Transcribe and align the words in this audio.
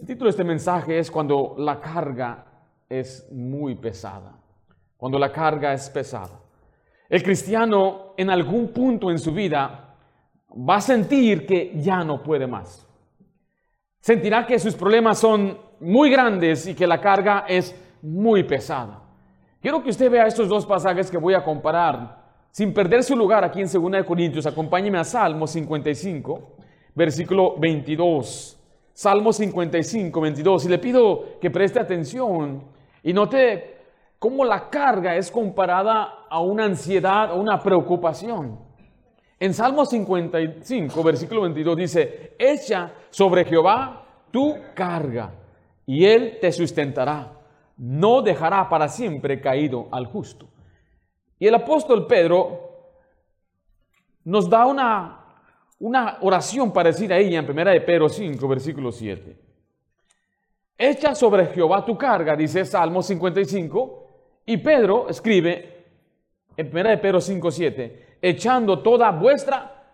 El 0.00 0.06
título 0.06 0.28
de 0.28 0.30
este 0.30 0.44
mensaje 0.44 0.98
es 0.98 1.10
cuando 1.10 1.56
la 1.58 1.78
carga 1.78 2.46
es 2.88 3.30
muy 3.30 3.74
pesada. 3.74 4.32
Cuando 4.96 5.18
la 5.18 5.30
carga 5.30 5.74
es 5.74 5.90
pesada. 5.90 6.40
El 7.06 7.22
cristiano 7.22 8.14
en 8.16 8.30
algún 8.30 8.68
punto 8.68 9.10
en 9.10 9.18
su 9.18 9.30
vida 9.30 9.94
va 10.52 10.76
a 10.76 10.80
sentir 10.80 11.44
que 11.46 11.72
ya 11.76 12.02
no 12.02 12.22
puede 12.22 12.46
más. 12.46 12.86
Sentirá 14.00 14.46
que 14.46 14.58
sus 14.58 14.74
problemas 14.74 15.18
son 15.18 15.58
muy 15.80 16.10
grandes 16.10 16.66
y 16.66 16.74
que 16.74 16.86
la 16.86 16.98
carga 16.98 17.44
es 17.46 17.76
muy 18.00 18.42
pesada. 18.44 19.02
Quiero 19.60 19.82
que 19.82 19.90
usted 19.90 20.10
vea 20.10 20.26
estos 20.26 20.48
dos 20.48 20.64
pasajes 20.64 21.10
que 21.10 21.18
voy 21.18 21.34
a 21.34 21.44
comparar 21.44 22.24
sin 22.50 22.72
perder 22.72 23.04
su 23.04 23.14
lugar 23.14 23.44
aquí 23.44 23.60
en 23.60 23.70
2 23.70 24.04
Corintios. 24.06 24.46
Acompáñeme 24.46 24.96
a 24.96 25.04
Salmo 25.04 25.46
55, 25.46 26.56
versículo 26.94 27.56
22. 27.58 28.59
Salmo 29.00 29.32
55, 29.32 30.20
22. 30.20 30.66
Y 30.66 30.68
le 30.68 30.78
pido 30.78 31.38
que 31.40 31.50
preste 31.50 31.80
atención 31.80 32.64
y 33.02 33.14
note 33.14 33.78
cómo 34.18 34.44
la 34.44 34.68
carga 34.68 35.16
es 35.16 35.30
comparada 35.30 36.26
a 36.28 36.40
una 36.40 36.66
ansiedad 36.66 37.32
o 37.32 37.40
una 37.40 37.62
preocupación. 37.62 38.58
En 39.38 39.54
Salmo 39.54 39.86
55, 39.86 41.02
versículo 41.02 41.40
22 41.40 41.76
dice, 41.78 42.36
echa 42.38 42.92
sobre 43.08 43.46
Jehová 43.46 44.04
tu 44.30 44.54
carga 44.74 45.32
y 45.86 46.04
él 46.04 46.36
te 46.38 46.52
sustentará. 46.52 47.32
No 47.78 48.20
dejará 48.20 48.68
para 48.68 48.86
siempre 48.86 49.40
caído 49.40 49.88
al 49.92 50.04
justo. 50.04 50.46
Y 51.38 51.46
el 51.46 51.54
apóstol 51.54 52.06
Pedro 52.06 52.90
nos 54.24 54.50
da 54.50 54.66
una 54.66 55.19
una 55.80 56.18
oración 56.20 56.72
parecida 56.72 57.14
a 57.14 57.18
ella 57.18 57.38
en 57.38 57.50
1 57.50 57.70
de 57.70 57.80
Pedro 57.80 58.08
5, 58.08 58.48
versículo 58.48 58.92
7. 58.92 59.36
Echa 60.76 61.14
sobre 61.14 61.46
Jehová 61.46 61.84
tu 61.84 61.96
carga, 61.96 62.36
dice 62.36 62.64
Salmo 62.64 63.02
55, 63.02 64.06
y 64.46 64.56
Pedro 64.58 65.08
escribe 65.08 65.84
en 66.56 66.68
1 66.68 66.88
de 66.90 66.98
Pedro 66.98 67.20
5, 67.20 67.50
7, 67.50 68.06
echando 68.20 68.80
toda 68.80 69.10
vuestra 69.10 69.84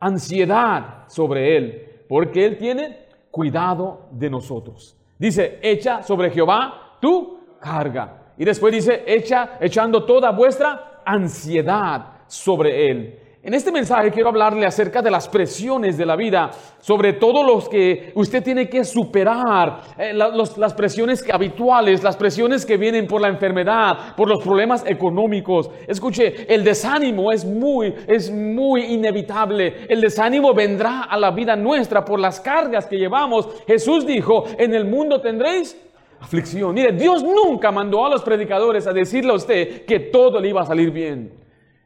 ansiedad 0.00 1.04
sobre 1.08 1.56
él, 1.56 2.04
porque 2.08 2.44
él 2.44 2.58
tiene 2.58 3.06
cuidado 3.30 4.08
de 4.10 4.28
nosotros. 4.28 4.96
Dice, 5.18 5.58
echa 5.62 6.02
sobre 6.02 6.30
Jehová 6.30 6.98
tu 7.00 7.38
carga. 7.58 8.34
Y 8.36 8.44
después 8.44 8.74
dice, 8.74 9.04
echa, 9.06 9.56
echando 9.60 10.04
toda 10.04 10.30
vuestra 10.30 11.00
ansiedad 11.04 12.22
sobre 12.26 12.90
él. 12.90 13.21
En 13.44 13.54
este 13.54 13.72
mensaje 13.72 14.12
quiero 14.12 14.28
hablarle 14.28 14.64
acerca 14.66 15.02
de 15.02 15.10
las 15.10 15.28
presiones 15.28 15.98
de 15.98 16.06
la 16.06 16.14
vida, 16.14 16.52
sobre 16.78 17.14
todo 17.14 17.42
los 17.42 17.68
que 17.68 18.12
usted 18.14 18.40
tiene 18.40 18.68
que 18.68 18.84
superar, 18.84 19.80
eh, 19.98 20.12
las 20.14 20.74
presiones 20.74 21.24
habituales, 21.28 22.04
las 22.04 22.16
presiones 22.16 22.64
que 22.64 22.76
vienen 22.76 23.08
por 23.08 23.20
la 23.20 23.26
enfermedad, 23.26 24.14
por 24.16 24.28
los 24.28 24.44
problemas 24.44 24.84
económicos. 24.86 25.70
Escuche, 25.88 26.54
el 26.54 26.62
desánimo 26.62 27.32
es 27.32 27.44
muy, 27.44 27.92
es 28.06 28.30
muy 28.30 28.84
inevitable. 28.84 29.86
El 29.88 30.00
desánimo 30.00 30.54
vendrá 30.54 31.02
a 31.02 31.18
la 31.18 31.32
vida 31.32 31.56
nuestra 31.56 32.04
por 32.04 32.20
las 32.20 32.38
cargas 32.38 32.86
que 32.86 32.96
llevamos. 32.96 33.48
Jesús 33.66 34.06
dijo, 34.06 34.44
en 34.56 34.72
el 34.72 34.84
mundo 34.84 35.20
tendréis 35.20 35.76
aflicción. 36.20 36.74
Mire, 36.74 36.92
Dios 36.92 37.24
nunca 37.24 37.72
mandó 37.72 38.06
a 38.06 38.10
los 38.10 38.22
predicadores 38.22 38.86
a 38.86 38.92
decirle 38.92 39.32
a 39.32 39.34
usted 39.34 39.84
que 39.84 39.98
todo 39.98 40.38
le 40.38 40.50
iba 40.50 40.62
a 40.62 40.66
salir 40.66 40.92
bien. 40.92 41.41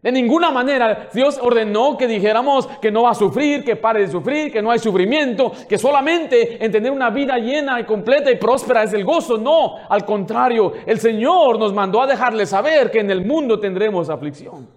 De 0.07 0.13
ninguna 0.13 0.53
manera 0.53 1.09
Dios 1.13 1.37
ordenó 1.43 1.97
que 1.97 2.07
dijéramos 2.07 2.69
que 2.81 2.93
no 2.93 3.03
va 3.03 3.11
a 3.11 3.15
sufrir, 3.17 3.65
que 3.65 3.75
pare 3.75 4.03
de 4.03 4.07
sufrir, 4.07 4.53
que 4.53 4.63
no 4.63 4.71
hay 4.71 4.79
sufrimiento, 4.79 5.51
que 5.69 5.77
solamente 5.77 6.65
en 6.65 6.71
tener 6.71 6.93
una 6.93 7.11
vida 7.11 7.37
llena 7.39 7.81
y 7.81 7.85
completa 7.85 8.31
y 8.31 8.37
próspera 8.37 8.85
es 8.85 8.93
el 8.93 9.05
gozo. 9.05 9.37
No, 9.37 9.75
al 9.89 10.05
contrario, 10.05 10.75
el 10.87 11.01
Señor 11.01 11.59
nos 11.59 11.75
mandó 11.75 12.01
a 12.01 12.07
dejarle 12.07 12.47
saber 12.47 12.93
que 12.93 13.01
en 13.01 13.11
el 13.11 13.27
mundo 13.27 13.59
tendremos 13.59 14.09
aflicción. 14.09 14.69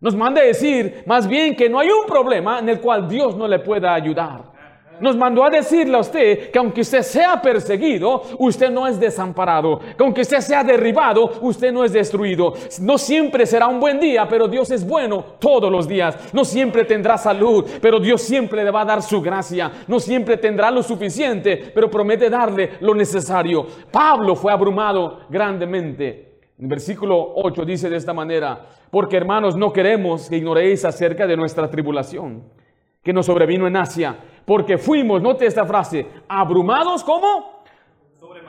Nos 0.00 0.16
manda 0.16 0.40
a 0.40 0.46
decir 0.46 1.04
más 1.06 1.28
bien 1.28 1.54
que 1.54 1.68
no 1.68 1.78
hay 1.78 1.90
un 1.90 2.04
problema 2.04 2.58
en 2.58 2.68
el 2.68 2.80
cual 2.80 3.08
Dios 3.08 3.36
no 3.36 3.46
le 3.46 3.60
pueda 3.60 3.94
ayudar 3.94 4.57
nos 5.00 5.16
mandó 5.16 5.44
a 5.44 5.50
decirle 5.50 5.96
a 5.96 6.00
usted 6.00 6.50
que 6.50 6.58
aunque 6.58 6.80
usted 6.80 7.02
sea 7.02 7.40
perseguido, 7.40 8.22
usted 8.38 8.70
no 8.70 8.86
es 8.86 8.98
desamparado. 8.98 9.78
Que 9.78 10.04
aunque 10.04 10.22
usted 10.22 10.40
sea 10.40 10.64
derribado, 10.64 11.32
usted 11.40 11.72
no 11.72 11.84
es 11.84 11.92
destruido. 11.92 12.54
No 12.80 12.98
siempre 12.98 13.46
será 13.46 13.66
un 13.68 13.80
buen 13.80 14.00
día, 14.00 14.26
pero 14.28 14.48
Dios 14.48 14.70
es 14.70 14.86
bueno 14.86 15.24
todos 15.38 15.70
los 15.70 15.88
días. 15.88 16.32
No 16.32 16.44
siempre 16.44 16.84
tendrá 16.84 17.18
salud, 17.18 17.64
pero 17.80 18.00
Dios 18.00 18.22
siempre 18.22 18.64
le 18.64 18.70
va 18.70 18.82
a 18.82 18.86
dar 18.86 19.02
su 19.02 19.20
gracia. 19.20 19.70
No 19.86 20.00
siempre 20.00 20.36
tendrá 20.36 20.70
lo 20.70 20.82
suficiente, 20.82 21.70
pero 21.74 21.90
promete 21.90 22.30
darle 22.30 22.72
lo 22.80 22.94
necesario. 22.94 23.66
Pablo 23.90 24.34
fue 24.34 24.52
abrumado 24.52 25.20
grandemente. 25.28 26.28
En 26.58 26.68
versículo 26.68 27.34
8 27.36 27.64
dice 27.64 27.88
de 27.88 27.96
esta 27.96 28.12
manera, 28.12 28.66
porque 28.90 29.16
hermanos 29.16 29.56
no 29.56 29.72
queremos 29.72 30.28
que 30.28 30.38
ignoréis 30.38 30.84
acerca 30.84 31.26
de 31.26 31.36
nuestra 31.36 31.70
tribulación 31.70 32.42
que 33.02 33.12
nos 33.12 33.26
sobrevino 33.26 33.66
en 33.66 33.76
Asia, 33.76 34.16
porque 34.44 34.78
fuimos, 34.78 35.22
note 35.22 35.46
esta 35.46 35.64
frase, 35.64 36.06
abrumados 36.28 37.04
como 37.04 37.62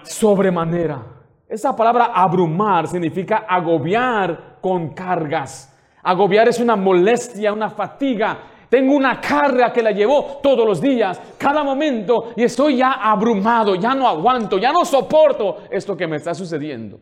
sobremanera. 0.04 1.04
Esa 1.48 1.76
palabra 1.76 2.12
abrumar 2.14 2.88
significa 2.88 3.46
agobiar 3.48 4.58
con 4.62 4.94
cargas. 4.94 5.76
Agobiar 6.04 6.48
es 6.48 6.60
una 6.60 6.76
molestia, 6.76 7.52
una 7.52 7.70
fatiga. 7.70 8.38
Tengo 8.70 8.96
una 8.96 9.20
carga 9.20 9.74
que 9.74 9.82
la 9.82 9.92
llevo 9.92 10.40
todos 10.44 10.66
los 10.66 10.80
días, 10.80 11.20
cada 11.40 11.64
momento, 11.64 12.34
y 12.36 12.44
estoy 12.44 12.78
ya 12.78 12.92
abrumado, 12.92 13.74
ya 13.74 13.96
no 13.96 14.08
aguanto, 14.08 14.60
ya 14.60 14.72
no 14.72 14.86
soporto 14.86 15.64
esto 15.72 15.98
que 15.98 16.06
me 16.06 16.18
está 16.18 16.36
sucediendo. 16.36 17.00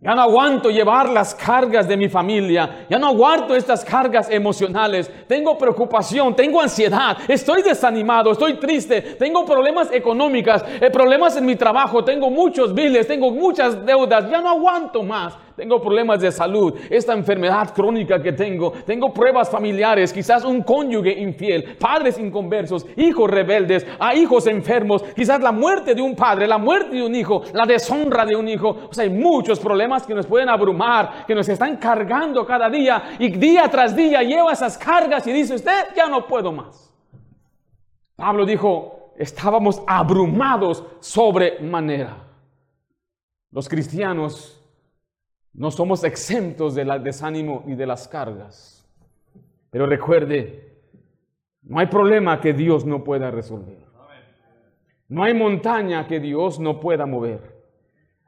Ya 0.00 0.14
no 0.14 0.22
aguanto 0.22 0.70
llevar 0.70 1.08
las 1.08 1.34
cargas 1.34 1.88
de 1.88 1.96
mi 1.96 2.08
familia. 2.08 2.86
Ya 2.88 3.00
no 3.00 3.08
aguanto 3.08 3.56
estas 3.56 3.84
cargas 3.84 4.30
emocionales. 4.30 5.10
Tengo 5.26 5.58
preocupación, 5.58 6.36
tengo 6.36 6.60
ansiedad, 6.60 7.16
estoy 7.26 7.62
desanimado, 7.62 8.30
estoy 8.30 8.54
triste, 8.54 9.02
tengo 9.02 9.44
problemas 9.44 9.90
económicos, 9.92 10.62
eh, 10.80 10.88
problemas 10.90 11.36
en 11.36 11.46
mi 11.46 11.56
trabajo, 11.56 12.04
tengo 12.04 12.30
muchos 12.30 12.72
biles, 12.72 13.08
tengo 13.08 13.32
muchas 13.32 13.84
deudas. 13.84 14.30
Ya 14.30 14.40
no 14.40 14.50
aguanto 14.50 15.02
más 15.02 15.34
tengo 15.58 15.82
problemas 15.82 16.20
de 16.20 16.30
salud, 16.30 16.72
esta 16.88 17.12
enfermedad 17.14 17.74
crónica 17.74 18.22
que 18.22 18.32
tengo, 18.32 18.70
tengo 18.86 19.12
pruebas 19.12 19.50
familiares, 19.50 20.12
quizás 20.12 20.44
un 20.44 20.62
cónyuge 20.62 21.10
infiel, 21.10 21.76
padres 21.76 22.16
inconversos, 22.16 22.86
hijos 22.94 23.28
rebeldes, 23.28 23.84
a 23.98 24.14
hijos 24.14 24.46
enfermos, 24.46 25.02
quizás 25.16 25.40
la 25.40 25.50
muerte 25.50 25.96
de 25.96 26.00
un 26.00 26.14
padre, 26.14 26.46
la 26.46 26.58
muerte 26.58 26.94
de 26.94 27.02
un 27.04 27.12
hijo, 27.12 27.42
la 27.52 27.66
deshonra 27.66 28.24
de 28.24 28.36
un 28.36 28.48
hijo. 28.48 28.68
O 28.88 28.94
sea, 28.94 29.02
hay 29.02 29.10
muchos 29.10 29.58
problemas 29.58 30.06
que 30.06 30.14
nos 30.14 30.26
pueden 30.26 30.48
abrumar, 30.48 31.26
que 31.26 31.34
nos 31.34 31.48
están 31.48 31.76
cargando 31.78 32.46
cada 32.46 32.70
día 32.70 33.16
y 33.18 33.28
día 33.30 33.68
tras 33.68 33.96
día 33.96 34.22
lleva 34.22 34.52
esas 34.52 34.78
cargas 34.78 35.26
y 35.26 35.32
dice 35.32 35.56
usted, 35.56 35.86
ya 35.96 36.08
no 36.08 36.24
puedo 36.24 36.52
más. 36.52 36.94
Pablo 38.14 38.46
dijo, 38.46 39.12
estábamos 39.16 39.82
abrumados 39.88 40.84
sobremanera. 41.00 42.16
Los 43.50 43.68
cristianos 43.68 44.57
no 45.58 45.72
somos 45.72 46.04
exentos 46.04 46.76
del 46.76 47.02
desánimo 47.02 47.64
y 47.66 47.74
de 47.74 47.84
las 47.84 48.06
cargas. 48.06 48.88
Pero 49.70 49.86
recuerde, 49.86 50.72
no 51.62 51.80
hay 51.80 51.86
problema 51.86 52.40
que 52.40 52.52
Dios 52.52 52.86
no 52.86 53.02
pueda 53.02 53.32
resolver. 53.32 53.78
No 55.08 55.24
hay 55.24 55.34
montaña 55.34 56.06
que 56.06 56.20
Dios 56.20 56.60
no 56.60 56.78
pueda 56.78 57.06
mover. 57.06 57.56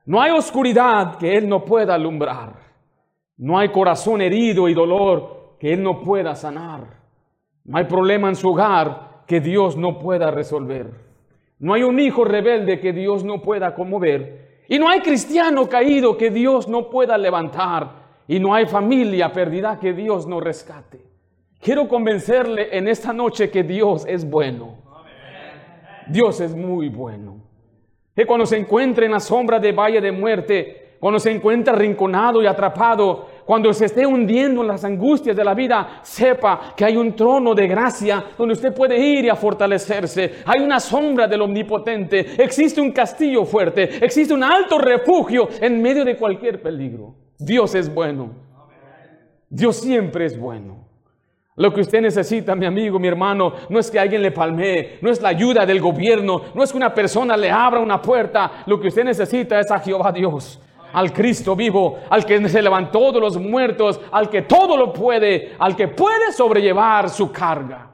No 0.07 0.21
hay 0.21 0.33
oscuridad 0.33 1.19
que 1.19 1.37
Él 1.37 1.49
no 1.49 1.65
pueda 1.65 1.95
alumbrar. 1.95 2.55
No 3.37 3.57
hay 3.57 3.69
corazón 3.69 4.23
herido 4.23 4.69
y 4.69 4.75
dolor 4.75 5.55
que 5.61 5.73
Él 5.73 5.85
no 5.85 6.01
pueda 6.01 6.35
sanar. 6.35 6.99
No 7.62 7.79
hay 7.79 7.85
problema 7.85 8.29
en 8.29 8.35
su 8.35 8.49
hogar 8.49 9.23
que 9.29 9.41
Dios 9.41 9.77
no 9.77 10.01
pueda 10.01 10.33
resolver. 10.33 10.91
No 11.61 11.75
hay 11.75 11.85
un 11.85 12.00
hijo 12.00 12.25
rebelde 12.25 12.81
que 12.81 12.93
Dios 12.93 13.23
no 13.23 13.41
pueda 13.41 13.76
conmover. 13.76 14.50
Y 14.70 14.78
no 14.78 14.88
hay 14.88 15.00
cristiano 15.00 15.69
caído 15.69 16.17
que 16.17 16.31
Dios 16.31 16.69
no 16.69 16.88
pueda 16.88 17.19
levantar. 17.19 17.90
Y 18.28 18.38
no 18.38 18.55
hay 18.55 18.67
familia 18.67 19.32
perdida 19.32 19.81
que 19.81 19.93
Dios 19.93 20.28
no 20.28 20.38
rescate. 20.38 21.00
Quiero 21.61 21.88
convencerle 21.88 22.69
en 22.78 22.87
esta 22.87 23.12
noche 23.12 23.50
que 23.50 23.64
Dios 23.64 24.05
es 24.06 24.31
bueno. 24.31 24.76
Dios 26.06 26.40
es 26.40 26.55
muy 26.55 26.88
bueno. 26.88 27.38
Que 28.14 28.25
cuando 28.25 28.46
se 28.46 28.58
encuentre 28.58 29.06
en 29.06 29.12
la 29.12 29.19
sombra 29.19 29.58
de 29.58 29.72
valle 29.72 30.00
de 30.00 30.12
muerte, 30.12 30.94
cuando 31.00 31.19
se 31.19 31.32
encuentra 31.32 31.75
rinconado 31.75 32.40
y 32.40 32.46
atrapado, 32.46 33.26
cuando 33.50 33.75
se 33.75 33.87
esté 33.87 34.06
hundiendo 34.06 34.61
en 34.61 34.69
las 34.69 34.85
angustias 34.85 35.35
de 35.35 35.43
la 35.43 35.55
vida, 35.55 35.99
sepa 36.05 36.73
que 36.76 36.85
hay 36.85 36.97
un 36.97 37.17
trono 37.17 37.52
de 37.52 37.67
gracia 37.67 38.25
donde 38.38 38.55
usted 38.55 38.73
puede 38.73 38.97
ir 38.97 39.25
y 39.25 39.29
a 39.29 39.35
fortalecerse. 39.35 40.35
Hay 40.47 40.61
una 40.61 40.79
sombra 40.79 41.26
del 41.26 41.43
omnipotente. 41.43 42.41
Existe 42.41 42.81
un 42.81 42.93
castillo 42.93 43.44
fuerte. 43.44 44.05
Existe 44.05 44.32
un 44.32 44.44
alto 44.44 44.79
refugio 44.79 45.49
en 45.61 45.82
medio 45.82 46.05
de 46.05 46.17
cualquier 46.17 46.62
peligro. 46.62 47.17
Dios 47.41 47.75
es 47.75 47.93
bueno. 47.93 48.31
Dios 49.49 49.81
siempre 49.81 50.26
es 50.26 50.38
bueno. 50.38 50.87
Lo 51.56 51.75
que 51.75 51.81
usted 51.81 52.02
necesita, 52.02 52.55
mi 52.55 52.67
amigo, 52.67 53.00
mi 53.00 53.08
hermano, 53.08 53.55
no 53.69 53.81
es 53.81 53.91
que 53.91 53.99
alguien 53.99 54.23
le 54.23 54.31
palmee, 54.31 55.00
no 55.02 55.11
es 55.11 55.20
la 55.20 55.31
ayuda 55.31 55.67
del 55.67 55.81
gobierno, 55.81 56.43
no 56.55 56.62
es 56.62 56.70
que 56.70 56.76
una 56.76 56.94
persona 56.94 57.37
le 57.37 57.50
abra 57.50 57.81
una 57.81 58.00
puerta. 58.00 58.62
Lo 58.67 58.79
que 58.79 58.87
usted 58.87 59.02
necesita 59.02 59.58
es 59.58 59.73
a 59.73 59.81
Jehová 59.81 60.12
Dios, 60.12 60.61
al 60.92 61.12
Cristo 61.12 61.56
vivo, 61.56 61.98
al 62.10 62.25
que 62.25 62.48
se 62.48 62.62
levantó 62.62 63.12
de 63.12 63.20
los 63.20 63.38
muertos, 63.38 64.00
al 64.12 64.28
que 64.28 64.42
todo 64.42 64.76
lo 64.76 64.92
puede, 64.92 65.56
al 65.58 65.76
que 65.76 65.88
puede 65.88 66.32
sobrellevar 66.32 67.08
su 67.10 67.31
carga, 67.32 67.90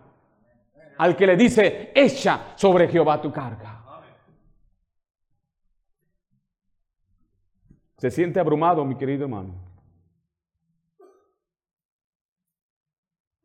al 0.99 1.17
que 1.17 1.27
le 1.27 1.37
dice, 1.37 1.93
echa 1.95 2.53
sobre 2.57 2.89
Jehová 2.89 3.21
tu 3.21 3.33
carga. 3.33 3.73
Se 7.99 8.11
siente 8.11 8.39
abrumado, 8.39 8.85
mi 8.85 8.97
querido 8.97 9.25
hermano. 9.25 9.67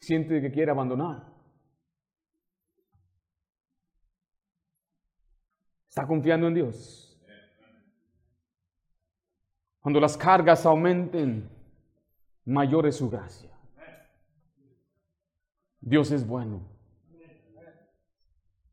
siente 0.01 0.41
que 0.41 0.51
quiere 0.51 0.71
abandonar. 0.71 1.31
Está 5.87 6.05
confiando 6.07 6.47
en 6.47 6.55
Dios. 6.55 7.00
Cuando 9.81 9.99
las 9.99 10.15
cargas 10.15 10.65
aumenten, 10.65 11.49
mayor 12.45 12.85
es 12.85 12.97
su 12.97 13.09
gracia. 13.09 13.49
Dios 15.79 16.11
es 16.11 16.25
bueno. 16.25 16.61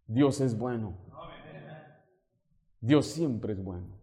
Dios 0.06 0.40
es 0.40 0.56
bueno. 0.56 0.96
Dios 2.81 3.06
siempre 3.06 3.55
es 3.55 3.62
bueno. 3.62 3.99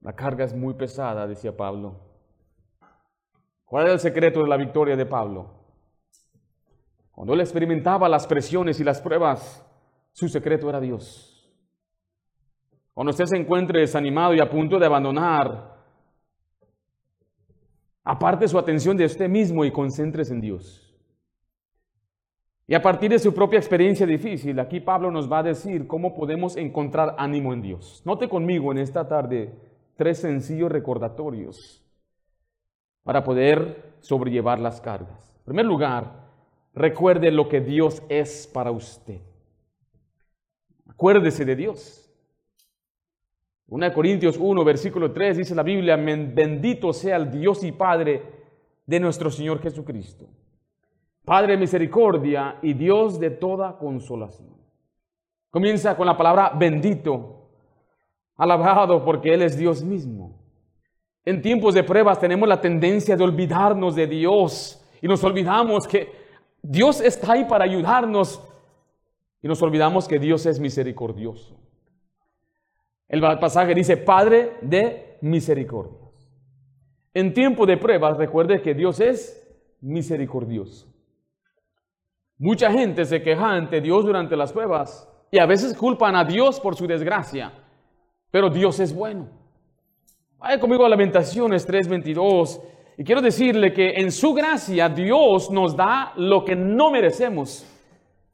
La 0.00 0.14
carga 0.16 0.44
es 0.44 0.54
muy 0.54 0.74
pesada, 0.74 1.26
decía 1.26 1.56
Pablo. 1.56 2.00
¿Cuál 3.64 3.84
era 3.84 3.92
el 3.92 4.00
secreto 4.00 4.42
de 4.42 4.48
la 4.48 4.56
victoria 4.56 4.96
de 4.96 5.06
Pablo? 5.06 5.62
Cuando 7.12 7.34
él 7.34 7.40
experimentaba 7.40 8.08
las 8.08 8.26
presiones 8.26 8.80
y 8.80 8.84
las 8.84 9.00
pruebas, 9.00 9.64
su 10.12 10.28
secreto 10.28 10.68
era 10.68 10.80
Dios. 10.80 11.31
Cuando 12.94 13.10
usted 13.10 13.24
se 13.26 13.36
encuentre 13.36 13.80
desanimado 13.80 14.34
y 14.34 14.40
a 14.40 14.50
punto 14.50 14.78
de 14.78 14.86
abandonar, 14.86 15.76
aparte 18.04 18.48
su 18.48 18.58
atención 18.58 18.96
de 18.96 19.06
usted 19.06 19.28
mismo 19.28 19.64
y 19.64 19.70
concéntrese 19.70 20.34
en 20.34 20.40
Dios. 20.40 20.94
Y 22.66 22.74
a 22.74 22.82
partir 22.82 23.10
de 23.10 23.18
su 23.18 23.34
propia 23.34 23.58
experiencia 23.58 24.06
difícil, 24.06 24.58
aquí 24.60 24.80
Pablo 24.80 25.10
nos 25.10 25.30
va 25.30 25.40
a 25.40 25.42
decir 25.42 25.86
cómo 25.86 26.14
podemos 26.14 26.56
encontrar 26.56 27.14
ánimo 27.18 27.52
en 27.52 27.62
Dios. 27.62 28.02
Note 28.04 28.28
conmigo 28.28 28.72
en 28.72 28.78
esta 28.78 29.08
tarde 29.08 29.54
tres 29.96 30.18
sencillos 30.20 30.70
recordatorios 30.70 31.84
para 33.02 33.24
poder 33.24 33.94
sobrellevar 34.00 34.58
las 34.58 34.80
cargas. 34.80 35.34
En 35.38 35.44
primer 35.44 35.66
lugar, 35.66 36.28
recuerde 36.72 37.30
lo 37.30 37.48
que 37.48 37.60
Dios 37.60 38.02
es 38.08 38.46
para 38.46 38.70
usted. 38.70 39.20
Acuérdese 40.86 41.44
de 41.44 41.56
Dios. 41.56 42.01
1 43.72 43.94
Corintios 43.94 44.36
1, 44.38 44.64
versículo 44.64 45.12
3 45.12 45.38
dice 45.38 45.54
la 45.54 45.62
Biblia, 45.62 45.96
bendito 45.96 46.92
sea 46.92 47.16
el 47.16 47.30
Dios 47.30 47.64
y 47.64 47.72
Padre 47.72 48.22
de 48.84 49.00
nuestro 49.00 49.30
Señor 49.30 49.62
Jesucristo. 49.62 50.26
Padre 51.24 51.52
de 51.52 51.60
misericordia 51.60 52.58
y 52.60 52.74
Dios 52.74 53.18
de 53.18 53.30
toda 53.30 53.78
consolación. 53.78 54.50
Comienza 55.48 55.96
con 55.96 56.06
la 56.06 56.18
palabra 56.18 56.52
bendito, 56.54 57.48
alabado 58.36 59.02
porque 59.02 59.32
Él 59.32 59.40
es 59.40 59.56
Dios 59.56 59.82
mismo. 59.82 60.38
En 61.24 61.40
tiempos 61.40 61.72
de 61.72 61.82
pruebas 61.82 62.20
tenemos 62.20 62.46
la 62.46 62.60
tendencia 62.60 63.16
de 63.16 63.24
olvidarnos 63.24 63.94
de 63.94 64.06
Dios 64.06 64.86
y 65.00 65.08
nos 65.08 65.24
olvidamos 65.24 65.88
que 65.88 66.12
Dios 66.60 67.00
está 67.00 67.32
ahí 67.32 67.46
para 67.46 67.64
ayudarnos 67.64 68.46
y 69.40 69.48
nos 69.48 69.62
olvidamos 69.62 70.06
que 70.06 70.18
Dios 70.18 70.44
es 70.44 70.60
misericordioso. 70.60 71.62
El 73.12 73.20
pasaje 73.20 73.74
dice, 73.74 73.98
Padre 73.98 74.54
de 74.62 75.18
misericordias. 75.20 76.00
En 77.12 77.34
tiempo 77.34 77.66
de 77.66 77.76
pruebas, 77.76 78.16
recuerde 78.16 78.62
que 78.62 78.72
Dios 78.72 79.00
es 79.00 79.38
misericordioso. 79.82 80.90
Mucha 82.38 82.72
gente 82.72 83.04
se 83.04 83.20
queja 83.20 83.52
ante 83.52 83.82
Dios 83.82 84.06
durante 84.06 84.34
las 84.34 84.50
pruebas 84.50 85.06
y 85.30 85.38
a 85.38 85.44
veces 85.44 85.76
culpan 85.76 86.16
a 86.16 86.24
Dios 86.24 86.58
por 86.58 86.74
su 86.74 86.86
desgracia, 86.86 87.52
pero 88.30 88.48
Dios 88.48 88.80
es 88.80 88.94
bueno. 88.94 89.28
Vaya 90.38 90.58
conmigo 90.58 90.86
a 90.86 90.88
Lamentaciones 90.88 91.68
3:22. 91.68 92.62
Y 92.96 93.04
quiero 93.04 93.20
decirle 93.20 93.74
que 93.74 93.90
en 93.90 94.10
su 94.10 94.32
gracia 94.32 94.88
Dios 94.88 95.50
nos 95.50 95.76
da 95.76 96.14
lo 96.16 96.46
que 96.46 96.56
no 96.56 96.90
merecemos. 96.90 97.66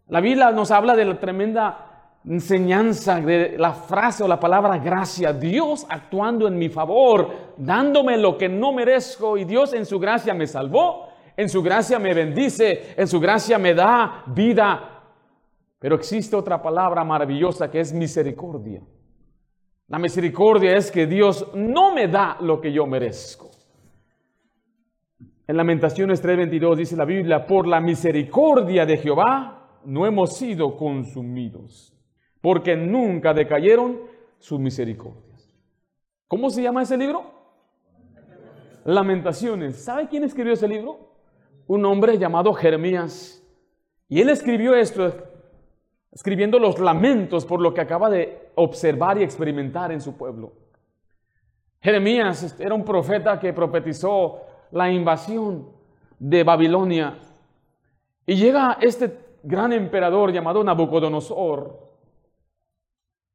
La 0.06 0.20
Biblia 0.20 0.52
nos 0.52 0.70
habla 0.70 0.94
de 0.94 1.04
la 1.04 1.18
tremenda 1.18 1.87
enseñanza 2.28 3.20
de 3.20 3.56
la 3.58 3.72
frase 3.72 4.22
o 4.22 4.28
la 4.28 4.38
palabra 4.38 4.78
gracia. 4.78 5.32
Dios 5.32 5.86
actuando 5.88 6.46
en 6.46 6.58
mi 6.58 6.68
favor, 6.68 7.54
dándome 7.56 8.16
lo 8.18 8.36
que 8.36 8.48
no 8.48 8.72
merezco 8.72 9.36
y 9.38 9.44
Dios 9.44 9.72
en 9.72 9.86
su 9.86 9.98
gracia 9.98 10.34
me 10.34 10.46
salvó, 10.46 11.08
en 11.36 11.48
su 11.48 11.62
gracia 11.62 11.98
me 11.98 12.14
bendice, 12.14 12.94
en 12.96 13.08
su 13.08 13.18
gracia 13.18 13.58
me 13.58 13.74
da 13.74 14.24
vida. 14.26 15.02
Pero 15.78 15.94
existe 15.94 16.36
otra 16.36 16.60
palabra 16.60 17.04
maravillosa 17.04 17.70
que 17.70 17.80
es 17.80 17.92
misericordia. 17.92 18.82
La 19.88 19.98
misericordia 19.98 20.76
es 20.76 20.90
que 20.90 21.06
Dios 21.06 21.46
no 21.54 21.94
me 21.94 22.08
da 22.08 22.36
lo 22.40 22.60
que 22.60 22.72
yo 22.72 22.86
merezco. 22.86 23.50
En 25.46 25.56
Lamentaciones 25.56 26.22
3:22 26.22 26.76
dice 26.76 26.94
la 26.94 27.06
Biblia, 27.06 27.46
por 27.46 27.66
la 27.66 27.80
misericordia 27.80 28.84
de 28.84 28.98
Jehová 28.98 29.80
no 29.86 30.04
hemos 30.04 30.36
sido 30.36 30.76
consumidos, 30.76 31.97
porque 32.40 32.76
nunca 32.76 33.34
decayeron 33.34 34.00
sus 34.38 34.60
misericordias. 34.60 35.54
¿Cómo 36.28 36.50
se 36.50 36.62
llama 36.62 36.82
ese 36.82 36.96
libro? 36.96 37.24
Lamentaciones. 38.84 39.76
¿Sabe 39.76 40.08
quién 40.08 40.24
escribió 40.24 40.52
ese 40.52 40.68
libro? 40.68 41.14
Un 41.66 41.84
hombre 41.84 42.18
llamado 42.18 42.52
Jeremías. 42.52 43.42
Y 44.08 44.20
él 44.20 44.28
escribió 44.28 44.74
esto 44.74 45.12
escribiendo 46.12 46.58
los 46.58 46.78
lamentos 46.78 47.44
por 47.44 47.60
lo 47.60 47.74
que 47.74 47.80
acaba 47.80 48.10
de 48.10 48.50
observar 48.54 49.18
y 49.18 49.22
experimentar 49.22 49.92
en 49.92 50.00
su 50.00 50.16
pueblo. 50.16 50.52
Jeremías 51.80 52.58
era 52.58 52.74
un 52.74 52.84
profeta 52.84 53.38
que 53.38 53.52
profetizó 53.52 54.40
la 54.72 54.90
invasión 54.90 55.70
de 56.18 56.42
Babilonia. 56.42 57.18
Y 58.26 58.34
llega 58.34 58.78
este 58.80 59.16
gran 59.42 59.72
emperador 59.72 60.32
llamado 60.32 60.64
Nabucodonosor. 60.64 61.87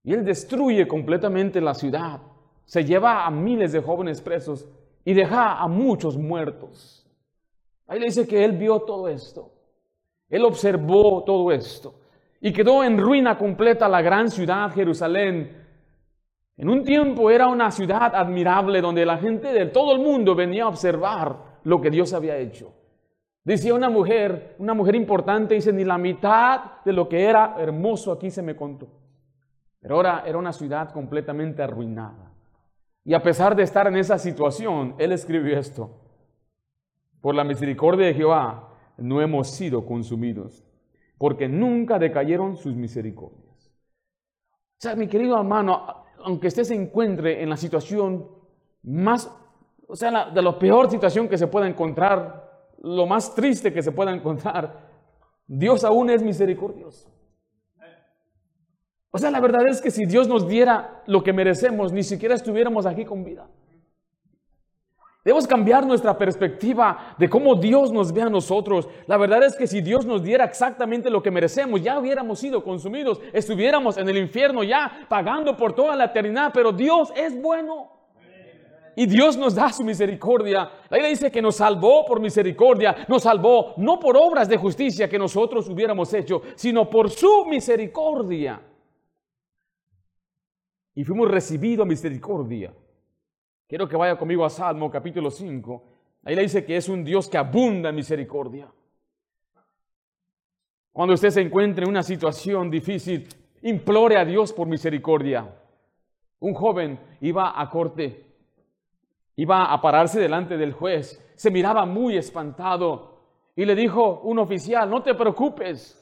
Y 0.04 0.14
él 0.14 0.26
destruye 0.26 0.88
completamente 0.88 1.62
la 1.62 1.74
ciudad. 1.74 2.20
Se 2.66 2.84
lleva 2.84 3.26
a 3.26 3.32
miles 3.32 3.72
de 3.72 3.82
jóvenes 3.82 4.22
presos 4.22 4.68
y 5.06 5.14
deja 5.14 5.60
a 5.60 5.68
muchos 5.68 6.18
muertos. 6.18 7.06
Ahí 7.88 8.00
le 8.00 8.08
dice 8.08 8.28
que 8.28 8.44
él 8.44 8.54
vio 8.54 8.82
todo 8.82 9.08
esto. 9.08 9.52
Él 10.30 10.44
observó 10.46 11.24
todo 11.24 11.52
esto 11.52 11.96
y 12.42 12.52
quedó 12.52 12.84
en 12.84 12.98
ruina 12.98 13.38
completa 13.38 13.88
la 13.88 14.02
gran 14.02 14.30
ciudad 14.30 14.72
Jerusalén. 14.72 15.64
En 16.58 16.70
un 16.70 16.84
tiempo 16.84 17.32
era 17.32 17.48
una 17.48 17.72
ciudad 17.72 18.14
admirable 18.16 18.82
donde 18.82 19.06
la 19.06 19.18
gente 19.18 19.54
de 19.54 19.68
todo 19.68 19.94
el 19.94 20.00
mundo 20.00 20.36
venía 20.36 20.66
a 20.66 20.68
observar 20.68 21.60
lo 21.64 21.80
que 21.80 21.90
Dios 21.90 22.14
había 22.14 22.38
hecho. 22.38 22.74
Decía 23.44 23.74
una 23.74 23.90
mujer, 23.90 24.56
una 24.60 24.74
mujer 24.74 24.96
importante, 24.96 25.56
dice, 25.56 25.72
ni 25.72 25.84
la 25.84 25.98
mitad 25.98 26.82
de 26.84 26.94
lo 26.94 27.08
que 27.08 27.24
era 27.24 27.56
hermoso 27.58 28.12
aquí 28.12 28.30
se 28.30 28.42
me 28.42 28.56
contó. 28.56 28.88
Pero 29.84 29.96
ahora 29.96 30.24
era 30.26 30.38
una 30.38 30.54
ciudad 30.54 30.92
completamente 30.92 31.62
arruinada. 31.62 32.32
Y 33.04 33.14
a 33.14 33.22
pesar 33.22 33.56
de 33.56 33.64
estar 33.64 33.86
en 33.86 33.98
esa 33.98 34.18
situación, 34.18 34.96
él 34.98 35.12
escribió 35.12 35.60
esto. 35.60 36.00
Por 37.22 37.36
la 37.36 37.44
misericordia 37.44 38.08
de 38.08 38.14
Jehová 38.14 38.70
no 38.98 39.22
hemos 39.22 39.50
sido 39.50 39.86
consumidos 39.86 40.66
porque 41.18 41.48
nunca 41.48 42.00
decayeron 42.00 42.58
sus 42.58 42.76
misericordias. 42.76 43.72
O 44.78 44.82
sea, 44.82 44.96
mi 44.96 45.08
querido 45.08 45.38
hermano, 45.38 46.04
aunque 46.24 46.48
usted 46.48 46.64
se 46.64 46.76
encuentre 46.76 47.42
en 47.42 47.50
la 47.50 47.58
situación 47.58 48.28
más, 48.84 49.30
o 49.88 49.96
sea, 49.96 50.32
de 50.32 50.42
la 50.42 50.58
peor 50.58 50.90
situación 50.90 51.28
que 51.30 51.38
se 51.38 51.48
pueda 51.48 51.68
encontrar, 51.68 52.72
lo 52.80 53.06
más 53.06 53.34
triste 53.36 53.72
que 53.72 53.82
se 53.82 53.92
pueda 53.92 54.14
encontrar, 54.14 54.90
Dios 55.48 55.84
aún 55.84 56.10
es 56.10 56.22
misericordioso. 56.22 57.13
O 59.16 59.20
sea, 59.20 59.30
la 59.30 59.40
verdad 59.40 59.68
es 59.68 59.80
que 59.80 59.92
si 59.92 60.06
Dios 60.06 60.28
nos 60.28 60.48
diera 60.48 61.04
lo 61.06 61.22
que 61.22 61.34
merecemos, 61.34 61.94
ni 61.94 62.02
siquiera 62.02 62.34
estuviéramos 62.34 62.88
aquí 62.88 63.06
con 63.06 63.24
vida. 63.24 63.48
Debemos 65.24 65.46
cambiar 65.46 65.86
nuestra 65.86 66.18
perspectiva 66.18 67.16
de 67.20 67.30
cómo 67.30 67.54
Dios 67.54 67.94
nos 67.94 68.12
ve 68.12 68.24
a 68.24 68.30
nosotros. 68.30 68.90
La 69.06 69.18
verdad 69.18 69.44
es 69.44 69.56
que 69.56 69.68
si 69.68 69.82
Dios 69.82 70.08
nos 70.08 70.24
diera 70.24 70.46
exactamente 70.46 71.12
lo 71.12 71.22
que 71.22 71.30
merecemos, 71.30 71.84
ya 71.84 72.00
hubiéramos 72.00 72.40
sido 72.40 72.64
consumidos, 72.64 73.22
estuviéramos 73.34 73.98
en 73.98 74.10
el 74.10 74.18
infierno 74.18 74.64
ya 74.64 75.06
pagando 75.08 75.56
por 75.56 75.74
toda 75.74 75.96
la 75.96 76.06
eternidad, 76.06 76.50
pero 76.52 76.72
Dios 76.72 77.14
es 77.16 77.40
bueno. 77.40 77.92
Y 78.96 79.06
Dios 79.06 79.38
nos 79.38 79.54
da 79.54 79.72
su 79.72 79.84
misericordia. 79.84 80.72
La 80.90 80.98
Biblia 80.98 81.10
dice 81.10 81.32
que 81.32 81.42
nos 81.42 81.58
salvó 81.58 82.04
por 82.04 82.20
misericordia, 82.20 83.06
nos 83.08 83.22
salvó 83.22 83.76
no 83.78 84.00
por 84.00 84.18
obras 84.18 84.50
de 84.50 84.58
justicia 84.58 85.08
que 85.08 85.20
nosotros 85.20 85.70
hubiéramos 85.70 86.12
hecho, 86.16 86.42
sino 86.56 86.90
por 86.90 87.12
su 87.12 87.46
misericordia. 87.46 88.60
Y 90.96 91.04
fuimos 91.04 91.30
recibidos 91.30 91.88
misericordia. 91.88 92.74
Quiero 93.68 93.88
que 93.88 93.98
vaya 93.98 94.18
conmigo 94.18 94.46
a 94.46 94.50
Salmo 94.50 94.92
capítulo 94.92 95.32
5. 95.32 95.84
Ahí 96.26 96.36
le 96.36 96.44
dice 96.44 96.64
que 96.64 96.78
es 96.78 96.88
un 96.90 97.04
Dios 97.04 97.28
que 97.28 97.38
abunda 97.38 97.90
en 97.90 97.96
misericordia. 97.96 98.72
Cuando 100.92 101.16
usted 101.16 101.32
se 101.32 101.42
encuentre 101.42 101.84
en 101.84 101.90
una 101.90 102.04
situación 102.04 102.70
difícil, 102.70 103.28
implore 103.64 104.18
a 104.18 104.26
Dios 104.26 104.54
por 104.54 104.68
misericordia. 104.68 105.52
Un 106.40 106.54
joven 106.54 107.00
iba 107.22 107.60
a 107.60 107.70
corte, 107.70 108.26
iba 109.38 109.74
a 109.74 109.82
pararse 109.82 110.20
delante 110.20 110.58
del 110.58 110.74
juez, 110.74 111.20
se 111.36 111.50
miraba 111.50 111.86
muy 111.86 112.18
espantado 112.18 113.22
y 113.56 113.66
le 113.66 113.76
dijo 113.76 114.20
un 114.22 114.40
oficial, 114.40 114.90
no 114.90 115.02
te 115.02 115.16
preocupes, 115.16 116.00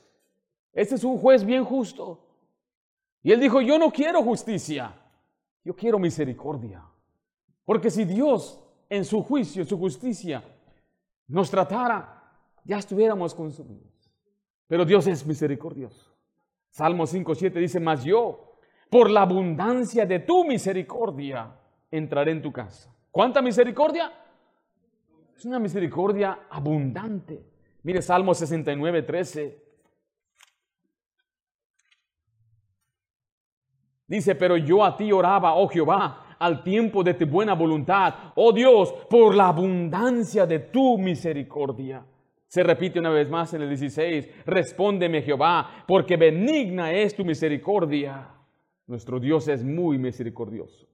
este 0.74 0.96
es 0.96 1.04
un 1.04 1.18
juez 1.18 1.46
bien 1.46 1.64
justo. 1.64 2.31
Y 3.24 3.32
él 3.32 3.40
dijo, 3.40 3.62
yo 3.62 3.78
no 3.78 3.92
quiero 3.92 4.24
justicia, 4.24 4.94
yo 5.64 5.76
quiero 5.76 6.00
misericordia. 6.00 6.84
Porque 7.66 7.90
si 7.90 8.06
Dios 8.06 8.60
en 8.90 9.06
su 9.06 9.22
juicio, 9.24 9.62
en 9.62 9.68
su 9.68 9.78
justicia, 9.78 10.44
nos 11.28 11.50
tratara, 11.50 12.24
ya 12.64 12.78
estuviéramos 12.78 13.34
consumidos. 13.34 14.12
Pero 14.68 14.86
Dios 14.86 15.08
es 15.08 15.26
misericordioso. 15.26 16.16
Salmo 16.70 17.06
5.7 17.06 17.54
dice, 17.54 17.80
mas 17.80 18.04
yo, 18.04 18.58
por 18.90 19.10
la 19.10 19.22
abundancia 19.22 20.06
de 20.06 20.20
tu 20.20 20.46
misericordia, 20.46 21.56
entraré 21.90 22.32
en 22.32 22.42
tu 22.42 22.52
casa. 22.52 22.94
¿Cuánta 23.12 23.42
misericordia? 23.42 24.12
Es 25.36 25.46
una 25.46 25.60
misericordia 25.60 26.48
abundante. 26.50 27.46
Mire 27.84 28.02
Salmo 28.02 28.32
69.13. 28.34 29.56
Dice, 34.12 34.36
pero 34.36 34.58
yo 34.58 34.84
a 34.84 34.98
ti 34.98 35.10
oraba, 35.14 35.56
oh 35.56 35.70
Jehová, 35.70 36.36
al 36.38 36.64
tiempo 36.64 37.02
de 37.02 37.14
tu 37.14 37.26
buena 37.26 37.54
voluntad. 37.54 38.14
Oh 38.36 38.52
Dios, 38.52 38.94
por 39.10 39.34
la 39.34 39.48
abundancia 39.48 40.46
de 40.46 40.60
tu 40.60 40.98
misericordia. 40.98 42.06
Se 42.46 42.62
repite 42.62 43.00
una 43.00 43.12
vez 43.12 43.30
más 43.30 43.54
en 43.54 43.62
el 43.62 43.70
16, 43.70 44.44
respóndeme 44.46 45.22
Jehová, 45.22 45.86
porque 45.88 46.18
benigna 46.18 46.92
es 46.92 47.16
tu 47.16 47.24
misericordia. 47.24 48.28
Nuestro 48.86 49.18
Dios 49.18 49.48
es 49.48 49.64
muy 49.64 49.98
misericordioso. 49.98 50.90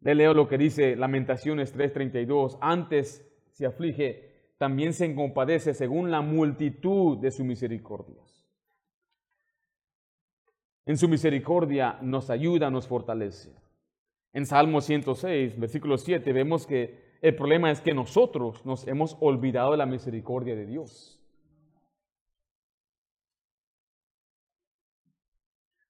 Le 0.00 0.14
leo 0.14 0.34
lo 0.34 0.46
que 0.46 0.58
dice 0.58 0.96
Lamentaciones 0.96 1.74
3:32, 1.74 2.58
antes 2.60 3.26
se 3.52 3.64
aflige, 3.64 4.52
también 4.58 4.92
se 4.92 5.14
compadece 5.14 5.72
según 5.72 6.10
la 6.10 6.20
multitud 6.20 7.16
de 7.16 7.30
sus 7.30 7.46
misericordias. 7.46 8.27
En 10.88 10.96
su 10.96 11.06
misericordia 11.06 11.98
nos 12.00 12.30
ayuda, 12.30 12.70
nos 12.70 12.88
fortalece. 12.88 13.54
En 14.32 14.46
Salmo 14.46 14.80
106, 14.80 15.60
versículo 15.60 15.98
7, 15.98 16.32
vemos 16.32 16.66
que 16.66 17.18
el 17.20 17.36
problema 17.36 17.70
es 17.70 17.82
que 17.82 17.92
nosotros 17.92 18.64
nos 18.64 18.88
hemos 18.88 19.14
olvidado 19.20 19.72
de 19.72 19.76
la 19.76 19.84
misericordia 19.84 20.56
de 20.56 20.64
Dios. 20.64 21.20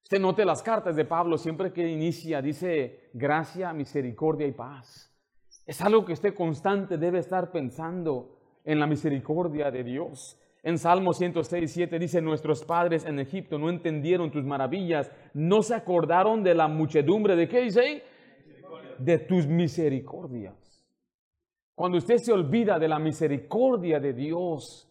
Usted 0.03 0.19
note 0.19 0.45
las 0.45 0.65
cartas 0.65 0.97
de 0.97 1.05
Pablo, 1.05 1.39
siempre 1.39 1.73
que 1.73 1.89
inicia, 1.89 2.43
dice 2.43 3.11
gracia, 3.13 3.73
misericordia 3.73 4.49
y 4.49 4.53
paz. 4.53 5.17
Es 5.65 5.81
algo 5.81 6.05
que 6.05 6.15
usted 6.15 6.35
constante 6.35 6.99
debe 6.99 7.21
estar 7.21 7.53
pensando 7.53 8.37
en 8.65 8.81
la 8.81 8.89
misericordia 8.89 9.71
de 9.71 9.85
Dios. 9.85 10.37
En 10.69 10.77
Salmo 10.77 11.15
106, 11.15 11.73
7 11.73 11.99
dice, 11.99 12.21
nuestros 12.21 12.63
padres 12.63 13.07
en 13.07 13.19
Egipto 13.19 13.59
no 13.59 13.71
entendieron 13.71 14.31
tus 14.31 14.45
maravillas, 14.45 15.11
no 15.33 15.63
se 15.63 15.75
acordaron 15.75 16.43
de 16.43 16.55
la 16.55 16.69
muchedumbre 16.69 17.37
de 17.37 17.49
qué 17.49 17.63
dice 17.63 18.03
de 18.99 19.19
tus 19.21 19.47
misericordias. 19.47 20.87
Cuando 21.75 21.97
usted 21.97 22.19
se 22.19 22.35
olvida 22.35 22.79
de 22.79 22.87
la 22.87 22.99
misericordia 22.99 23.99
de 23.99 24.13
Dios, 24.13 24.87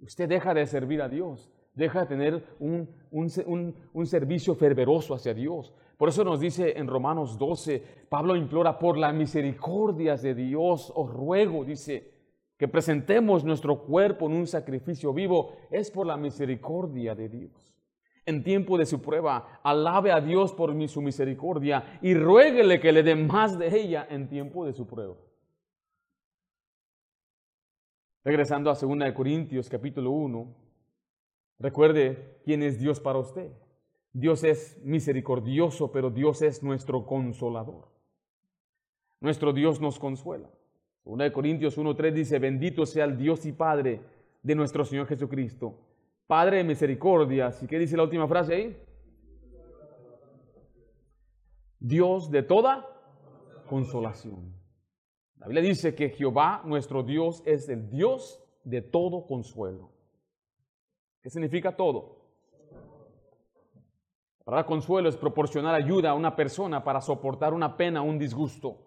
usted 0.00 0.26
deja 0.26 0.54
de 0.54 0.64
servir 0.64 1.02
a 1.02 1.10
Dios, 1.10 1.52
deja 1.74 2.00
de 2.00 2.06
tener 2.06 2.44
un, 2.58 2.88
un, 3.10 4.06
servicio 4.06 4.54
fervoroso 4.54 5.12
hacia 5.12 5.34
Dios. 5.34 5.74
Por 5.98 6.08
eso 6.08 6.24
nos 6.24 6.40
dice 6.40 6.78
en 6.78 6.86
Romanos 6.86 7.36
12, 7.36 7.82
Pablo 8.08 8.34
implora 8.34 8.78
por 8.78 8.96
las 8.96 9.14
misericordias 9.14 10.22
de 10.22 10.34
Dios, 10.34 10.90
os 10.96 11.12
ruego, 11.12 11.66
dice, 11.66 12.11
que 12.56 12.68
presentemos 12.68 13.44
nuestro 13.44 13.82
cuerpo 13.84 14.26
en 14.26 14.34
un 14.34 14.46
sacrificio 14.46 15.12
vivo, 15.12 15.56
es 15.70 15.90
por 15.90 16.06
la 16.06 16.16
misericordia 16.16 17.14
de 17.14 17.28
Dios 17.28 17.72
en 18.24 18.44
tiempo 18.44 18.78
de 18.78 18.86
su 18.86 19.02
prueba, 19.02 19.60
alabe 19.62 20.12
a 20.12 20.20
Dios 20.20 20.52
por 20.52 20.72
su 20.88 21.02
misericordia 21.02 21.98
y 22.02 22.14
ruéguele 22.14 22.80
que 22.80 22.92
le 22.92 23.02
dé 23.02 23.14
más 23.14 23.58
de 23.58 23.76
ella 23.80 24.06
en 24.08 24.28
tiempo 24.28 24.64
de 24.64 24.72
su 24.72 24.86
prueba. 24.86 25.16
Regresando 28.24 28.70
a 28.70 28.74
2 28.74 29.12
Corintios 29.14 29.68
capítulo 29.68 30.12
1, 30.12 30.54
recuerde 31.58 32.40
quién 32.44 32.62
es 32.62 32.78
Dios 32.78 33.00
para 33.00 33.18
usted. 33.18 33.50
Dios 34.12 34.44
es 34.44 34.80
misericordioso, 34.84 35.90
pero 35.90 36.10
Dios 36.10 36.42
es 36.42 36.62
nuestro 36.62 37.06
consolador. 37.06 37.88
Nuestro 39.20 39.52
Dios 39.52 39.80
nos 39.80 39.98
consuela. 39.98 40.50
2 41.04 41.30
Corintios 41.30 41.76
1.3 41.76 42.12
dice, 42.12 42.38
bendito 42.38 42.86
sea 42.86 43.04
el 43.04 43.16
Dios 43.16 43.44
y 43.46 43.52
Padre 43.52 44.00
de 44.42 44.54
nuestro 44.54 44.84
Señor 44.84 45.06
Jesucristo 45.06 45.78
Padre 46.32 46.56
de 46.56 46.64
misericordia. 46.64 47.52
¿Y 47.60 47.66
qué 47.66 47.78
dice 47.78 47.94
la 47.94 48.04
última 48.04 48.26
frase 48.26 48.54
ahí? 48.54 48.82
Dios 51.78 52.30
de 52.30 52.42
toda 52.42 52.88
consolación. 53.68 54.50
La 55.36 55.46
Biblia 55.46 55.62
dice 55.62 55.94
que 55.94 56.08
Jehová, 56.08 56.62
nuestro 56.64 57.02
Dios, 57.02 57.42
es 57.44 57.68
el 57.68 57.90
Dios 57.90 58.42
de 58.64 58.80
todo 58.80 59.26
consuelo. 59.26 59.90
¿Qué 61.20 61.28
significa 61.28 61.76
todo? 61.76 62.22
Para 64.44 64.64
consuelo 64.64 65.10
es 65.10 65.16
proporcionar 65.18 65.74
ayuda 65.74 66.12
a 66.12 66.14
una 66.14 66.34
persona 66.34 66.82
para 66.82 67.02
soportar 67.02 67.52
una 67.52 67.76
pena, 67.76 68.00
un 68.00 68.18
disgusto. 68.18 68.78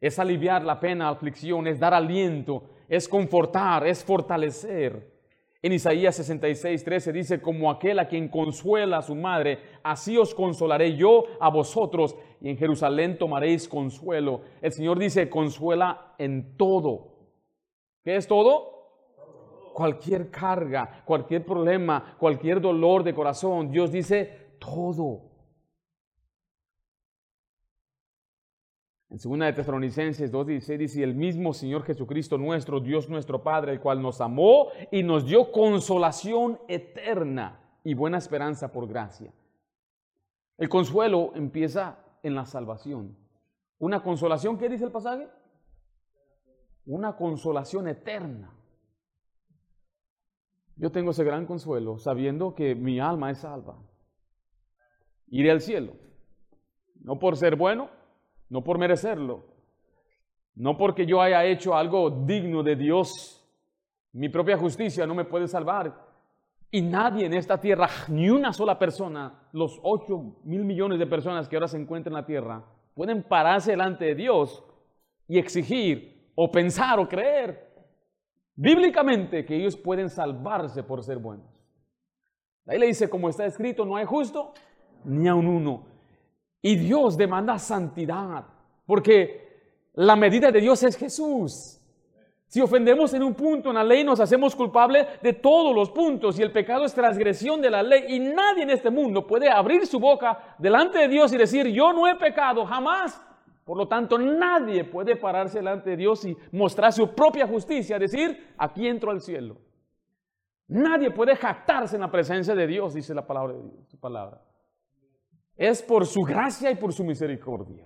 Es 0.00 0.18
aliviar 0.18 0.64
la 0.64 0.80
pena, 0.80 1.08
aflicción, 1.08 1.66
es 1.66 1.78
dar 1.78 1.92
aliento, 1.92 2.64
es 2.88 3.08
confortar, 3.08 3.86
es 3.86 4.02
fortalecer. 4.02 5.20
En 5.62 5.72
Isaías 5.72 6.16
66, 6.16 6.82
13 6.82 7.12
dice, 7.12 7.42
como 7.42 7.70
aquel 7.70 7.98
a 7.98 8.08
quien 8.08 8.28
consuela 8.28 8.98
a 8.98 9.02
su 9.02 9.14
madre, 9.14 9.58
así 9.82 10.16
os 10.16 10.34
consolaré 10.34 10.96
yo 10.96 11.24
a 11.38 11.50
vosotros 11.50 12.16
y 12.40 12.48
en 12.48 12.56
Jerusalén 12.56 13.18
tomaréis 13.18 13.68
consuelo. 13.68 14.40
El 14.62 14.72
Señor 14.72 14.98
dice, 14.98 15.28
consuela 15.28 16.14
en 16.16 16.56
todo. 16.56 17.08
¿Qué 18.02 18.16
es 18.16 18.26
todo? 18.26 19.72
Cualquier 19.74 20.30
carga, 20.30 21.02
cualquier 21.04 21.44
problema, 21.44 22.16
cualquier 22.18 22.62
dolor 22.62 23.04
de 23.04 23.12
corazón, 23.12 23.70
Dios 23.70 23.92
dice, 23.92 24.54
todo. 24.58 25.29
En 29.10 29.18
2 29.18 29.38
de 29.40 29.52
Tesalonicenses 29.52 30.32
2.16 30.32 30.78
dice, 30.78 31.02
el 31.02 31.16
mismo 31.16 31.52
Señor 31.52 31.82
Jesucristo 31.82 32.38
nuestro, 32.38 32.78
Dios 32.78 33.08
nuestro 33.08 33.42
Padre, 33.42 33.72
el 33.72 33.80
cual 33.80 34.00
nos 34.00 34.20
amó 34.20 34.68
y 34.92 35.02
nos 35.02 35.26
dio 35.26 35.50
consolación 35.50 36.60
eterna 36.68 37.60
y 37.82 37.94
buena 37.94 38.18
esperanza 38.18 38.70
por 38.70 38.86
gracia. 38.86 39.32
El 40.56 40.68
consuelo 40.68 41.32
empieza 41.34 41.98
en 42.22 42.36
la 42.36 42.46
salvación. 42.46 43.16
Una 43.78 44.00
consolación, 44.00 44.56
¿qué 44.56 44.68
dice 44.68 44.84
el 44.84 44.92
pasaje? 44.92 45.28
Una 46.86 47.16
consolación 47.16 47.88
eterna. 47.88 48.54
Yo 50.76 50.92
tengo 50.92 51.10
ese 51.10 51.24
gran 51.24 51.46
consuelo 51.46 51.98
sabiendo 51.98 52.54
que 52.54 52.76
mi 52.76 53.00
alma 53.00 53.32
es 53.32 53.38
salva. 53.38 53.76
Iré 55.26 55.50
al 55.50 55.60
cielo. 55.60 55.94
No 57.00 57.18
por 57.18 57.36
ser 57.36 57.56
bueno, 57.56 57.90
no 58.50 58.62
por 58.62 58.78
merecerlo, 58.78 59.44
no 60.54 60.76
porque 60.76 61.06
yo 61.06 61.22
haya 61.22 61.44
hecho 61.44 61.74
algo 61.74 62.10
digno 62.10 62.62
de 62.62 62.76
Dios. 62.76 63.36
Mi 64.12 64.28
propia 64.28 64.58
justicia 64.58 65.06
no 65.06 65.14
me 65.14 65.24
puede 65.24 65.48
salvar. 65.48 66.10
Y 66.70 66.82
nadie 66.82 67.26
en 67.26 67.34
esta 67.34 67.58
tierra, 67.58 67.88
ni 68.08 68.28
una 68.28 68.52
sola 68.52 68.78
persona, 68.78 69.48
los 69.52 69.80
ocho 69.82 70.36
mil 70.44 70.64
millones 70.64 70.98
de 70.98 71.06
personas 71.06 71.48
que 71.48 71.56
ahora 71.56 71.68
se 71.68 71.78
encuentran 71.78 72.12
en 72.12 72.20
la 72.20 72.26
tierra, 72.26 72.64
pueden 72.94 73.22
pararse 73.22 73.70
delante 73.70 74.04
de 74.04 74.14
Dios 74.14 74.62
y 75.26 75.38
exigir 75.38 76.30
o 76.34 76.50
pensar 76.50 76.98
o 76.98 77.08
creer 77.08 77.70
bíblicamente 78.54 79.44
que 79.44 79.56
ellos 79.56 79.76
pueden 79.76 80.10
salvarse 80.10 80.82
por 80.82 81.02
ser 81.02 81.18
buenos. 81.18 81.46
Ahí 82.66 82.78
le 82.78 82.86
dice, 82.86 83.08
como 83.08 83.28
está 83.28 83.46
escrito, 83.46 83.84
no 83.84 83.96
hay 83.96 84.04
justo 84.04 84.52
ni 85.04 85.26
a 85.26 85.34
un 85.34 85.46
uno. 85.46 85.86
Y 86.62 86.76
Dios 86.76 87.16
demanda 87.16 87.58
santidad. 87.58 88.44
porque 88.86 89.48
la 89.94 90.16
medida 90.16 90.50
de 90.50 90.60
Dios 90.60 90.82
es 90.82 90.96
Jesús. 90.96 91.80
Si 92.50 92.60
ofendemos 92.60 93.14
en 93.14 93.22
un 93.22 93.34
punto 93.34 93.68
en 93.68 93.76
la 93.76 93.84
ley, 93.84 94.02
nos 94.02 94.18
hacemos 94.18 94.56
culpables 94.56 95.06
de 95.22 95.34
todos 95.34 95.72
los 95.72 95.90
puntos 95.90 96.36
y 96.36 96.42
el 96.42 96.50
pecado 96.50 96.84
es 96.84 96.92
transgresión 96.92 97.60
de 97.60 97.70
la 97.70 97.80
ley 97.80 98.06
y 98.08 98.18
nadie 98.18 98.64
en 98.64 98.70
este 98.70 98.90
mundo 98.90 99.24
puede 99.24 99.48
abrir 99.48 99.86
su 99.86 100.00
boca 100.00 100.56
delante 100.58 100.98
de 100.98 101.06
Dios 101.06 101.32
y 101.32 101.36
decir, 101.36 101.68
yo 101.68 101.92
no 101.92 102.08
he 102.08 102.16
pecado, 102.16 102.66
jamás. 102.66 103.22
Por 103.64 103.76
lo 103.76 103.86
tanto, 103.86 104.18
nadie 104.18 104.82
puede 104.82 105.14
pararse 105.14 105.58
delante 105.58 105.90
de 105.90 105.96
Dios 105.96 106.24
y 106.24 106.36
mostrar 106.50 106.92
su 106.92 107.14
propia 107.14 107.46
justicia, 107.46 108.00
decir, 108.00 108.52
aquí 108.58 108.88
entro 108.88 109.12
al 109.12 109.20
cielo. 109.20 109.56
Nadie 110.66 111.12
puede 111.12 111.36
jactarse 111.36 111.94
en 111.94 112.02
la 112.02 112.10
presencia 112.10 112.56
de 112.56 112.66
Dios, 112.66 112.94
dice 112.94 113.14
la 113.14 113.24
palabra 113.24 113.52
de 113.52 113.62
Dios. 113.62 113.96
Es 115.60 115.82
por 115.82 116.06
su 116.06 116.22
gracia 116.22 116.70
y 116.70 116.76
por 116.76 116.90
su 116.90 117.04
misericordia. 117.04 117.84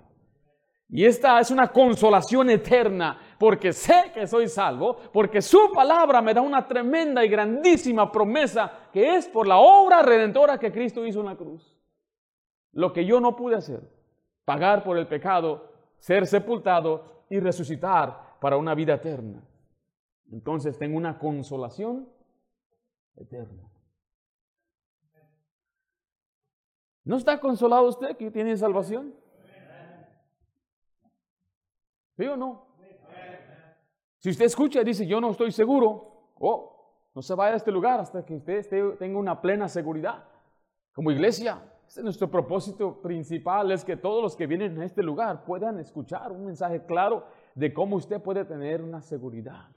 Y 0.88 1.04
esta 1.04 1.40
es 1.40 1.50
una 1.50 1.72
consolación 1.72 2.48
eterna, 2.50 3.18
porque 3.36 3.72
sé 3.72 4.12
que 4.14 4.28
soy 4.28 4.46
salvo, 4.46 4.96
porque 5.12 5.42
su 5.42 5.72
palabra 5.74 6.22
me 6.22 6.32
da 6.32 6.40
una 6.40 6.68
tremenda 6.68 7.24
y 7.24 7.28
grandísima 7.28 8.12
promesa, 8.12 8.90
que 8.92 9.16
es 9.16 9.26
por 9.26 9.48
la 9.48 9.56
obra 9.56 10.02
redentora 10.02 10.56
que 10.56 10.70
Cristo 10.70 11.04
hizo 11.04 11.18
en 11.18 11.26
la 11.26 11.34
cruz. 11.34 11.76
Lo 12.70 12.92
que 12.92 13.04
yo 13.04 13.18
no 13.18 13.34
pude 13.34 13.56
hacer, 13.56 13.80
pagar 14.44 14.84
por 14.84 14.96
el 14.96 15.08
pecado, 15.08 15.72
ser 15.98 16.28
sepultado 16.28 17.24
y 17.28 17.40
resucitar 17.40 18.36
para 18.40 18.56
una 18.56 18.76
vida 18.76 18.94
eterna. 18.94 19.42
Entonces 20.30 20.78
tengo 20.78 20.96
una 20.96 21.18
consolación 21.18 22.08
eterna. 23.16 23.73
¿No 27.04 27.16
está 27.16 27.38
consolado 27.38 27.86
usted 27.86 28.16
que 28.16 28.30
tiene 28.30 28.56
salvación? 28.56 29.14
¿Sí 32.16 32.24
o 32.26 32.36
no? 32.36 32.66
Si 34.18 34.30
usted 34.30 34.46
escucha 34.46 34.80
y 34.80 34.84
dice, 34.84 35.06
yo 35.06 35.20
no 35.20 35.30
estoy 35.30 35.52
seguro, 35.52 36.30
oh, 36.38 36.74
no 37.14 37.20
se 37.20 37.34
vaya 37.34 37.52
a 37.52 37.56
este 37.56 37.70
lugar 37.70 38.00
hasta 38.00 38.24
que 38.24 38.36
usted 38.36 38.96
tenga 38.96 39.18
una 39.18 39.40
plena 39.40 39.68
seguridad. 39.68 40.24
Como 40.94 41.10
iglesia, 41.10 41.62
este 41.86 42.00
es 42.00 42.04
nuestro 42.04 42.30
propósito 42.30 43.02
principal, 43.02 43.70
es 43.70 43.84
que 43.84 43.96
todos 43.96 44.22
los 44.22 44.34
que 44.34 44.46
vienen 44.46 44.80
a 44.80 44.84
este 44.84 45.02
lugar 45.02 45.44
puedan 45.44 45.78
escuchar 45.78 46.32
un 46.32 46.46
mensaje 46.46 46.86
claro 46.86 47.26
de 47.54 47.74
cómo 47.74 47.96
usted 47.96 48.22
puede 48.22 48.46
tener 48.46 48.80
una 48.80 49.02
seguridad. 49.02 49.68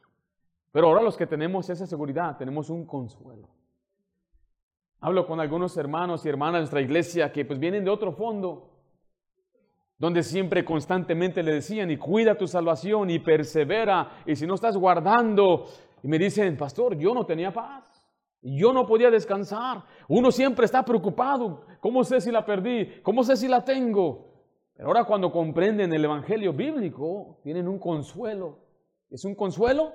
Pero 0.71 0.87
ahora 0.87 1.01
los 1.01 1.17
que 1.17 1.27
tenemos 1.27 1.69
esa 1.69 1.85
seguridad, 1.85 2.37
tenemos 2.37 2.69
un 2.69 2.85
consuelo. 2.85 3.49
Hablo 4.99 5.27
con 5.27 5.39
algunos 5.39 5.77
hermanos 5.77 6.25
y 6.25 6.29
hermanas 6.29 6.53
de 6.53 6.59
nuestra 6.61 6.81
iglesia 6.81 7.31
que 7.31 7.45
pues 7.45 7.59
vienen 7.59 7.85
de 7.85 7.91
otro 7.91 8.11
fondo, 8.11 8.71
donde 9.99 10.23
siempre 10.23 10.65
constantemente 10.65 11.43
le 11.43 11.53
decían, 11.53 11.91
y 11.91 11.97
cuida 11.97 12.35
tu 12.35 12.47
salvación 12.47 13.09
y 13.09 13.19
persevera, 13.19 14.23
y 14.25 14.35
si 14.35 14.47
no 14.47 14.55
estás 14.55 14.75
guardando, 14.75 15.65
y 16.01 16.07
me 16.07 16.17
dicen, 16.17 16.57
pastor, 16.57 16.97
yo 16.97 17.13
no 17.13 17.25
tenía 17.25 17.53
paz, 17.53 18.03
yo 18.41 18.73
no 18.73 18.87
podía 18.87 19.11
descansar, 19.11 19.83
uno 20.07 20.31
siempre 20.31 20.65
está 20.65 20.83
preocupado, 20.83 21.65
¿cómo 21.79 22.03
sé 22.03 22.19
si 22.19 22.31
la 22.31 22.45
perdí? 22.45 23.01
¿Cómo 23.03 23.23
sé 23.23 23.35
si 23.35 23.47
la 23.47 23.63
tengo? 23.63 24.27
Pero 24.75 24.87
ahora 24.87 25.05
cuando 25.05 25.31
comprenden 25.31 25.93
el 25.93 26.05
Evangelio 26.05 26.53
bíblico, 26.53 27.39
tienen 27.43 27.67
un 27.67 27.77
consuelo, 27.77 28.59
es 29.09 29.25
un 29.25 29.35
consuelo 29.35 29.93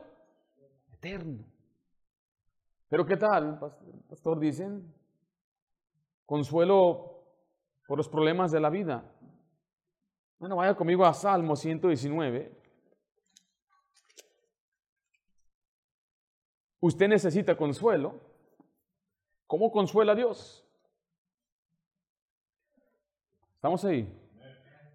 eterno. 0.93 1.52
Pero 2.93 3.07
¿qué 3.07 3.17
tal, 3.17 3.59
pastor? 4.07 4.39
Dicen, 4.39 4.95
consuelo 6.27 7.25
por 7.87 7.97
los 7.97 8.07
problemas 8.07 8.53
de 8.53 8.61
la 8.61 8.69
vida. 8.69 9.11
Bueno, 10.39 10.57
vaya 10.57 10.75
conmigo 10.75 11.07
a 11.07 11.15
Salmo 11.15 11.57
119. 11.57 12.55
Usted 16.81 17.09
necesita 17.09 17.57
consuelo. 17.57 18.21
¿Cómo 19.47 19.73
consuela 19.73 20.13
a 20.13 20.17
Dios? 20.17 20.63
¿Estamos 23.55 23.83
ahí? 23.87 24.07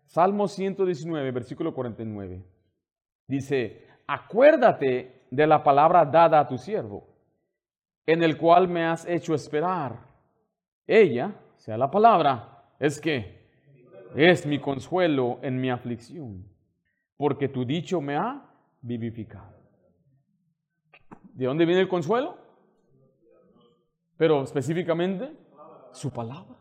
Salmo 0.05 0.47
119, 0.47 1.31
versículo 1.31 1.73
49. 1.73 2.45
Dice, 3.25 3.87
acuérdate 4.05 5.25
de 5.31 5.47
la 5.47 5.63
palabra 5.63 6.05
dada 6.05 6.39
a 6.41 6.47
tu 6.47 6.59
siervo, 6.59 7.06
en 8.07 8.23
el 8.23 8.37
cual 8.37 8.69
me 8.69 8.85
has 8.85 9.05
hecho 9.05 9.35
esperar. 9.35 9.99
Ella, 10.87 11.35
sea 11.57 11.77
la 11.77 11.91
palabra, 11.91 12.63
es 12.79 12.99
que 13.01 13.45
es 14.15 14.45
mi 14.45 14.59
consuelo 14.59 15.39
en 15.41 15.59
mi 15.59 15.69
aflicción, 15.69 16.47
porque 17.17 17.49
tu 17.49 17.65
dicho 17.65 17.99
me 17.99 18.15
ha 18.15 18.49
vivificado. 18.81 19.57
¿De 21.33 21.45
dónde 21.45 21.65
viene 21.65 21.81
el 21.81 21.89
consuelo? 21.89 22.37
Pero 24.15 24.41
específicamente, 24.41 25.33
su 25.91 26.09
palabra. 26.09 26.55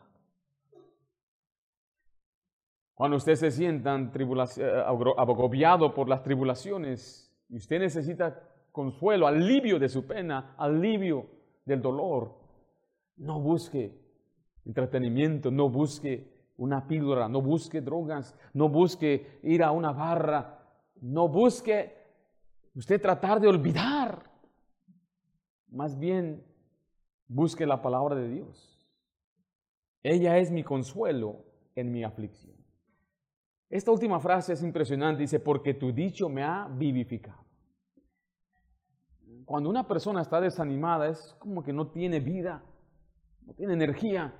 Cuando 2.94 3.18
usted 3.18 3.36
se 3.36 3.50
sienta 3.50 3.94
eh, 3.94 4.84
agobiado 4.84 5.94
por 5.94 6.08
las 6.08 6.22
tribulaciones 6.22 7.32
y 7.48 7.56
usted 7.56 7.78
necesita 7.78 8.42
consuelo, 8.72 9.26
alivio 9.26 9.78
de 9.78 9.88
su 9.88 10.06
pena, 10.06 10.54
alivio 10.58 11.35
del 11.66 11.82
dolor, 11.82 12.34
no 13.16 13.40
busque 13.40 13.92
entretenimiento, 14.64 15.50
no 15.50 15.68
busque 15.68 16.32
una 16.56 16.86
píldora, 16.86 17.28
no 17.28 17.42
busque 17.42 17.80
drogas, 17.80 18.34
no 18.54 18.68
busque 18.68 19.38
ir 19.42 19.62
a 19.62 19.72
una 19.72 19.92
barra, 19.92 20.58
no 21.00 21.28
busque 21.28 21.94
usted 22.74 23.00
tratar 23.00 23.40
de 23.40 23.48
olvidar. 23.48 24.30
Más 25.68 25.98
bien, 25.98 26.42
busque 27.28 27.66
la 27.66 27.82
palabra 27.82 28.16
de 28.16 28.28
Dios. 28.28 28.88
Ella 30.02 30.38
es 30.38 30.50
mi 30.50 30.62
consuelo 30.62 31.44
en 31.74 31.92
mi 31.92 32.04
aflicción. 32.04 32.56
Esta 33.68 33.90
última 33.90 34.20
frase 34.20 34.52
es 34.52 34.62
impresionante, 34.62 35.22
dice, 35.22 35.40
porque 35.40 35.74
tu 35.74 35.92
dicho 35.92 36.28
me 36.28 36.44
ha 36.44 36.68
vivificado. 36.68 37.45
Cuando 39.46 39.70
una 39.70 39.88
persona 39.88 40.20
está 40.20 40.40
desanimada 40.40 41.08
es 41.08 41.34
como 41.38 41.62
que 41.62 41.72
no 41.72 41.86
tiene 41.86 42.20
vida, 42.20 42.62
no 43.46 43.54
tiene 43.54 43.72
energía, 43.72 44.34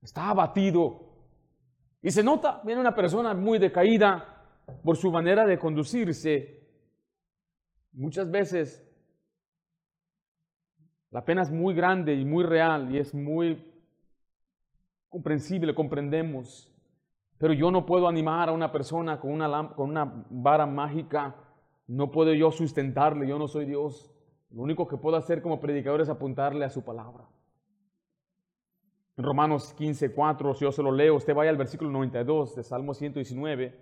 está 0.00 0.30
abatido, 0.30 1.12
y 2.02 2.10
se 2.10 2.24
nota, 2.24 2.60
viene 2.64 2.80
una 2.80 2.94
persona 2.94 3.32
muy 3.32 3.60
decaída 3.60 4.42
por 4.82 4.96
su 4.96 5.12
manera 5.12 5.46
de 5.46 5.58
conducirse. 5.58 6.60
Muchas 7.92 8.28
veces 8.28 8.84
la 11.10 11.24
pena 11.24 11.42
es 11.42 11.52
muy 11.52 11.74
grande 11.74 12.14
y 12.14 12.24
muy 12.24 12.42
real 12.42 12.92
y 12.92 12.98
es 12.98 13.14
muy 13.14 13.72
comprensible, 15.08 15.74
comprendemos. 15.76 16.68
Pero 17.38 17.52
yo 17.52 17.70
no 17.70 17.86
puedo 17.86 18.08
animar 18.08 18.48
a 18.48 18.52
una 18.52 18.72
persona 18.72 19.20
con 19.20 19.30
una, 19.30 19.74
con 19.74 19.90
una 19.90 20.24
vara 20.30 20.66
mágica. 20.66 21.36
No 21.86 22.10
puedo 22.10 22.34
yo 22.34 22.50
sustentarle, 22.50 23.28
yo 23.28 23.38
no 23.38 23.46
soy 23.46 23.66
Dios. 23.66 24.11
Lo 24.52 24.62
único 24.62 24.86
que 24.86 24.98
puedo 24.98 25.16
hacer 25.16 25.40
como 25.40 25.60
predicador 25.60 26.02
es 26.02 26.08
apuntarle 26.08 26.64
a 26.64 26.70
su 26.70 26.82
palabra. 26.82 27.26
En 29.16 29.24
Romanos 29.24 29.74
15, 29.74 30.12
4, 30.12 30.54
si 30.54 30.64
yo 30.64 30.72
se 30.72 30.82
lo 30.82 30.92
leo, 30.92 31.16
usted 31.16 31.34
vaya 31.34 31.50
al 31.50 31.56
versículo 31.56 31.90
92 31.90 32.56
de 32.56 32.62
Salmo 32.62 32.94
119, 32.94 33.78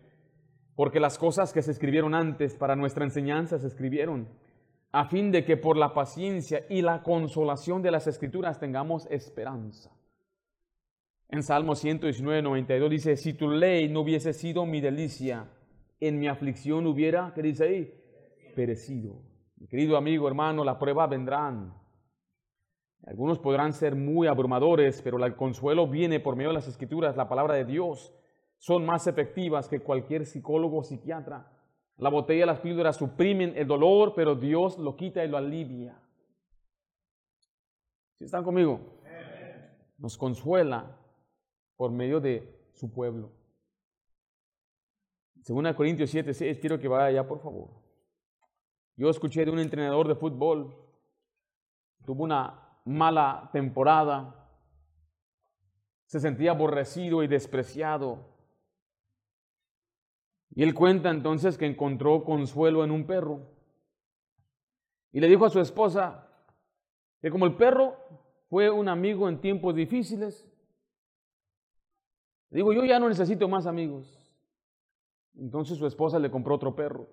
porque 0.76 1.00
las 1.00 1.18
cosas 1.18 1.52
que 1.52 1.62
se 1.62 1.72
escribieron 1.72 2.14
antes 2.14 2.56
para 2.56 2.76
nuestra 2.76 3.04
enseñanza 3.04 3.58
se 3.58 3.66
escribieron, 3.66 4.28
a 4.92 5.06
fin 5.06 5.30
de 5.30 5.44
que 5.44 5.56
por 5.56 5.76
la 5.76 5.92
paciencia 5.92 6.64
y 6.68 6.82
la 6.82 7.02
consolación 7.02 7.82
de 7.82 7.90
las 7.90 8.06
escrituras 8.06 8.58
tengamos 8.58 9.06
esperanza. 9.10 9.90
En 11.28 11.44
Salmo 11.44 11.76
119, 11.76 12.42
92 12.42 12.90
dice, 12.90 13.16
si 13.16 13.34
tu 13.34 13.50
ley 13.50 13.88
no 13.88 14.00
hubiese 14.00 14.32
sido 14.32 14.66
mi 14.66 14.80
delicia, 14.80 15.48
en 16.00 16.18
mi 16.18 16.26
aflicción 16.26 16.86
hubiera, 16.86 17.32
¿qué 17.34 17.42
dice 17.42 17.64
ahí? 17.64 17.94
Perecido. 18.56 19.29
Mi 19.60 19.68
querido 19.68 19.98
amigo, 19.98 20.26
hermano, 20.26 20.64
la 20.64 20.78
prueba 20.78 21.06
vendrán. 21.06 21.74
Algunos 23.06 23.38
podrán 23.38 23.74
ser 23.74 23.94
muy 23.94 24.26
abrumadores, 24.26 25.02
pero 25.02 25.22
el 25.24 25.36
consuelo 25.36 25.86
viene 25.86 26.18
por 26.18 26.34
medio 26.34 26.48
de 26.48 26.54
las 26.54 26.66
escrituras, 26.68 27.14
la 27.16 27.28
palabra 27.28 27.54
de 27.54 27.66
Dios. 27.66 28.14
Son 28.56 28.86
más 28.86 29.06
efectivas 29.06 29.68
que 29.68 29.80
cualquier 29.80 30.24
psicólogo 30.24 30.78
o 30.78 30.82
psiquiatra. 30.82 31.46
La 31.98 32.08
botella 32.08 32.46
las 32.46 32.60
píldoras 32.60 32.96
suprimen 32.96 33.52
el 33.54 33.66
dolor, 33.66 34.14
pero 34.16 34.34
Dios 34.34 34.78
lo 34.78 34.96
quita 34.96 35.22
y 35.22 35.28
lo 35.28 35.36
alivia. 35.36 36.00
¿Sí 38.16 38.24
están 38.24 38.42
conmigo? 38.42 38.80
Nos 39.98 40.16
consuela 40.16 40.98
por 41.76 41.90
medio 41.90 42.18
de 42.18 42.70
su 42.72 42.90
pueblo. 42.90 43.30
Según 45.42 45.70
Corintios 45.74 46.08
7, 46.08 46.32
6, 46.32 46.58
quiero 46.60 46.78
que 46.78 46.88
vaya 46.88 47.06
allá, 47.06 47.28
por 47.28 47.40
favor. 47.40 47.89
Yo 49.00 49.08
escuché 49.08 49.46
de 49.46 49.50
un 49.50 49.58
entrenador 49.58 50.06
de 50.06 50.14
fútbol, 50.14 50.76
tuvo 52.04 52.22
una 52.22 52.82
mala 52.84 53.48
temporada, 53.50 54.46
se 56.04 56.20
sentía 56.20 56.50
aborrecido 56.50 57.22
y 57.22 57.26
despreciado. 57.26 58.18
Y 60.50 60.64
él 60.64 60.74
cuenta 60.74 61.08
entonces 61.08 61.56
que 61.56 61.64
encontró 61.64 62.24
consuelo 62.24 62.84
en 62.84 62.90
un 62.90 63.06
perro. 63.06 63.40
Y 65.12 65.20
le 65.20 65.28
dijo 65.28 65.46
a 65.46 65.50
su 65.50 65.60
esposa 65.60 66.28
que 67.22 67.30
como 67.30 67.46
el 67.46 67.56
perro 67.56 67.96
fue 68.50 68.68
un 68.68 68.86
amigo 68.86 69.30
en 69.30 69.40
tiempos 69.40 69.74
difíciles, 69.74 70.46
digo, 72.50 72.74
yo 72.74 72.84
ya 72.84 73.00
no 73.00 73.08
necesito 73.08 73.48
más 73.48 73.64
amigos. 73.64 74.30
Entonces 75.36 75.78
su 75.78 75.86
esposa 75.86 76.18
le 76.18 76.30
compró 76.30 76.56
otro 76.56 76.76
perro. 76.76 77.08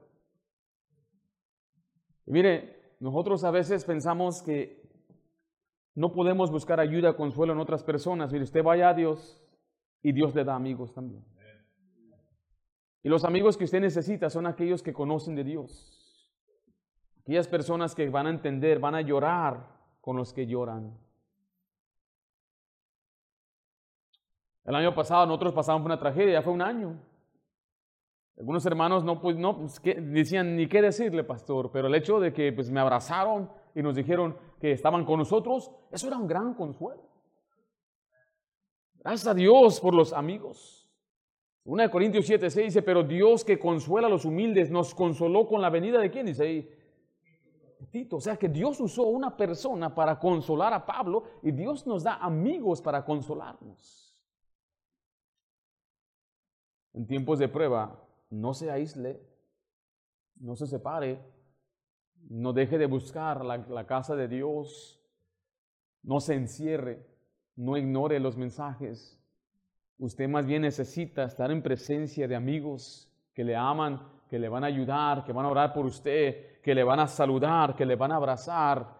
Y 2.27 2.31
mire, 2.31 2.95
nosotros 2.99 3.43
a 3.45 3.51
veces 3.51 3.85
pensamos 3.85 4.43
que 4.43 4.83
no 5.95 6.11
podemos 6.11 6.51
buscar 6.51 6.79
ayuda, 6.79 7.15
consuelo 7.15 7.53
en 7.53 7.59
otras 7.59 7.83
personas. 7.83 8.31
Mire, 8.31 8.43
usted 8.43 8.61
vaya 8.61 8.89
a 8.89 8.93
Dios 8.93 9.41
y 10.03 10.11
Dios 10.11 10.35
le 10.35 10.43
da 10.43 10.53
amigos 10.53 10.93
también. 10.93 11.25
Y 13.01 13.09
los 13.09 13.23
amigos 13.23 13.57
que 13.57 13.63
usted 13.63 13.79
necesita 13.79 14.29
son 14.29 14.45
aquellos 14.45 14.83
que 14.83 14.93
conocen 14.93 15.35
de 15.35 15.45
Dios. 15.45 16.29
Aquellas 17.21 17.47
personas 17.47 17.95
que 17.95 18.09
van 18.09 18.27
a 18.27 18.31
entender, 18.31 18.79
van 18.79 18.95
a 18.95 19.01
llorar 19.01 19.65
con 20.01 20.17
los 20.17 20.33
que 20.33 20.45
lloran. 20.45 20.97
El 24.65 24.75
año 24.75 24.93
pasado 24.93 25.25
nosotros 25.25 25.53
pasamos 25.53 25.85
una 25.85 25.97
tragedia, 25.97 26.33
ya 26.33 26.41
fue 26.41 26.51
un 26.51 26.61
año. 26.61 26.99
Algunos 28.37 28.65
hermanos 28.67 29.03
no, 29.03 29.19
pues, 29.19 29.35
no 29.35 29.57
pues, 29.57 29.81
decían 29.83 30.55
ni 30.55 30.67
qué 30.67 30.81
decirle, 30.81 31.23
pastor, 31.23 31.71
pero 31.71 31.87
el 31.87 31.95
hecho 31.95 32.19
de 32.19 32.31
que 32.31 32.53
pues, 32.53 32.69
me 32.69 32.79
abrazaron 32.79 33.49
y 33.73 33.81
nos 33.81 33.95
dijeron 33.95 34.37
que 34.59 34.71
estaban 34.71 35.05
con 35.05 35.17
nosotros, 35.19 35.71
eso 35.91 36.07
era 36.07 36.17
un 36.17 36.27
gran 36.27 36.53
consuelo. 36.53 37.01
Gracias 38.99 39.27
a 39.27 39.33
Dios 39.33 39.79
por 39.79 39.95
los 39.95 40.13
amigos. 40.13 40.87
1 41.63 41.89
Corintios 41.89 42.25
7, 42.27 42.49
6 42.49 42.65
dice, 42.67 42.81
pero 42.83 43.03
Dios 43.03 43.43
que 43.43 43.57
consuela 43.57 44.07
a 44.07 44.09
los 44.09 44.23
humildes 44.23 44.69
nos 44.69 44.93
consoló 44.93 45.47
con 45.47 45.61
la 45.61 45.69
venida 45.69 45.99
de 45.99 46.11
quién, 46.11 46.27
dice 46.27 46.43
ahí. 46.43 46.73
Tito, 47.91 48.17
o 48.17 48.21
sea 48.21 48.37
que 48.37 48.49
Dios 48.49 48.79
usó 48.79 49.03
una 49.03 49.35
persona 49.35 49.93
para 49.93 50.19
consolar 50.19 50.73
a 50.73 50.85
Pablo 50.85 51.23
y 51.41 51.51
Dios 51.51 51.87
nos 51.87 52.03
da 52.03 52.15
amigos 52.15 52.81
para 52.81 53.03
consolarnos. 53.03 54.15
En 56.93 57.05
tiempos 57.05 57.39
de 57.39 57.47
prueba, 57.47 58.06
no 58.29 58.53
se 58.53 58.71
aísle, 58.71 59.21
no 60.39 60.55
se 60.55 60.67
separe, 60.67 61.19
no 62.29 62.53
deje 62.53 62.77
de 62.77 62.87
buscar 62.87 63.43
la, 63.45 63.85
casa 63.85 64.15
de 64.15 64.27
Dios, 64.27 65.01
no 66.03 66.19
se 66.19 66.35
encierre, 66.35 67.05
no 67.55 67.77
ignore 67.77 68.19
los 68.19 68.37
mensajes. 68.37 69.19
Usted 69.97 70.27
más 70.27 70.45
bien 70.45 70.63
necesita 70.63 71.23
estar 71.23 71.51
en 71.51 71.63
presencia 71.63 72.27
de 72.27 72.35
amigos 72.35 73.11
que 73.33 73.43
le 73.43 73.55
aman, 73.55 74.01
que 74.29 74.39
le 74.39 74.49
van 74.49 74.63
a 74.63 74.67
ayudar, 74.67 75.23
que 75.23 75.33
van 75.33 75.45
a 75.45 75.49
orar 75.49 75.73
por 75.73 75.85
usted, 75.85 76.61
que 76.61 76.75
le 76.75 76.83
van 76.83 76.99
a 76.99 77.07
saludar, 77.07 77.75
que 77.75 77.85
le 77.85 77.95
van 77.95 78.11
a 78.11 78.17
abrazar. 78.17 78.97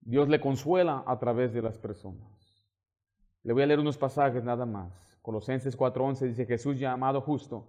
Dios 0.00 0.28
le 0.28 0.40
consuela 0.40 1.04
a 1.06 1.18
través 1.18 1.52
de 1.52 1.62
las 1.62 1.76
personas. 1.76 2.64
Le 3.42 3.52
voy 3.52 3.62
a 3.62 3.66
leer 3.66 3.80
unos 3.80 3.98
pasajes 3.98 4.44
nada 4.44 4.64
más. 4.64 5.09
Colosenses 5.22 5.76
4:11 5.76 6.28
dice, 6.28 6.46
Jesús 6.46 6.78
llamado 6.78 7.20
justo, 7.20 7.68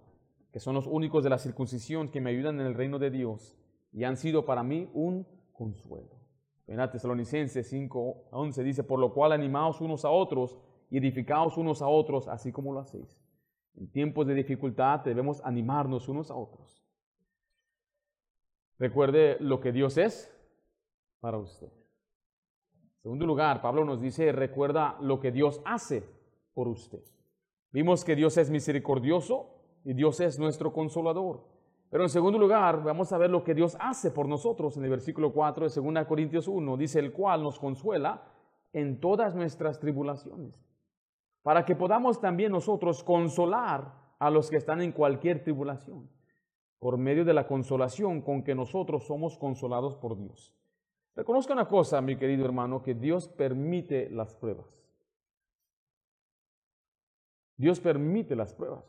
que 0.52 0.60
son 0.60 0.74
los 0.74 0.86
únicos 0.86 1.24
de 1.24 1.30
la 1.30 1.38
circuncisión 1.38 2.10
que 2.10 2.20
me 2.20 2.30
ayudan 2.30 2.60
en 2.60 2.66
el 2.66 2.74
reino 2.74 2.98
de 2.98 3.10
Dios 3.10 3.56
y 3.92 4.04
han 4.04 4.16
sido 4.16 4.44
para 4.44 4.62
mí 4.62 4.90
un 4.94 5.26
consuelo. 5.52 6.22
En 6.66 6.78
Tesalonicenses 6.90 7.70
5:11 7.72 8.62
dice, 8.62 8.84
por 8.84 8.98
lo 8.98 9.12
cual 9.12 9.32
animaos 9.32 9.80
unos 9.80 10.04
a 10.04 10.10
otros 10.10 10.58
y 10.90 10.98
edificaos 10.98 11.56
unos 11.56 11.82
a 11.82 11.88
otros, 11.88 12.28
así 12.28 12.52
como 12.52 12.72
lo 12.72 12.80
hacéis. 12.80 13.18
En 13.74 13.90
tiempos 13.90 14.26
de 14.26 14.34
dificultad 14.34 15.00
debemos 15.00 15.40
animarnos 15.44 16.08
unos 16.08 16.30
a 16.30 16.34
otros. 16.34 16.82
Recuerde 18.78 19.36
lo 19.40 19.60
que 19.60 19.72
Dios 19.72 19.96
es 19.96 20.30
para 21.20 21.38
usted. 21.38 21.68
En 21.68 23.02
segundo 23.02 23.26
lugar, 23.26 23.62
Pablo 23.62 23.84
nos 23.84 24.00
dice, 24.00 24.32
recuerda 24.32 24.96
lo 25.00 25.20
que 25.20 25.32
Dios 25.32 25.60
hace 25.64 26.04
por 26.54 26.68
usted. 26.68 27.02
Vimos 27.72 28.04
que 28.04 28.14
Dios 28.14 28.36
es 28.36 28.50
misericordioso 28.50 29.50
y 29.84 29.94
Dios 29.94 30.20
es 30.20 30.38
nuestro 30.38 30.72
consolador. 30.72 31.44
Pero 31.88 32.04
en 32.04 32.10
segundo 32.10 32.38
lugar, 32.38 32.82
vamos 32.82 33.12
a 33.12 33.18
ver 33.18 33.30
lo 33.30 33.44
que 33.44 33.54
Dios 33.54 33.76
hace 33.80 34.10
por 34.10 34.26
nosotros 34.28 34.76
en 34.76 34.84
el 34.84 34.90
versículo 34.90 35.32
4 35.32 35.68
de 35.68 35.92
2 35.92 36.06
Corintios 36.06 36.48
1. 36.48 36.76
Dice, 36.76 36.98
el 36.98 37.12
cual 37.12 37.42
nos 37.42 37.58
consuela 37.58 38.22
en 38.72 39.00
todas 39.00 39.34
nuestras 39.34 39.78
tribulaciones, 39.78 40.64
para 41.42 41.64
que 41.64 41.76
podamos 41.76 42.20
también 42.20 42.52
nosotros 42.52 43.04
consolar 43.04 43.92
a 44.18 44.30
los 44.30 44.48
que 44.48 44.56
están 44.56 44.80
en 44.80 44.92
cualquier 44.92 45.42
tribulación, 45.42 46.08
por 46.78 46.96
medio 46.96 47.24
de 47.24 47.34
la 47.34 47.46
consolación 47.46 48.22
con 48.22 48.42
que 48.42 48.54
nosotros 48.54 49.04
somos 49.04 49.36
consolados 49.36 49.96
por 49.96 50.16
Dios. 50.16 50.54
Reconozca 51.14 51.52
una 51.52 51.68
cosa, 51.68 52.00
mi 52.00 52.16
querido 52.16 52.46
hermano, 52.46 52.82
que 52.82 52.94
Dios 52.94 53.28
permite 53.28 54.08
las 54.08 54.34
pruebas. 54.34 54.81
Dios 57.62 57.78
permite 57.78 58.34
las 58.34 58.52
pruebas. 58.52 58.84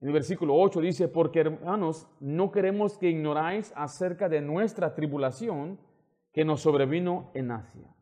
En 0.00 0.08
el 0.08 0.14
versículo 0.14 0.54
8 0.56 0.80
dice, 0.80 1.06
porque 1.06 1.40
hermanos, 1.40 2.08
no 2.18 2.50
queremos 2.50 2.96
que 2.96 3.10
ignoráis 3.10 3.74
acerca 3.76 4.26
de 4.26 4.40
nuestra 4.40 4.94
tribulación 4.94 5.78
que 6.32 6.46
nos 6.46 6.62
sobrevino 6.62 7.30
en 7.34 7.50
Asia. 7.50 7.94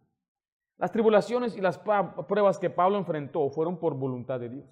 Las 0.79 0.93
tribulaciones 0.93 1.57
y 1.57 1.61
las 1.61 1.79
pruebas 1.79 2.61
que 2.61 2.71
Pablo 2.71 2.97
enfrentó 2.97 3.51
fueron 3.51 3.77
por 3.77 3.95
voluntad 3.95 4.39
de 4.39 4.51
Dios. 4.51 4.71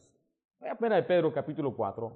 Vaya 0.61 0.77
pena 0.77 1.05
Pedro 1.05 1.33
capítulo 1.33 1.75
4. 1.75 2.13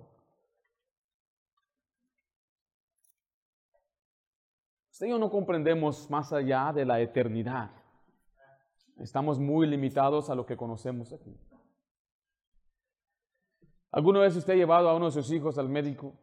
Usted 4.92 5.06
y 5.06 5.10
yo 5.10 5.18
no 5.18 5.30
comprendemos 5.30 6.08
más 6.08 6.32
allá 6.32 6.72
de 6.72 6.84
la 6.84 7.00
eternidad. 7.00 7.72
Estamos 8.98 9.40
muy 9.40 9.66
limitados 9.66 10.30
a 10.30 10.36
lo 10.36 10.46
que 10.46 10.56
conocemos 10.56 11.12
aquí. 11.12 11.36
¿Alguna 13.94 14.18
vez 14.18 14.34
usted 14.34 14.54
ha 14.54 14.56
llevado 14.56 14.88
a 14.88 14.96
uno 14.96 15.04
de 15.06 15.12
sus 15.12 15.30
hijos 15.30 15.56
al 15.56 15.68
médico 15.68 16.18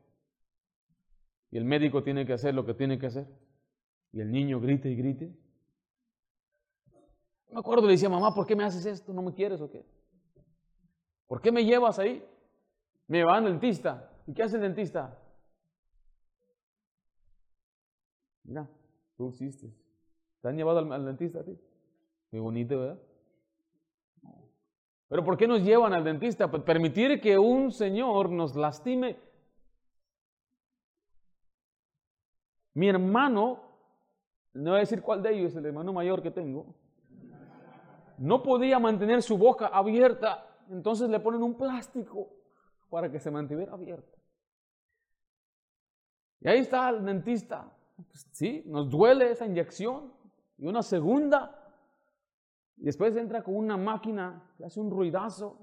y 1.51 1.57
el 1.57 1.63
médico 1.63 2.03
tiene 2.03 2.25
que 2.25 2.33
hacer 2.33 2.53
lo 2.53 2.65
que 2.65 2.73
tiene 2.73 2.99
que 2.99 3.05
hacer 3.05 3.25
y 4.11 4.19
el 4.19 4.29
niño 4.29 4.59
grita 4.59 4.89
y 4.89 4.95
grite? 4.97 5.33
Me 7.49 7.61
acuerdo, 7.61 7.85
le 7.85 7.93
decía, 7.93 8.09
mamá, 8.09 8.33
¿por 8.33 8.45
qué 8.45 8.57
me 8.57 8.65
haces 8.65 8.85
esto? 8.85 9.13
¿No 9.13 9.21
me 9.21 9.33
quieres 9.33 9.61
o 9.61 9.71
qué? 9.71 9.85
¿Por 11.27 11.41
qué 11.41 11.49
me 11.49 11.63
llevas 11.63 11.97
ahí? 11.97 12.21
Me 13.07 13.23
va 13.23 13.37
al 13.37 13.45
dentista. 13.45 14.21
¿Y 14.27 14.33
qué 14.33 14.43
hace 14.43 14.57
el 14.57 14.63
dentista? 14.63 15.17
Mira, 18.43 18.69
tú 19.15 19.29
hiciste. 19.29 19.73
¿Te 20.41 20.49
han 20.49 20.57
llevado 20.57 20.79
al, 20.79 20.91
al 20.91 21.05
dentista 21.05 21.39
a 21.39 21.45
ti? 21.45 21.57
Muy 22.31 22.41
bonito, 22.41 22.77
¿verdad? 22.77 23.01
Pero 25.11 25.25
¿por 25.25 25.35
qué 25.35 25.45
nos 25.45 25.61
llevan 25.61 25.91
al 25.91 26.05
dentista? 26.05 26.49
Pues 26.49 26.63
permitir 26.63 27.19
que 27.19 27.37
un 27.37 27.73
señor 27.73 28.29
nos 28.29 28.55
lastime. 28.55 29.19
Mi 32.75 32.87
hermano, 32.87 33.59
no 34.53 34.69
voy 34.69 34.77
a 34.77 34.79
decir 34.79 35.01
cuál 35.01 35.21
de 35.21 35.37
ellos, 35.37 35.53
el 35.57 35.65
hermano 35.65 35.91
mayor 35.91 36.21
que 36.21 36.31
tengo, 36.31 36.73
no 38.19 38.41
podía 38.41 38.79
mantener 38.79 39.21
su 39.21 39.37
boca 39.37 39.67
abierta, 39.67 40.47
entonces 40.69 41.09
le 41.09 41.19
ponen 41.19 41.43
un 41.43 41.57
plástico 41.57 42.29
para 42.89 43.11
que 43.11 43.19
se 43.19 43.29
mantuviera 43.29 43.73
abierta. 43.73 44.17
Y 46.39 46.47
ahí 46.47 46.59
está 46.59 46.87
el 46.87 47.03
dentista. 47.03 47.69
Pues 47.97 48.29
sí, 48.31 48.63
nos 48.65 48.89
duele 48.89 49.31
esa 49.31 49.45
inyección. 49.45 50.13
Y 50.57 50.67
una 50.67 50.81
segunda, 50.81 51.60
después 52.77 53.15
entra 53.15 53.43
con 53.43 53.55
una 53.55 53.77
máquina 53.77 54.51
que 54.57 54.65
hace 54.65 54.79
un 54.79 54.89
ruidazo. 54.89 55.57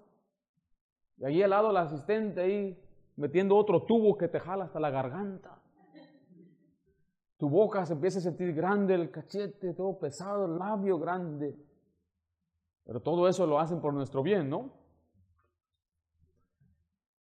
Y 1.19 1.25
allí 1.25 1.43
al 1.43 1.51
lado 1.51 1.71
el 1.71 1.77
asistente 1.77 2.41
ahí 2.41 2.79
metiendo 3.17 3.57
otro 3.57 3.83
tubo 3.83 4.17
que 4.17 4.29
te 4.29 4.39
jala 4.39 4.65
hasta 4.65 4.81
la 4.81 4.91
garganta. 4.91 5.61
Tu 7.37 7.49
boca 7.49 7.87
se 7.87 7.93
empieza 7.93 8.19
a 8.19 8.23
sentir 8.23 8.53
grande, 8.53 8.95
el 8.95 9.11
cachete 9.11 9.73
todo 9.75 9.99
pesado, 9.99 10.47
el 10.47 10.59
labio 10.59 10.99
grande. 10.99 11.57
Pero 12.85 13.01
todo 13.01 13.29
eso 13.29 13.47
lo 13.47 13.61
hacen 13.61 13.81
por 13.81 13.95
nuestro 13.95 14.23
bien, 14.23 14.49
¿no? 14.49 14.73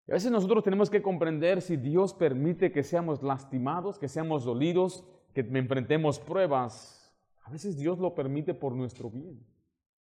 A 0.08 0.12
veces 0.12 0.30
nosotros 0.30 0.64
tenemos 0.64 0.88
que 0.88 1.02
comprender 1.02 1.60
si 1.60 1.76
Dios 1.76 2.14
permite 2.14 2.72
que 2.72 2.82
seamos 2.82 3.22
lastimados, 3.22 3.98
que 3.98 4.08
seamos 4.08 4.44
dolidos, 4.44 5.06
que 5.34 5.40
enfrentemos 5.40 6.18
pruebas. 6.18 7.14
A 7.44 7.50
veces 7.50 7.76
Dios 7.76 7.98
lo 7.98 8.14
permite 8.14 8.54
por 8.54 8.74
nuestro 8.74 9.10
bien. 9.10 9.44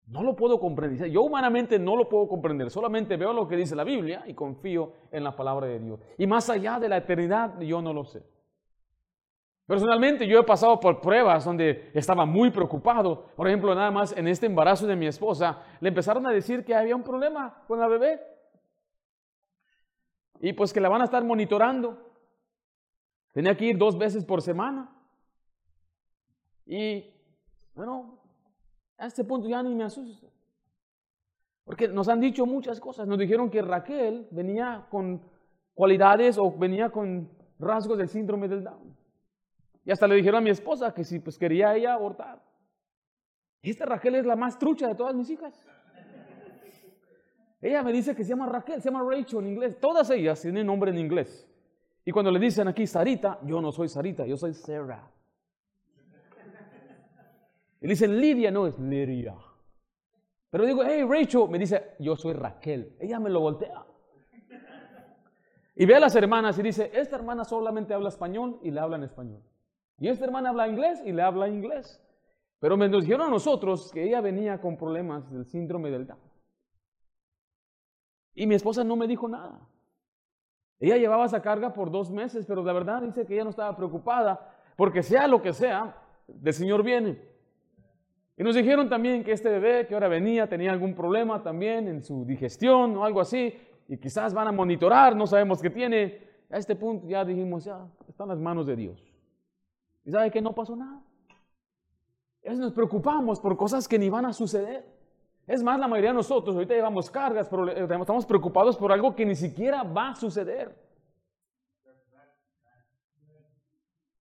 No 0.08 0.24
lo 0.24 0.36
puedo 0.36 0.58
comprender. 0.60 1.10
Yo 1.10 1.22
humanamente 1.22 1.78
no 1.78 1.98
lo 1.98 2.08
puedo 2.08 2.28
comprender. 2.28 2.70
Solamente 2.72 3.18
veo 3.18 3.34
lo 3.34 3.48
que 3.48 3.58
dice 3.58 3.76
la 3.76 3.84
Biblia 3.84 4.24
y 4.26 4.34
confío 4.34 4.94
en 5.12 5.24
la 5.24 5.36
palabra 5.36 5.68
de 5.68 5.80
Dios. 5.80 6.00
Y 6.18 6.26
más 6.26 6.50
allá 6.50 6.80
de 6.80 6.88
la 6.88 6.98
eternidad, 6.98 7.60
yo 7.60 7.82
no 7.82 7.94
lo 7.94 8.06
sé. 8.06 8.24
Personalmente 9.66 10.26
yo 10.26 10.40
he 10.40 10.44
pasado 10.44 10.80
por 10.80 11.02
pruebas 11.02 11.44
donde 11.44 11.92
estaba 11.94 12.26
muy 12.26 12.52
preocupado. 12.52 13.26
Por 13.36 13.50
ejemplo, 13.50 13.76
nada 13.76 13.92
más 13.92 14.16
en 14.16 14.30
este 14.30 14.46
embarazo 14.46 14.88
de 14.88 14.96
mi 14.96 15.08
esposa, 15.08 15.62
le 15.82 15.90
empezaron 15.90 16.26
a 16.26 16.32
decir 16.32 16.64
que 16.64 16.74
había 16.74 16.96
un 16.96 17.04
problema 17.04 17.64
con 17.68 17.78
la 17.78 17.88
bebé. 17.88 18.22
Y 20.40 20.54
pues 20.54 20.72
que 20.72 20.80
la 20.80 20.88
van 20.88 21.02
a 21.02 21.06
estar 21.06 21.22
monitorando. 21.22 21.98
Tenía 23.34 23.58
que 23.58 23.66
ir 23.66 23.78
dos 23.78 23.98
veces 23.98 24.24
por 24.24 24.42
semana. 24.42 24.90
Y 26.66 27.14
bueno, 27.76 28.17
a 28.98 29.08
este 29.08 29.24
punto 29.24 29.48
ya 29.48 29.62
ni 29.62 29.76
me 29.76 29.84
asusto. 29.84 30.32
Porque 31.64 31.88
nos 31.88 32.08
han 32.08 32.20
dicho 32.22 32.46
muchas 32.46 32.80
cosas. 32.80 33.08
Nos 33.08 33.18
dijeron 33.18 33.50
que 33.50 33.62
Raquel 33.62 34.28
venía 34.32 34.88
con 34.90 35.22
cualidades 35.74 36.38
o 36.38 36.52
venía 36.52 36.90
con 36.90 37.30
rasgos 37.60 37.98
del 37.98 38.08
síndrome 38.08 38.48
del 38.48 38.64
Down. 38.64 38.96
Y 39.84 39.92
hasta 39.92 40.08
le 40.08 40.16
dijeron 40.16 40.40
a 40.40 40.42
mi 40.42 40.50
esposa 40.50 40.94
que 40.94 41.04
si 41.04 41.20
pues 41.20 41.38
quería 41.38 41.76
ella 41.76 41.94
abortar. 41.94 42.42
Esta 43.62 43.86
Raquel 43.86 44.16
es 44.16 44.26
la 44.26 44.36
más 44.36 44.58
trucha 44.58 44.88
de 44.88 44.96
todas 44.96 45.14
mis 45.14 45.30
hijas. 45.30 45.54
Ella 47.62 47.84
me 47.84 47.92
dice 47.92 48.16
que 48.16 48.24
se 48.24 48.30
llama 48.30 48.46
Raquel, 48.46 48.82
se 48.82 48.90
llama 48.90 49.04
Rachel 49.04 49.40
en 49.40 49.48
inglés. 49.48 49.80
Todas 49.80 50.10
ellas 50.10 50.42
tienen 50.42 50.68
nombre 50.68 50.92
en 50.92 50.98
inglés. 50.98 51.48
Y 52.06 52.12
cuando 52.12 52.32
le 52.32 52.40
dicen 52.40 52.68
aquí 52.68 52.88
Sarita, 52.88 53.40
yo 53.44 53.60
no 53.62 53.72
soy 53.72 53.90
Sarita, 53.90 54.26
yo 54.26 54.38
soy 54.38 54.54
Sarah. 54.54 55.12
Y 57.82 57.88
dicen 57.88 58.20
Lidia, 58.20 58.52
no 58.52 58.68
es 58.68 58.78
Lidia. 58.80 59.36
Pero 60.50 60.66
digo, 60.66 60.84
hey 60.84 61.04
Rachel, 61.08 61.50
me 61.50 61.60
dice, 61.60 61.96
yo 62.00 62.16
soy 62.16 62.34
Raquel. 62.34 62.96
Ella 63.00 63.20
me 63.20 63.30
lo 63.30 63.42
voltea. 63.42 63.86
Y 65.76 65.86
ve 65.86 65.96
a 65.96 66.00
las 66.00 66.16
hermanas 66.16 66.58
y 66.58 66.64
dice, 66.64 66.90
esta 66.94 67.18
hermana 67.18 67.44
solamente 67.44 67.94
habla 67.94 68.10
español 68.10 68.60
y 68.64 68.72
le 68.72 68.80
habla 68.80 68.98
en 68.98 69.04
español. 69.04 69.44
Y 70.00 70.08
esta 70.08 70.26
hermana 70.26 70.50
habla 70.50 70.68
inglés 70.68 71.02
y 71.06 71.12
le 71.12 71.22
habla 71.22 71.48
inglés. 71.48 72.04
Pero 72.60 72.78
me 72.78 72.90
dijeron 72.90 73.28
a 73.28 73.30
nosotros 73.30 73.92
que 73.92 74.04
ella 74.04 74.22
venía 74.22 74.60
con 74.60 74.78
problemas 74.78 75.32
del 75.32 75.46
síndrome 75.46 75.92
del 75.92 76.08
Down. 76.08 76.20
Y 78.34 78.48
mi 78.48 78.56
esposa 78.56 78.84
no 78.84 78.96
me 78.96 79.08
dijo 79.08 79.28
nada. 79.28 79.68
Ella 80.80 80.98
llevaba 80.98 81.26
esa 81.26 81.42
carga 81.42 81.74
por 81.74 81.92
dos 81.92 82.12
meses, 82.12 82.46
pero 82.48 82.64
la 82.64 82.74
verdad 82.74 83.02
dice 83.02 83.26
que 83.26 83.34
ella 83.34 83.44
no 83.44 83.50
estaba 83.50 83.76
preocupada, 83.76 84.56
porque 84.76 85.02
sea 85.02 85.28
lo 85.28 85.42
que 85.42 85.54
sea, 85.54 85.96
del 86.28 86.54
Señor 86.54 86.84
viene. 86.84 87.20
Y 88.38 88.44
nos 88.44 88.56
dijeron 88.56 88.88
también 88.88 89.24
que 89.24 89.32
este 89.32 89.50
bebé 89.50 89.88
que 89.88 89.96
ahora 89.96 90.08
venía 90.08 90.48
tenía 90.48 90.72
algún 90.72 90.94
problema 90.94 91.42
también 91.42 91.88
en 91.88 92.04
su 92.04 92.24
digestión 92.24 92.96
o 92.96 93.04
algo 93.04 93.20
así, 93.20 93.54
y 93.88 93.98
quizás 93.98 94.34
van 94.34 94.48
a 94.48 94.52
monitorar, 94.52 95.16
no 95.16 95.26
sabemos 95.26 95.60
qué 95.60 95.72
tiene. 95.72 96.28
A 96.50 96.58
este 96.58 96.76
punto 96.76 97.08
ya 97.08 97.26
dijimos, 97.26 97.66
ya, 97.66 97.86
están 98.08 98.28
las 98.28 98.40
manos 98.40 98.68
de 98.68 98.76
Dios. 98.76 99.04
¿Y 100.06 100.12
sabe 100.12 100.30
que 100.30 100.42
no 100.42 100.54
pasó 100.54 100.76
nada? 100.76 101.02
Nos 102.44 102.72
preocupamos 102.74 103.40
por 103.40 103.58
cosas 103.58 103.88
que 103.88 104.00
ni 104.00 104.10
van 104.10 104.26
a 104.26 104.34
suceder. 104.34 104.86
Es 105.48 105.64
más, 105.64 105.80
la 105.80 105.88
mayoría 105.88 106.12
de 106.12 106.18
nosotros 106.18 106.56
ahorita 106.56 106.76
llevamos 106.76 107.10
cargas, 107.10 107.50
pero 107.50 107.68
estamos 107.70 108.26
preocupados 108.26 108.78
por 108.78 108.92
algo 108.92 109.16
que 109.16 109.26
ni 109.26 109.36
siquiera 109.36 109.84
va 109.84 110.12
a 110.12 110.16
suceder. 110.16 110.74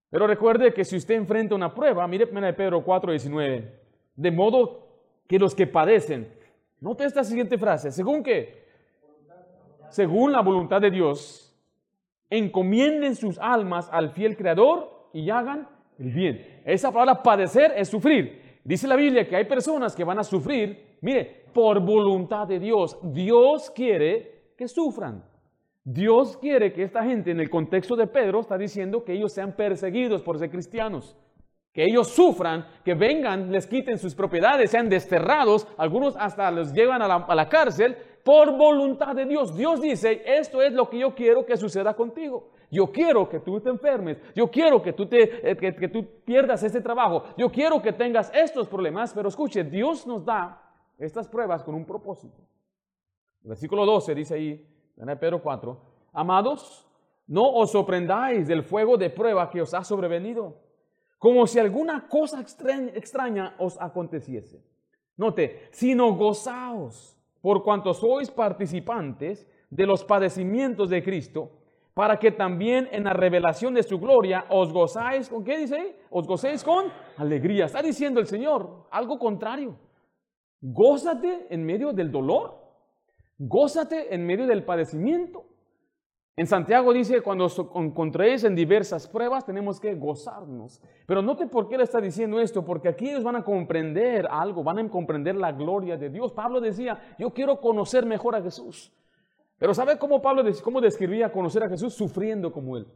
Pero 0.09 0.26
recuerde 0.26 0.72
que 0.72 0.85
si 0.85 0.96
usted 0.96 1.14
enfrenta 1.14 1.55
una 1.55 1.74
prueba, 1.74 2.07
mire 2.09 2.24
1 2.24 2.57
Pedro 2.57 2.83
4, 2.83 3.12
19, 3.12 3.86
de 4.16 4.31
modo 4.31 4.88
que 5.29 5.38
los 5.38 5.55
que 5.55 5.66
padecen, 5.66 6.33
note 6.81 7.05
esta 7.05 7.24
siguiente 7.24 7.59
frase, 7.59 7.90
según 7.90 8.22
que, 8.22 8.64
según 9.90 10.33
la 10.33 10.40
voluntad 10.40 10.81
de 10.81 10.90
Dios, 10.90 11.55
encomienden 12.29 13.14
sus 13.14 13.38
almas 13.38 13.88
al 13.92 14.11
fiel 14.11 14.37
Creador 14.37 15.09
y 15.12 15.31
hagan 15.31 15.68
el 15.98 16.11
bien. 16.11 16.62
Esa 16.64 16.90
palabra 16.90 17.22
padecer 17.22 17.72
es 17.76 17.88
sufrir. 17.88 18.59
Dice 18.64 18.88
la 18.88 18.96
Biblia 18.96 19.29
que 19.29 19.37
hay 19.37 19.44
personas 19.44 19.94
que 19.94 20.02
van 20.02 20.18
a 20.18 20.24
sufrir 20.24 20.87
Mire, 21.00 21.44
por 21.52 21.81
voluntad 21.81 22.46
de 22.46 22.59
Dios, 22.59 22.98
Dios 23.02 23.70
quiere 23.70 24.50
que 24.57 24.68
sufran. 24.68 25.24
Dios 25.85 26.37
quiere 26.38 26.72
que 26.72 26.83
esta 26.83 27.05
gente, 27.05 27.31
en 27.31 27.40
el 27.40 27.48
contexto 27.48 27.94
de 27.94 28.07
Pedro, 28.07 28.40
está 28.40 28.59
diciendo 28.59 29.05
que 29.05 29.12
ellos 29.12 29.33
sean 29.33 29.52
perseguidos 29.52 30.22
por 30.22 30.38
ser 30.38 30.50
cristianos. 30.50 31.16
Que 31.77 31.85
ellos 31.85 32.09
sufran, 32.09 32.67
que 32.83 32.95
vengan, 32.95 33.53
les 33.53 33.67
quiten 33.67 33.99
sus 33.99 34.15
propiedades, 34.15 34.71
sean 34.71 34.89
desterrados, 34.89 35.69
algunos 35.77 36.17
hasta 36.17 36.51
los 36.51 36.73
llevan 36.73 37.03
a 37.03 37.35
la, 37.35 37.49
cárcel 37.51 37.95
por 38.25 38.57
voluntad 38.57 39.15
de 39.15 39.27
Dios. 39.27 39.55
Dios 39.55 39.83
dice, 39.83 40.23
esto 40.25 40.62
es 40.62 40.73
lo 40.73 40.89
que 40.89 41.01
yo 41.01 41.15
quiero 41.15 41.45
que 41.45 41.55
suceda 41.59 41.93
contigo. 41.93 42.49
Yo 42.71 42.91
quiero 42.91 43.29
que 43.29 43.41
tú 43.41 43.61
te 43.61 43.69
enfermes. 43.69 44.17
Yo 44.35 44.51
quiero 44.51 44.81
que 44.83 44.95
tú, 44.95 45.05
te, 45.05 45.51
eh, 45.51 45.55
que 45.55 45.89
tú 45.89 46.07
pierdas 46.25 46.62
este 46.62 46.81
trabajo. 46.81 47.25
Yo 47.37 47.51
quiero 47.51 47.83
que 47.83 47.93
tengas 47.93 48.33
estos 48.35 48.69
problemas. 48.69 49.12
Pero 49.12 49.29
escuche, 49.29 49.62
Dios 49.62 50.07
nos 50.07 50.25
da 50.25 50.59
estas 50.97 51.29
pruebas 51.29 51.62
con 51.62 51.75
un 51.75 51.85
propósito. 51.85 52.41
El 53.43 53.51
versículo 53.51 53.85
12 53.85 54.15
dice 54.15 54.35
ahí, 54.35 54.67
en 54.97 55.19
Pedro 55.19 55.43
4, 55.43 55.79
amados, 56.15 56.89
no 57.27 57.53
os 57.53 57.71
sorprendáis 57.71 58.49
del 58.49 58.62
fuego 58.62 58.97
de 58.97 59.11
prueba 59.11 59.51
que 59.51 59.61
os 59.61 59.75
ha 59.75 59.85
sobrevenido, 59.85 60.65
como 61.27 61.45
si 61.49 61.59
alguna 61.59 62.07
cosa 62.07 62.41
extraña, 62.41 63.57
os 63.59 63.77
aconteciese. 63.81 64.62
Note, 65.17 65.67
sino 65.73 66.15
gozaos 66.15 67.19
por 67.41 67.65
cuanto 67.65 67.93
sois 67.95 68.31
participantes 68.31 69.45
de 69.69 69.87
los 69.87 70.05
padecimientos 70.05 70.89
de 70.89 71.03
Cristo, 71.03 71.51
para 71.95 72.17
que 72.21 72.31
también 72.31 72.89
en 72.93 73.03
la 73.03 73.12
revelación 73.12 73.75
de 73.75 73.83
su 73.83 73.99
gloria 73.99 74.45
os 74.51 74.73
gozáis, 74.73 75.29
¿con 75.29 75.43
qué 75.43 75.59
dice? 75.59 75.97
Os 76.11 76.29
gocéis 76.29 76.62
con 76.62 76.93
alegría. 77.17 77.65
Está 77.65 77.83
diciendo 77.83 78.21
el 78.21 78.29
Señor 78.29 78.87
algo 78.93 79.19
contrario. 79.19 79.77
Gózate 80.61 81.49
en 81.51 81.67
medio 81.67 81.93
del 81.93 82.12
dolor. 82.12 82.55
Gózate 83.37 84.15
en 84.15 84.25
medio 84.25 84.47
del 84.47 84.65
padecimiento. 84.65 85.45
En 86.38 86.46
Santiago 86.46 86.92
dice, 86.92 87.22
cuando 87.22 87.46
os 87.46 87.59
encontréis 87.75 88.44
en 88.44 88.55
diversas 88.55 89.09
pruebas, 89.09 89.46
tenemos 89.46 89.81
que 89.81 89.94
gozarnos. 89.94 90.83
Pero 91.07 91.22
note 91.22 91.46
por 91.46 91.66
qué 91.66 91.79
le 91.79 91.85
está 91.85 91.99
diciendo 91.99 92.38
esto, 92.38 92.62
porque 92.62 92.88
aquí 92.88 93.09
ellos 93.09 93.25
van 93.25 93.37
a 93.37 93.42
comprender 93.42 94.29
algo, 94.31 94.62
van 94.62 94.79
a 94.79 94.90
comprender 94.90 95.35
la 95.35 95.53
gloria 95.53 95.96
de 95.96 96.11
Dios. 96.11 96.33
Pablo 96.33 96.61
decía, 96.61 97.01
yo 97.18 97.31
quiero 97.31 97.59
conocer 97.61 98.05
mejor 98.05 98.37
a 98.37 98.42
Jesús. 98.42 98.92
Pero 99.59 99.72
¿sabe 99.72 99.99
cómo 99.99 100.20
Pablo 100.20 100.42
cómo 100.62 100.83
describía 100.83 101.33
conocer 101.33 101.62
a 101.62 101.70
Jesús? 101.70 101.94
Sufriendo 101.94 102.53
como 102.53 102.77
Él. 102.77 102.87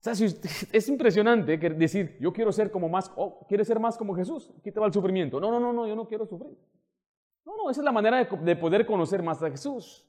O 0.00 0.02
sea, 0.02 0.12
es 0.72 0.88
impresionante 0.88 1.56
decir, 1.56 2.16
yo 2.20 2.32
quiero 2.32 2.52
ser 2.52 2.70
como 2.70 2.88
más, 2.88 3.10
oh, 3.16 3.46
¿quieres 3.48 3.66
ser 3.66 3.80
más 3.80 3.96
como 3.96 4.14
Jesús? 4.14 4.52
Aquí 4.58 4.70
te 4.70 4.78
va 4.78 4.86
el 4.86 4.92
sufrimiento. 4.92 5.40
No, 5.40 5.50
no, 5.50 5.58
no, 5.58 5.72
no, 5.72 5.86
yo 5.86 5.96
no 5.96 6.06
quiero 6.06 6.26
sufrir. 6.26 6.56
No, 7.44 7.56
no, 7.56 7.70
esa 7.70 7.80
es 7.80 7.84
la 7.84 7.92
manera 7.92 8.18
de, 8.24 8.56
poder 8.56 8.84
conocer 8.84 9.22
más 9.22 9.42
a 9.42 9.50
Jesús. 9.50 10.04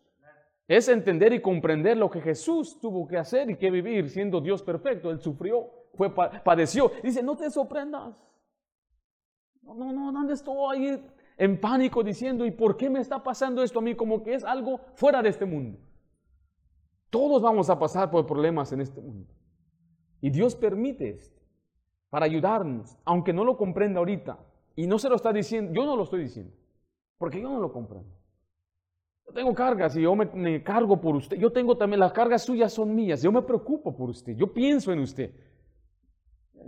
Es 0.69 0.87
entender 0.87 1.33
y 1.33 1.41
comprender 1.41 1.97
lo 1.97 2.11
que 2.11 2.21
Jesús 2.21 2.79
tuvo 2.79 3.07
que 3.07 3.17
hacer 3.17 3.49
y 3.49 3.55
que 3.55 3.71
vivir 3.71 4.07
siendo 4.07 4.39
Dios 4.39 4.61
perfecto. 4.61 5.09
Él 5.09 5.19
sufrió, 5.19 5.67
fue, 5.95 6.13
padeció. 6.13 6.91
Dice, 7.01 7.23
no 7.23 7.35
te 7.35 7.49
sorprendas. 7.49 8.15
No, 9.63 9.73
no, 9.73 9.91
no, 9.91 10.11
¿dónde 10.11 10.35
estoy 10.35 10.55
ahí 10.69 11.03
en 11.37 11.59
pánico 11.59 12.03
diciendo, 12.03 12.45
¿y 12.45 12.51
por 12.51 12.77
qué 12.77 12.87
me 12.87 12.99
está 12.99 13.23
pasando 13.23 13.63
esto 13.63 13.79
a 13.79 13.81
mí? 13.81 13.95
Como 13.95 14.21
que 14.21 14.35
es 14.35 14.43
algo 14.43 14.79
fuera 14.93 15.23
de 15.23 15.29
este 15.29 15.43
mundo. 15.43 15.79
Todos 17.09 17.41
vamos 17.41 17.71
a 17.71 17.79
pasar 17.79 18.11
por 18.11 18.27
problemas 18.27 18.71
en 18.71 18.81
este 18.81 19.01
mundo. 19.01 19.33
Y 20.21 20.29
Dios 20.29 20.55
permite 20.55 21.09
esto 21.09 21.41
para 22.11 22.27
ayudarnos, 22.27 22.95
aunque 23.05 23.33
no 23.33 23.43
lo 23.43 23.57
comprenda 23.57 23.97
ahorita. 23.97 24.37
Y 24.75 24.85
no 24.85 24.99
se 24.99 25.09
lo 25.09 25.15
está 25.15 25.33
diciendo, 25.33 25.73
yo 25.73 25.83
no 25.87 25.95
lo 25.95 26.03
estoy 26.03 26.21
diciendo, 26.21 26.53
porque 27.17 27.41
yo 27.41 27.49
no 27.49 27.59
lo 27.59 27.73
comprendo. 27.73 28.18
Tengo 29.33 29.53
cargas 29.53 29.95
y 29.95 30.01
yo 30.01 30.15
me, 30.15 30.63
cargo 30.63 30.99
por 30.99 31.15
usted. 31.15 31.37
Yo 31.37 31.51
tengo 31.51 31.77
también, 31.77 31.99
las 31.99 32.11
cargas 32.11 32.43
suyas 32.43 32.73
son 32.73 32.93
mías. 32.93 33.21
Yo 33.21 33.31
me 33.31 33.41
preocupo 33.41 33.95
por 33.95 34.09
usted. 34.09 34.35
Yo 34.35 34.51
pienso 34.53 34.91
en 34.91 34.99
usted. 34.99 35.31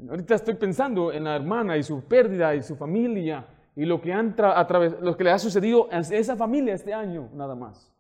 Ahorita 0.10 0.36
estoy 0.36 0.56
pensando 0.56 1.12
en 1.12 1.26
la 1.26 1.36
hermana 1.36 1.78
y 1.78 1.84
su 1.84 2.02
pérdida 2.04 2.56
y 2.56 2.62
su 2.62 2.76
familia 2.76 3.46
y 3.76 3.86
lo 3.86 4.02
que 4.02 5.24
le 5.24 5.32
ha 5.32 5.40
sucedido 5.40 5.88
a 5.92 6.00
esa 6.00 6.36
familia 6.36 6.74
este 6.74 6.94
año, 6.94 7.30
nada 7.34 7.56
más. 7.56 7.92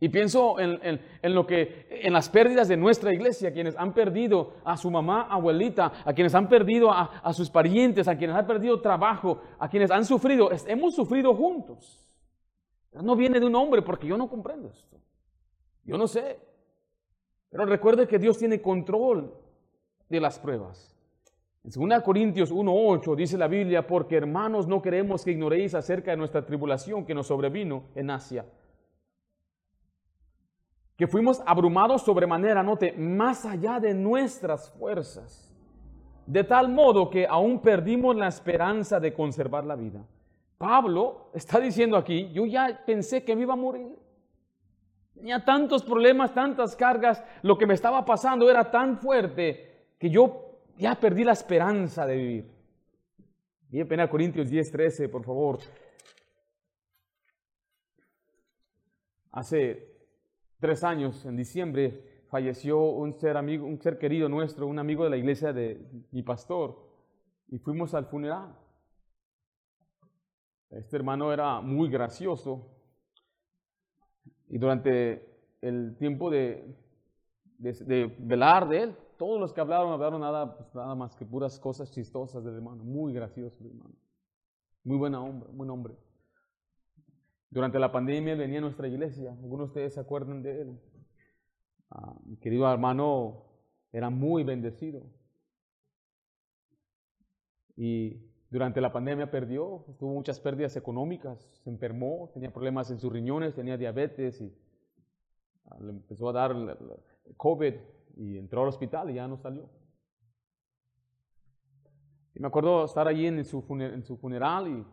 Y 0.00 0.08
pienso 0.10 0.60
en, 0.60 1.00
lo 1.22 1.46
que, 1.46 1.88
en 1.90 2.12
las 2.12 2.28
pérdidas 2.28 2.68
de 2.68 2.76
nuestra 2.76 3.12
iglesia, 3.12 3.52
quienes 3.52 3.76
han 3.76 3.92
perdido 3.94 4.54
a 4.64 4.76
su 4.76 4.90
mamá, 4.90 5.26
abuelita, 5.28 5.92
a 6.04 6.12
quienes 6.12 6.36
han 6.36 6.48
perdido 6.48 6.92
a, 6.92 7.32
sus 7.32 7.50
parientes, 7.50 8.06
a 8.06 8.16
quienes 8.16 8.36
han 8.36 8.46
perdido 8.46 8.80
trabajo, 8.80 9.42
a 9.58 9.68
quienes 9.68 9.90
han 9.90 10.04
sufrido. 10.04 10.50
hemos 10.66 10.94
sufrido 10.94 11.34
juntos. 11.34 12.07
No 12.92 13.16
viene 13.16 13.40
de 13.40 13.46
un 13.46 13.54
hombre 13.54 13.82
porque 13.82 14.06
yo 14.06 14.16
no 14.16 14.28
comprendo 14.28 14.68
esto. 14.68 14.96
Yo 15.84 15.96
no 15.96 16.06
sé. 16.06 16.38
Pero 17.50 17.64
recuerde 17.66 18.06
que 18.06 18.18
Dios 18.18 18.38
tiene 18.38 18.60
control 18.60 19.34
de 20.08 20.20
las 20.20 20.38
pruebas. 20.38 20.94
En 21.64 21.88
2 21.88 22.02
Corintios 22.02 22.52
1.8 22.52 23.14
dice 23.14 23.36
la 23.36 23.48
Biblia, 23.48 23.86
porque 23.86 24.16
hermanos 24.16 24.66
no 24.66 24.80
queremos 24.80 25.24
que 25.24 25.32
ignoréis 25.32 25.74
acerca 25.74 26.10
de 26.10 26.16
nuestra 26.16 26.44
tribulación 26.44 27.04
que 27.04 27.14
nos 27.14 27.26
sobrevino 27.26 27.84
en 27.94 28.10
Asia 28.10 28.46
que 30.98 31.06
fuimos 31.06 31.40
abrumados 31.46 32.02
sobremanera, 32.02 32.64
note, 32.64 32.92
más 32.92 33.46
allá 33.46 33.78
de 33.78 33.94
nuestras 33.94 34.72
fuerzas, 34.72 35.48
de 36.26 36.42
tal 36.42 36.68
modo 36.68 37.08
que 37.08 37.24
aún 37.24 37.60
perdimos 37.60 38.16
la 38.16 38.26
esperanza 38.26 38.98
de 38.98 39.14
conservar 39.14 39.64
la 39.64 39.76
vida. 39.76 40.04
Pablo 40.58 41.30
está 41.32 41.60
diciendo 41.60 41.96
aquí, 41.96 42.30
yo 42.32 42.44
ya 42.44 42.82
pensé 42.84 43.24
que 43.24 43.36
me 43.36 43.42
iba 43.42 43.54
a 43.54 43.56
morir. 43.56 43.96
Tenía 45.14 45.44
tantos 45.44 45.84
problemas, 45.84 46.34
tantas 46.34 46.76
cargas, 46.76 47.22
lo 47.42 47.56
que 47.56 47.66
me 47.66 47.74
estaba 47.74 48.04
pasando 48.04 48.50
era 48.50 48.70
tan 48.70 48.98
fuerte 48.98 49.94
que 49.98 50.10
yo 50.10 50.60
ya 50.76 50.96
perdí 50.96 51.24
la 51.24 51.32
esperanza 51.32 52.06
de 52.06 52.16
vivir. 52.16 52.50
Y 53.70 53.80
en 53.80 54.08
Corintios 54.08 54.48
10, 54.48 54.70
13, 54.70 55.08
por 55.08 55.24
favor. 55.24 55.58
Hace 59.30 59.94
tres 60.58 60.82
años, 60.82 61.24
en 61.24 61.36
diciembre, 61.36 62.22
falleció 62.28 62.80
un 62.80 63.12
ser 63.12 63.36
amigo, 63.36 63.66
un 63.66 63.80
ser 63.80 63.98
querido 63.98 64.28
nuestro, 64.28 64.66
un 64.66 64.78
amigo 64.78 65.04
de 65.04 65.10
la 65.10 65.16
iglesia 65.16 65.52
de 65.52 65.86
mi 66.10 66.22
pastor, 66.22 66.88
y 67.48 67.58
fuimos 67.58 67.94
al 67.94 68.06
funeral. 68.06 68.56
Este 70.70 70.96
hermano 70.96 71.32
era 71.32 71.60
muy 71.60 71.88
gracioso 71.88 72.68
y 74.48 74.58
durante 74.58 75.26
el 75.60 75.96
tiempo 75.96 76.30
de, 76.30 76.76
velar 78.18 78.68
de 78.68 78.82
él, 78.82 78.96
todos 79.16 79.40
los 79.40 79.52
que 79.52 79.60
hablaron, 79.60 79.92
hablaron 79.92 80.20
nada, 80.20 80.56
pues, 80.56 80.74
nada 80.74 80.94
más 80.94 81.16
que 81.16 81.24
puras 81.24 81.58
cosas 81.58 81.90
chistosas 81.90 82.44
del 82.44 82.54
hermano, 82.54 82.84
muy 82.84 83.12
gracioso 83.12 83.64
hermano, 83.64 83.94
muy 84.84 84.96
buen 84.96 85.14
hombre, 85.14 85.48
buen 85.52 85.70
hombre. 85.70 85.94
Durante 87.50 87.78
la 87.78 87.90
pandemia 87.90 88.36
venía 88.36 88.58
a 88.58 88.62
nuestra 88.62 88.88
iglesia, 88.88 89.32
algunos 89.32 89.68
de 89.68 89.70
ustedes 89.70 89.94
se 89.94 90.00
acuerdan 90.00 90.42
de 90.42 90.62
él. 90.62 90.80
Ah, 91.90 92.14
mi 92.24 92.36
querido 92.36 92.70
hermano 92.70 93.44
era 93.90 94.10
muy 94.10 94.44
bendecido. 94.44 95.02
Y 97.74 98.28
durante 98.50 98.80
la 98.80 98.92
pandemia 98.92 99.30
perdió, 99.30 99.84
tuvo 99.98 100.14
muchas 100.14 100.40
pérdidas 100.40 100.74
económicas, 100.76 101.38
se 101.62 101.68
enfermó, 101.68 102.30
tenía 102.32 102.50
problemas 102.50 102.90
en 102.90 102.98
sus 102.98 103.12
riñones, 103.12 103.54
tenía 103.54 103.76
diabetes 103.76 104.40
y 104.40 104.56
ah, 105.66 105.76
le 105.80 105.90
empezó 105.90 106.30
a 106.30 106.32
dar 106.32 106.78
COVID 107.36 107.74
y 108.16 108.38
entró 108.38 108.62
al 108.62 108.68
hospital 108.68 109.10
y 109.10 109.14
ya 109.14 109.28
no 109.28 109.36
salió. 109.36 109.68
Y 112.34 112.40
me 112.40 112.46
acuerdo 112.46 112.84
estar 112.84 113.06
allí 113.06 113.26
en 113.26 113.44
su, 113.44 113.64
en 113.80 114.02
su 114.02 114.16
funeral 114.16 114.68
y 114.68 114.86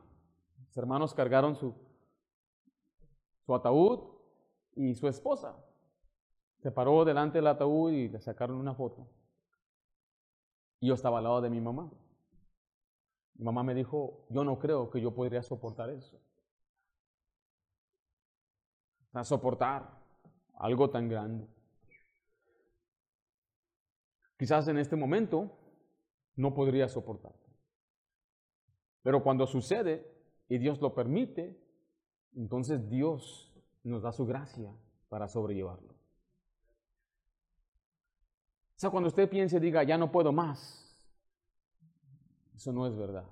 sus 0.68 0.78
hermanos 0.78 1.14
cargaron 1.14 1.56
su, 1.56 1.74
su 3.46 3.56
ataúd 3.56 4.16
y 4.76 4.96
su 4.96 5.08
esposa. 5.08 5.56
Se 6.58 6.72
paró 6.72 7.06
delante 7.06 7.38
del 7.38 7.48
ataúd 7.48 7.92
y 7.92 8.10
le 8.10 8.20
sacaron 8.20 8.58
una 8.58 8.74
foto. 8.74 9.08
Y 10.82 10.88
yo 10.88 10.96
estaba 10.96 11.20
al 11.20 11.24
lado 11.24 11.42
de 11.42 11.50
mi 11.50 11.62
mamá. 11.62 11.90
Mi 13.36 13.46
mamá 13.46 13.64
me 13.64 13.74
dijo, 13.74 14.26
yo 14.30 14.44
no 14.44 14.58
creo 14.60 14.90
que 14.90 15.02
yo 15.02 15.14
podría 15.14 15.44
soportar 15.44 15.90
eso. 15.90 16.20
A 19.14 19.24
soportar 19.24 20.02
algo 20.56 20.90
tan 20.90 21.08
grande. 21.08 21.48
Quizás 24.38 24.68
en 24.68 24.78
este 24.78 24.96
momento 24.96 25.52
no 26.36 26.54
podría 26.54 26.88
soportar. 26.88 27.34
Pero 29.02 29.24
cuando 29.24 29.48
sucede 29.48 30.06
y 30.50 30.58
Dios 30.58 30.82
lo 30.82 30.94
permite, 30.94 31.58
entonces 32.36 32.90
Dios 32.90 33.54
nos 33.84 34.02
da 34.02 34.12
su 34.12 34.26
gracia 34.26 34.74
para 35.10 35.28
sobrellevarlo. 35.28 35.94
O 38.76 38.78
sea, 38.78 38.90
cuando 38.90 39.08
usted 39.08 39.30
piense 39.30 39.60
diga, 39.60 39.84
ya 39.84 39.98
no 39.98 40.12
puedo 40.12 40.34
más, 40.34 40.85
eso 42.56 42.72
no 42.72 42.88
es 42.88 42.96
verdad. 42.96 43.26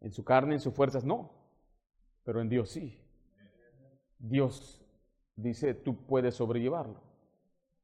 En 0.00 0.12
su 0.12 0.24
carne, 0.24 0.54
en 0.54 0.60
sus 0.60 0.74
fuerzas, 0.74 1.04
no, 1.04 1.30
pero 2.24 2.40
en 2.40 2.48
Dios 2.48 2.70
sí. 2.70 3.00
Dios 4.18 4.84
dice, 5.36 5.74
tú 5.74 5.96
puedes 6.06 6.34
sobrellevarlo. 6.34 7.00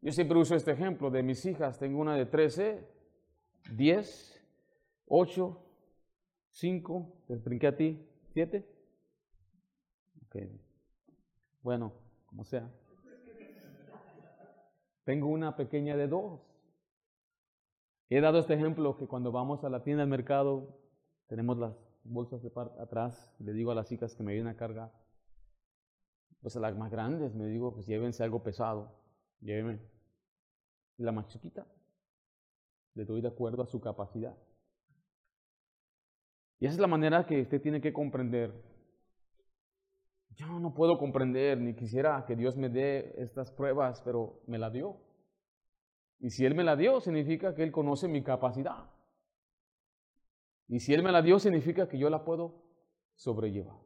Yo 0.02 0.12
siempre 0.12 0.38
uso 0.38 0.54
este 0.54 0.72
ejemplo 0.72 1.10
de 1.10 1.22
mis 1.22 1.44
hijas. 1.44 1.78
Tengo 1.78 2.00
una 2.00 2.16
de 2.16 2.26
13, 2.26 2.88
10, 3.72 4.46
8, 5.06 5.66
5, 6.50 7.22
te 7.26 7.36
brinqué 7.36 7.66
a 7.66 7.76
ti, 7.76 8.08
7. 8.32 8.66
Bueno, 11.62 11.92
como 12.26 12.44
sea. 12.44 12.70
Tengo 15.04 15.28
una 15.28 15.56
pequeña 15.56 15.96
de 15.96 16.08
dos. 16.08 16.40
He 18.10 18.20
dado 18.20 18.38
este 18.38 18.54
ejemplo 18.54 18.96
que 18.96 19.06
cuando 19.06 19.32
vamos 19.32 19.64
a 19.64 19.70
la 19.70 19.82
tienda 19.82 20.02
del 20.02 20.10
mercado, 20.10 20.76
tenemos 21.28 21.56
las 21.56 21.74
bolsas 22.04 22.42
de 22.42 22.50
parte 22.50 22.78
atrás, 22.82 23.32
le 23.38 23.52
digo 23.52 23.70
a 23.70 23.74
las 23.74 23.88
chicas 23.88 24.14
que 24.14 24.22
me 24.22 24.32
vienen 24.32 24.52
a 24.52 24.56
cargar, 24.56 24.92
pues 26.42 26.56
a 26.56 26.60
las 26.60 26.76
más 26.76 26.90
grandes, 26.90 27.34
me 27.34 27.46
digo, 27.46 27.72
pues 27.72 27.86
llévense 27.86 28.22
algo 28.22 28.42
pesado, 28.42 29.00
llévenme. 29.40 29.80
Y 30.98 31.04
la 31.04 31.12
más 31.12 31.28
chiquita, 31.28 31.66
le 32.94 33.04
doy 33.04 33.22
de 33.22 33.28
acuerdo 33.28 33.62
a 33.62 33.66
su 33.66 33.80
capacidad. 33.80 34.36
Y 36.58 36.66
esa 36.66 36.74
es 36.74 36.80
la 36.80 36.88
manera 36.88 37.24
que 37.26 37.40
usted 37.40 37.62
tiene 37.62 37.80
que 37.80 37.92
comprender 37.92 38.52
yo 40.40 40.58
no 40.58 40.72
puedo 40.72 40.96
comprender 40.98 41.60
ni 41.60 41.74
quisiera 41.74 42.24
que 42.26 42.34
Dios 42.34 42.56
me 42.56 42.70
dé 42.70 43.14
estas 43.18 43.50
pruebas, 43.50 44.00
pero 44.02 44.40
me 44.46 44.58
la 44.58 44.70
dio. 44.70 44.96
Y 46.20 46.30
si 46.30 46.44
Él 46.44 46.54
me 46.54 46.62
la 46.62 46.76
dio, 46.76 47.00
significa 47.00 47.54
que 47.54 47.62
Él 47.62 47.72
conoce 47.72 48.06
mi 48.06 48.22
capacidad. 48.22 48.88
Y 50.68 50.80
si 50.80 50.94
Él 50.94 51.02
me 51.02 51.10
la 51.10 51.22
dio, 51.22 51.38
significa 51.38 51.88
que 51.88 51.98
yo 51.98 52.08
la 52.10 52.24
puedo 52.24 52.62
sobrellevar. 53.14 53.76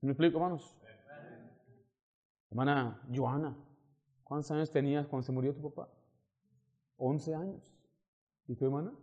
¿Me 0.00 0.12
explico, 0.12 0.38
hermanos? 0.38 0.76
Hermana 2.50 3.02
Joana, 3.14 3.56
¿cuántos 4.24 4.50
años 4.52 4.70
tenías 4.70 5.06
cuando 5.06 5.26
se 5.26 5.32
murió 5.32 5.54
tu 5.54 5.60
papá? 5.60 5.92
11 6.96 7.34
años. 7.34 7.74
¿Y 8.46 8.54
tu 8.54 8.64
hermana? 8.64 8.94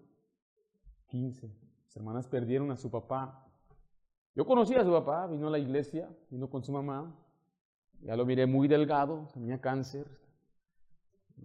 15. 1.08 1.48
Las 1.84 1.96
hermanas 1.96 2.28
perdieron 2.28 2.72
a 2.72 2.78
su 2.78 2.90
papá 2.90 3.46
yo 4.36 4.46
conocí 4.46 4.76
a 4.76 4.84
su 4.84 4.92
papá, 4.92 5.28
vino 5.28 5.48
a 5.48 5.50
la 5.50 5.60
iglesia, 5.60 6.10
vino 6.30 6.50
con 6.50 6.62
su 6.62 6.74
mamá, 6.74 7.16
ya 8.02 8.18
lo 8.18 8.26
miré 8.26 8.46
muy 8.46 8.68
delgado, 8.68 9.30
tenía 9.34 9.62
cáncer. 9.62 10.06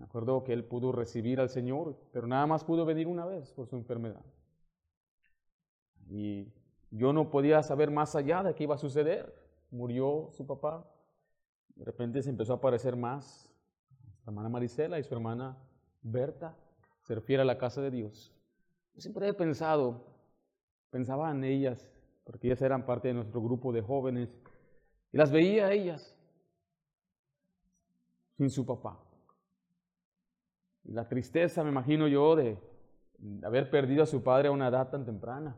Me 0.01 0.07
acuerdo 0.07 0.43
que 0.45 0.55
él 0.55 0.65
pudo 0.65 0.93
recibir 0.93 1.41
al 1.41 1.51
Señor, 1.51 1.95
pero 2.11 2.27
nada 2.27 2.47
más 2.47 2.65
pudo 2.65 2.87
venir 2.87 3.07
una 3.07 3.27
vez 3.27 3.53
por 3.53 3.67
su 3.67 3.77
enfermedad. 3.77 4.25
Y 6.09 6.51
yo 6.91 7.13
no 7.13 7.29
podía 7.29 7.63
saber 7.63 7.91
más 7.91 8.17
allá 8.17 8.43
de 8.43 8.55
qué 8.55 8.65
iba 8.65 8.77
a 8.77 8.79
suceder. 8.79 9.31
Murió 9.71 10.31
su 10.33 10.47
papá, 10.47 10.91
de 11.75 11.85
repente 11.85 12.23
se 12.23 12.31
empezó 12.31 12.55
a 12.55 12.57
aparecer 12.57 12.97
más. 12.97 13.55
Su 14.25 14.31
hermana 14.31 14.49
Marisela 14.49 14.99
y 14.99 15.05
su 15.05 15.13
hermana 15.13 15.59
Berta 16.01 16.57
se 17.03 17.15
refiere 17.15 17.43
a 17.43 17.45
la 17.45 17.59
casa 17.59 17.83
de 17.83 17.91
Dios. 17.91 18.35
Yo 18.95 19.03
siempre 19.03 19.29
he 19.29 19.35
pensado, 19.35 20.07
pensaba 20.89 21.31
en 21.31 21.45
ellas 21.45 21.93
porque 22.25 22.47
ellas 22.47 22.63
eran 22.63 22.87
parte 22.87 23.09
de 23.09 23.15
nuestro 23.15 23.43
grupo 23.43 23.71
de 23.71 23.83
jóvenes, 23.83 24.35
y 25.13 25.19
las 25.19 25.31
veía 25.31 25.67
a 25.67 25.73
ellas 25.73 26.17
sin 28.39 28.49
su 28.49 28.65
papá. 28.65 28.99
La 30.91 31.09
tristeza, 31.09 31.63
me 31.63 31.71
imagino 31.71 32.09
yo, 32.09 32.37
de 32.37 32.59
haber 33.43 33.71
perdido 33.71 34.03
a 34.03 34.07
su 34.07 34.23
padre 34.23 34.49
a 34.49 34.53
una 34.53 34.69
edad 34.69 34.91
tan 34.91 35.05
temprana, 35.05 35.57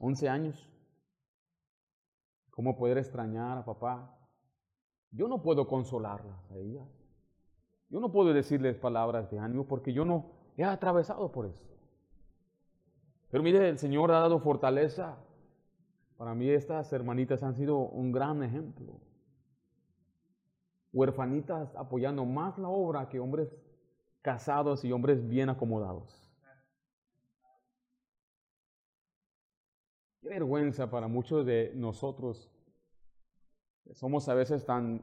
11 0.00 0.28
años. 0.28 0.68
¿Cómo 2.50 2.76
poder 2.76 2.98
extrañar 2.98 3.58
a 3.58 3.64
papá? 3.64 4.18
Yo 5.10 5.28
no 5.28 5.42
puedo 5.42 5.66
consolarlas 5.66 6.50
a 6.50 6.56
ellas. 6.56 6.88
Yo 7.88 8.00
no 8.00 8.12
puedo 8.12 8.32
decirles 8.32 8.76
palabras 8.76 9.30
de 9.30 9.38
ánimo 9.38 9.66
porque 9.66 9.92
yo 9.92 10.04
no 10.04 10.32
he 10.56 10.64
atravesado 10.64 11.30
por 11.32 11.46
eso. 11.46 11.64
Pero 13.30 13.42
mire, 13.42 13.68
el 13.68 13.78
Señor 13.78 14.12
ha 14.12 14.20
dado 14.20 14.40
fortaleza 14.40 15.18
para 16.20 16.34
mí 16.34 16.50
estas 16.50 16.92
hermanitas 16.92 17.42
han 17.42 17.54
sido 17.54 17.78
un 17.78 18.12
gran 18.12 18.42
ejemplo. 18.42 19.00
Huerfanitas 20.92 21.74
apoyando 21.76 22.26
más 22.26 22.58
la 22.58 22.68
obra 22.68 23.08
que 23.08 23.18
hombres 23.18 23.56
casados 24.22 24.84
y 24.84 24.92
hombres 24.92 25.26
bien 25.28 25.48
acomodados. 25.48 26.30
Qué 30.20 30.28
vergüenza 30.28 30.90
para 30.90 31.08
muchos 31.08 31.46
de 31.46 31.72
nosotros. 31.74 32.50
Somos 33.92 34.28
a 34.28 34.34
veces 34.34 34.64
tan 34.64 35.02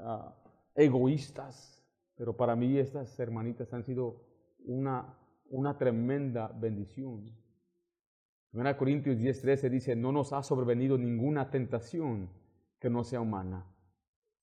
ah, 0.00 0.34
egoístas, 0.74 1.82
pero 2.16 2.36
para 2.36 2.56
mí 2.56 2.78
estas 2.78 3.18
hermanitas 3.18 3.72
han 3.72 3.84
sido 3.84 4.24
una, 4.64 5.16
una 5.48 5.78
tremenda 5.78 6.48
bendición. 6.48 7.30
1 8.52 8.76
Corintios 8.76 9.16
10:13 9.16 9.70
dice, 9.70 9.96
no 9.96 10.12
nos 10.12 10.32
ha 10.32 10.42
sobrevenido 10.42 10.98
ninguna 10.98 11.50
tentación 11.50 12.28
que 12.78 12.90
no 12.90 13.04
sea 13.04 13.20
humana. 13.20 13.66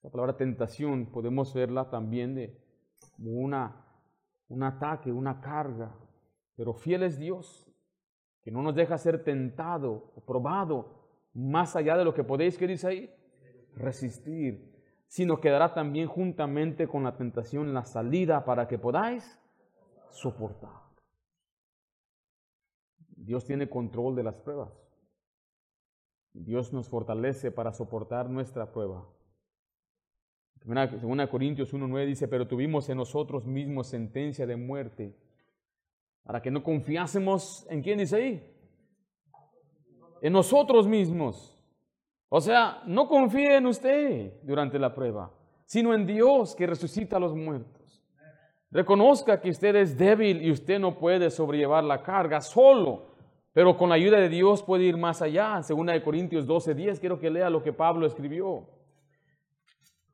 La 0.01 0.09
palabra 0.09 0.37
tentación 0.37 1.07
podemos 1.07 1.53
verla 1.53 1.89
también 1.89 2.33
de 2.33 2.57
como 3.15 3.31
una, 3.31 3.85
un 4.49 4.63
ataque, 4.63 5.11
una 5.11 5.39
carga, 5.39 5.95
pero 6.55 6.73
fiel 6.73 7.03
es 7.03 7.17
Dios, 7.17 7.71
que 8.41 8.51
no 8.51 8.61
nos 8.61 8.75
deja 8.75 8.97
ser 8.97 9.23
tentado 9.23 10.11
o 10.15 10.21
probado 10.25 10.99
más 11.33 11.75
allá 11.75 11.95
de 11.97 12.03
lo 12.03 12.13
que 12.13 12.23
podéis, 12.23 12.57
que 12.57 12.67
dice 12.67 12.87
ahí, 12.87 13.15
resistir. 13.75 14.67
sino 15.07 15.41
que 15.41 15.49
dará 15.49 15.73
también 15.73 16.07
juntamente 16.07 16.87
con 16.87 17.03
la 17.03 17.17
tentación 17.17 17.73
la 17.73 17.83
salida 17.83 18.45
para 18.45 18.67
que 18.67 18.77
podáis 18.77 19.39
soportar. 20.11 20.83
Dios 23.15 23.43
tiene 23.43 23.67
control 23.67 24.15
de 24.15 24.23
las 24.23 24.35
pruebas. 24.35 24.71
Dios 26.33 26.73
nos 26.73 26.89
fortalece 26.89 27.51
para 27.51 27.73
soportar 27.73 28.29
nuestra 28.29 28.71
prueba. 28.71 29.03
Según 30.61 31.25
Corintios 31.27 31.73
1.9 31.73 32.05
dice, 32.05 32.27
pero 32.27 32.47
tuvimos 32.47 32.89
en 32.89 32.97
nosotros 32.97 33.45
mismos 33.45 33.87
sentencia 33.87 34.45
de 34.45 34.55
muerte, 34.55 35.15
para 36.23 36.41
que 36.41 36.51
no 36.51 36.63
confiásemos 36.63 37.65
en 37.69 37.81
quién 37.81 37.97
dice 37.97 38.15
ahí, 38.15 38.43
en 40.21 40.33
nosotros 40.33 40.87
mismos. 40.87 41.57
O 42.27 42.39
sea, 42.39 42.83
no 42.85 43.07
confíe 43.07 43.55
en 43.55 43.65
usted 43.65 44.33
durante 44.43 44.77
la 44.77 44.93
prueba, 44.93 45.31
sino 45.65 45.93
en 45.93 46.05
Dios 46.05 46.55
que 46.55 46.67
resucita 46.67 47.17
a 47.17 47.19
los 47.19 47.35
muertos. 47.35 48.03
Reconozca 48.69 49.41
que 49.41 49.49
usted 49.49 49.75
es 49.77 49.97
débil 49.97 50.43
y 50.43 50.51
usted 50.51 50.79
no 50.79 50.99
puede 50.99 51.31
sobrellevar 51.31 51.83
la 51.83 52.03
carga 52.03 52.39
solo, 52.39 53.07
pero 53.51 53.75
con 53.75 53.89
la 53.89 53.95
ayuda 53.95 54.19
de 54.19 54.29
Dios 54.29 54.61
puede 54.61 54.83
ir 54.83 54.97
más 54.97 55.23
allá. 55.23 55.63
Según 55.63 55.87
de 55.87 56.03
Corintios 56.03 56.45
12:10, 56.45 56.99
quiero 56.99 57.17
que 57.17 57.31
lea 57.31 57.49
lo 57.49 57.63
que 57.63 57.73
Pablo 57.73 58.05
escribió. 58.05 58.67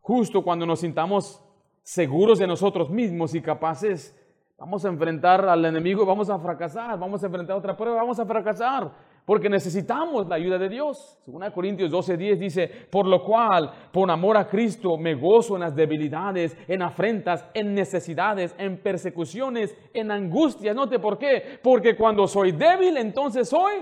Justo 0.06 0.44
cuando 0.44 0.68
nos 0.68 0.82
sintamos 0.82 1.42
seguros 1.82 2.38
de 2.38 2.46
nosotros 2.46 2.92
mismos 2.92 3.34
y 3.34 3.42
capaces, 3.42 4.16
vamos 4.56 4.86
a 4.86 4.90
enfrentar 4.90 5.44
al 5.50 5.66
enemigo, 5.66 6.06
vamos 6.06 6.30
a 6.30 6.38
fracasar, 6.38 7.00
vamos 7.00 7.24
a 7.24 7.26
enfrentar 7.26 7.58
otra 7.58 7.76
prueba, 7.76 7.96
vamos 7.98 8.20
a 8.20 8.26
fracasar 8.28 8.92
porque 9.26 9.50
necesitamos 9.50 10.28
la 10.28 10.36
ayuda 10.36 10.60
de 10.60 10.70
Dios. 10.70 11.18
Según 11.26 11.44
Corintios 11.50 11.92
12:10 11.92 12.38
dice, 12.38 12.68
por 12.90 13.08
lo 13.08 13.24
cual, 13.24 13.72
por 13.92 14.10
amor 14.10 14.38
a 14.38 14.48
Cristo, 14.48 14.96
me 14.98 15.16
gozo 15.16 15.56
en 15.56 15.62
las 15.62 15.76
debilidades, 15.76 16.56
en 16.68 16.84
afrentas, 16.84 17.44
en 17.56 17.74
necesidades, 17.74 18.54
en 18.60 18.78
persecuciones, 18.78 19.76
en 19.92 20.12
angustias. 20.12 20.76
Note 20.76 21.00
por 21.00 21.18
qué, 21.18 21.60
porque 21.64 21.96
cuando 21.96 22.28
soy 22.28 22.52
débil, 22.52 22.98
entonces 22.98 23.50
soy 23.50 23.74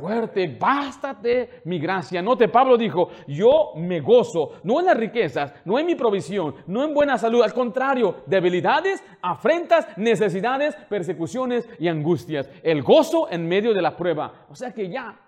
fuerte, 0.00 0.56
bástate 0.58 1.60
mi 1.64 1.78
gracia. 1.78 2.22
Note, 2.22 2.48
Pablo 2.48 2.76
dijo, 2.76 3.10
yo 3.28 3.72
me 3.76 4.00
gozo, 4.00 4.52
no 4.64 4.80
en 4.80 4.86
las 4.86 4.96
riquezas, 4.96 5.52
no 5.64 5.78
en 5.78 5.86
mi 5.86 5.94
provisión, 5.94 6.54
no 6.66 6.84
en 6.84 6.94
buena 6.94 7.18
salud, 7.18 7.42
al 7.42 7.54
contrario, 7.54 8.16
debilidades, 8.26 9.04
afrentas, 9.22 9.86
necesidades, 9.96 10.74
persecuciones 10.88 11.68
y 11.78 11.88
angustias. 11.88 12.48
El 12.62 12.82
gozo 12.82 13.30
en 13.30 13.46
medio 13.46 13.74
de 13.74 13.82
la 13.82 13.96
prueba. 13.96 14.46
O 14.48 14.54
sea 14.54 14.72
que 14.72 14.88
ya, 14.88 15.20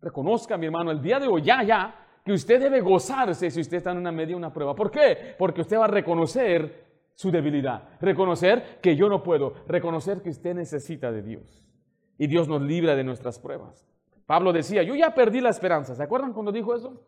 reconozca 0.00 0.56
mi 0.56 0.66
hermano, 0.66 0.90
el 0.90 1.02
día 1.02 1.18
de 1.18 1.26
hoy, 1.26 1.42
ya, 1.42 1.62
ya, 1.62 1.94
que 2.24 2.32
usted 2.32 2.60
debe 2.60 2.80
gozarse 2.80 3.50
si 3.50 3.60
usted 3.60 3.76
está 3.78 3.92
en 3.92 3.98
una 3.98 4.12
media, 4.12 4.36
una 4.36 4.52
prueba. 4.52 4.74
¿Por 4.74 4.90
qué? 4.90 5.34
Porque 5.38 5.60
usted 5.60 5.78
va 5.78 5.84
a 5.84 5.88
reconocer 5.88 6.86
su 7.14 7.30
debilidad, 7.30 7.88
reconocer 8.00 8.78
que 8.82 8.94
yo 8.94 9.08
no 9.08 9.22
puedo, 9.22 9.54
reconocer 9.66 10.22
que 10.22 10.30
usted 10.30 10.54
necesita 10.54 11.10
de 11.10 11.22
Dios. 11.22 11.64
Y 12.18 12.26
Dios 12.26 12.48
nos 12.48 12.62
libra 12.62 12.94
de 12.94 13.04
nuestras 13.04 13.38
pruebas. 13.38 13.86
Pablo 14.26 14.52
decía, 14.52 14.82
yo 14.82 14.94
ya 14.94 15.14
perdí 15.14 15.40
la 15.40 15.50
esperanza. 15.50 15.94
¿Se 15.94 16.02
acuerdan 16.02 16.32
cuando 16.32 16.50
dijo 16.50 16.74
eso? 16.74 17.00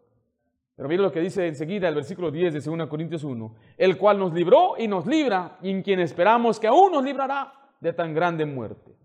Pero 0.76 0.88
miren 0.88 1.02
lo 1.02 1.12
que 1.12 1.20
dice 1.20 1.48
enseguida 1.48 1.88
el 1.88 1.96
versículo 1.96 2.30
10 2.30 2.54
de 2.54 2.60
2 2.60 2.88
Corintios 2.88 3.24
1, 3.24 3.56
el 3.76 3.98
cual 3.98 4.20
nos 4.20 4.32
libró 4.32 4.74
y 4.78 4.86
nos 4.86 5.06
libra, 5.06 5.58
y 5.60 5.70
en 5.70 5.82
quien 5.82 5.98
esperamos 5.98 6.60
que 6.60 6.68
aún 6.68 6.92
nos 6.92 7.02
librará 7.02 7.52
de 7.80 7.92
tan 7.92 8.14
grande 8.14 8.46
muerte. 8.46 8.96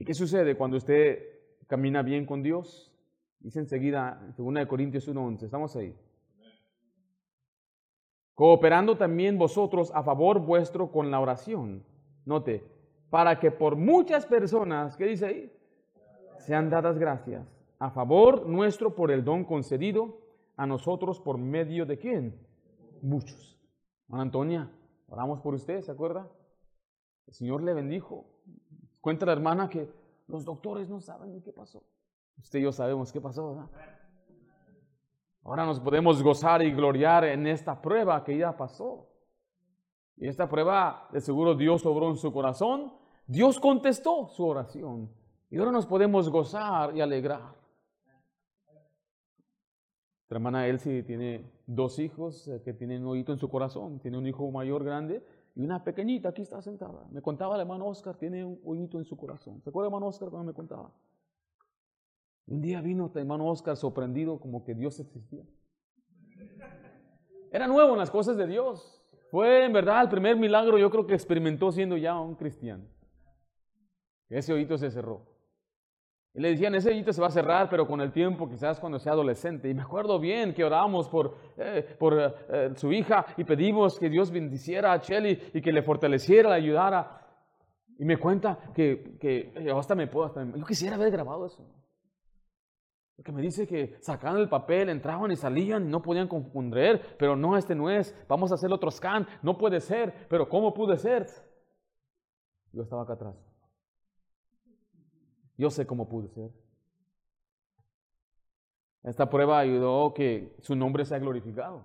¿Y 0.00 0.04
qué 0.04 0.14
sucede 0.14 0.56
cuando 0.56 0.76
usted 0.76 1.24
camina 1.68 2.02
bien 2.02 2.26
con 2.26 2.42
Dios? 2.42 2.92
Dice 3.38 3.60
enseguida, 3.60 4.20
en 4.20 4.34
2 4.36 4.66
Corintios 4.66 5.08
1.11, 5.08 5.44
estamos 5.44 5.76
ahí 5.76 5.94
cooperando 8.38 8.96
también 8.96 9.36
vosotros 9.36 9.90
a 9.96 10.04
favor 10.04 10.38
vuestro 10.38 10.92
con 10.92 11.10
la 11.10 11.18
oración. 11.18 11.82
Note, 12.24 12.64
para 13.10 13.40
que 13.40 13.50
por 13.50 13.74
muchas 13.74 14.26
personas, 14.26 14.96
¿qué 14.96 15.06
dice 15.06 15.26
ahí? 15.26 15.52
Sean 16.38 16.70
dadas 16.70 17.00
gracias 17.00 17.44
a 17.80 17.90
favor 17.90 18.46
nuestro 18.46 18.94
por 18.94 19.10
el 19.10 19.24
don 19.24 19.42
concedido 19.42 20.20
a 20.56 20.68
nosotros 20.68 21.18
por 21.18 21.36
medio 21.36 21.84
de 21.84 21.98
quién? 21.98 22.38
Muchos. 23.02 23.58
Ana 24.08 24.22
Antonia, 24.22 24.70
oramos 25.08 25.40
por 25.40 25.54
usted, 25.54 25.80
¿se 25.80 25.90
acuerda? 25.90 26.30
El 27.26 27.34
Señor 27.34 27.64
le 27.64 27.74
bendijo. 27.74 28.24
Cuenta 29.00 29.26
la 29.26 29.32
hermana 29.32 29.68
que 29.68 29.90
los 30.28 30.44
doctores 30.44 30.88
no 30.88 31.00
saben 31.00 31.42
qué 31.42 31.52
pasó. 31.52 31.82
Usted 32.38 32.60
y 32.60 32.62
yo 32.62 32.70
sabemos 32.70 33.12
qué 33.12 33.20
pasó, 33.20 33.48
¿verdad? 33.48 33.97
Ahora 35.42 35.64
nos 35.64 35.80
podemos 35.80 36.22
gozar 36.22 36.62
y 36.62 36.72
gloriar 36.72 37.24
en 37.24 37.46
esta 37.46 37.80
prueba 37.80 38.22
que 38.24 38.36
ya 38.36 38.56
pasó. 38.56 39.08
Y 40.16 40.26
esta 40.26 40.48
prueba, 40.48 41.08
de 41.12 41.20
seguro 41.20 41.54
Dios 41.54 41.86
obró 41.86 42.10
en 42.10 42.16
su 42.16 42.32
corazón. 42.32 42.92
Dios 43.26 43.60
contestó 43.60 44.28
su 44.28 44.44
oración. 44.44 45.10
Y 45.50 45.58
ahora 45.58 45.72
nos 45.72 45.86
podemos 45.86 46.28
gozar 46.28 46.96
y 46.96 47.00
alegrar. 47.00 47.56
La 50.28 50.36
hermana 50.36 50.66
Elsie 50.66 51.02
tiene 51.04 51.50
dos 51.66 51.98
hijos 51.98 52.48
eh, 52.48 52.60
que 52.62 52.74
tienen 52.74 53.02
un 53.02 53.12
oído 53.12 53.32
en 53.32 53.38
su 53.38 53.48
corazón. 53.48 53.98
Tiene 54.00 54.18
un 54.18 54.26
hijo 54.26 54.50
mayor 54.50 54.84
grande 54.84 55.24
y 55.54 55.62
una 55.62 55.82
pequeñita 55.82 56.28
aquí 56.28 56.42
está 56.42 56.60
sentada. 56.60 57.06
Me 57.10 57.22
contaba 57.22 57.54
el 57.54 57.62
hermano 57.62 57.86
Oscar, 57.86 58.16
tiene 58.16 58.44
un 58.44 58.60
oído 58.64 58.98
en 58.98 59.04
su 59.04 59.16
corazón. 59.16 59.62
¿Se 59.62 59.70
acuerda, 59.70 59.88
hermano 59.88 60.06
Oscar, 60.06 60.28
cuando 60.28 60.46
me 60.46 60.54
contaba? 60.54 60.92
Un 62.48 62.62
día 62.62 62.80
vino 62.80 63.12
hermano 63.14 63.46
Oscar 63.46 63.76
sorprendido 63.76 64.40
como 64.40 64.64
que 64.64 64.74
Dios 64.74 64.98
existía. 64.98 65.44
Era 67.52 67.66
nuevo 67.66 67.92
en 67.92 67.98
las 67.98 68.10
cosas 68.10 68.38
de 68.38 68.46
Dios. 68.46 69.02
Fue 69.30 69.66
en 69.66 69.72
verdad 69.72 70.02
el 70.02 70.08
primer 70.08 70.36
milagro 70.36 70.78
yo 70.78 70.90
creo 70.90 71.06
que 71.06 71.12
experimentó 71.12 71.70
siendo 71.70 71.98
ya 71.98 72.18
un 72.18 72.34
cristiano. 72.34 72.84
Ese 74.30 74.54
oído 74.54 74.78
se 74.78 74.90
cerró. 74.90 75.26
Y 76.34 76.40
le 76.40 76.50
decían, 76.50 76.74
ese 76.74 76.90
oído 76.90 77.12
se 77.12 77.20
va 77.20 77.26
a 77.26 77.30
cerrar, 77.30 77.68
pero 77.68 77.86
con 77.86 78.00
el 78.00 78.12
tiempo, 78.12 78.48
quizás 78.48 78.80
cuando 78.80 78.98
sea 78.98 79.12
adolescente. 79.12 79.68
Y 79.68 79.74
me 79.74 79.82
acuerdo 79.82 80.18
bien 80.18 80.54
que 80.54 80.64
oramos 80.64 81.08
por, 81.08 81.36
eh, 81.58 81.96
por 81.98 82.18
eh, 82.18 82.70
su 82.76 82.92
hija 82.92 83.26
y 83.36 83.44
pedimos 83.44 83.98
que 83.98 84.08
Dios 84.08 84.30
bendiciera 84.30 84.92
a 84.92 85.00
Chelly 85.00 85.50
y 85.52 85.60
que 85.60 85.72
le 85.72 85.82
fortaleciera, 85.82 86.50
le 86.50 86.56
ayudara. 86.56 87.26
Y 87.98 88.04
me 88.06 88.16
cuenta 88.16 88.58
que, 88.74 89.18
que 89.20 89.52
yo 89.66 89.78
hasta 89.78 89.94
me 89.94 90.06
puedo, 90.06 90.32
yo 90.54 90.64
quisiera 90.64 90.96
haber 90.96 91.10
grabado 91.10 91.44
eso. 91.46 91.66
Porque 93.18 93.32
me 93.32 93.42
dice 93.42 93.66
que 93.66 93.96
sacaban 94.00 94.40
el 94.40 94.48
papel, 94.48 94.88
entraban 94.88 95.32
y 95.32 95.36
salían 95.36 95.88
y 95.88 95.90
no 95.90 96.00
podían 96.00 96.28
confundir, 96.28 97.00
pero 97.18 97.34
no, 97.34 97.56
este 97.56 97.74
no 97.74 97.90
es, 97.90 98.14
vamos 98.28 98.52
a 98.52 98.54
hacer 98.54 98.72
otro 98.72 98.92
scan, 98.92 99.26
no 99.42 99.58
puede 99.58 99.80
ser, 99.80 100.28
pero 100.28 100.48
¿cómo 100.48 100.72
pude 100.72 100.96
ser? 100.98 101.26
Yo 102.72 102.84
estaba 102.84 103.02
acá 103.02 103.14
atrás. 103.14 103.34
Yo 105.56 105.68
sé 105.68 105.84
cómo 105.84 106.08
pude 106.08 106.28
ser. 106.28 106.52
Esta 109.02 109.28
prueba 109.28 109.58
ayudó 109.58 110.14
que 110.14 110.54
su 110.60 110.76
nombre 110.76 111.04
sea 111.04 111.18
glorificado. 111.18 111.84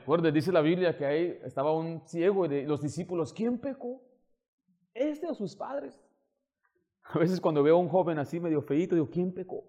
Recuerde, 0.00 0.30
dice 0.30 0.52
la 0.52 0.60
Biblia 0.60 0.94
que 0.94 1.06
ahí 1.06 1.40
estaba 1.42 1.72
un 1.72 2.06
ciego 2.06 2.46
de 2.46 2.64
los 2.64 2.82
discípulos, 2.82 3.32
¿quién 3.32 3.58
pecó? 3.58 4.02
¿Este 4.92 5.26
o 5.26 5.32
sus 5.32 5.56
padres? 5.56 5.98
A 7.04 7.18
veces 7.18 7.40
cuando 7.40 7.62
veo 7.62 7.76
a 7.76 7.80
un 7.80 7.88
joven 7.88 8.18
así 8.18 8.38
medio 8.38 8.60
feito, 8.60 8.94
digo, 8.94 9.08
¿quién 9.08 9.32
pecó? 9.32 9.64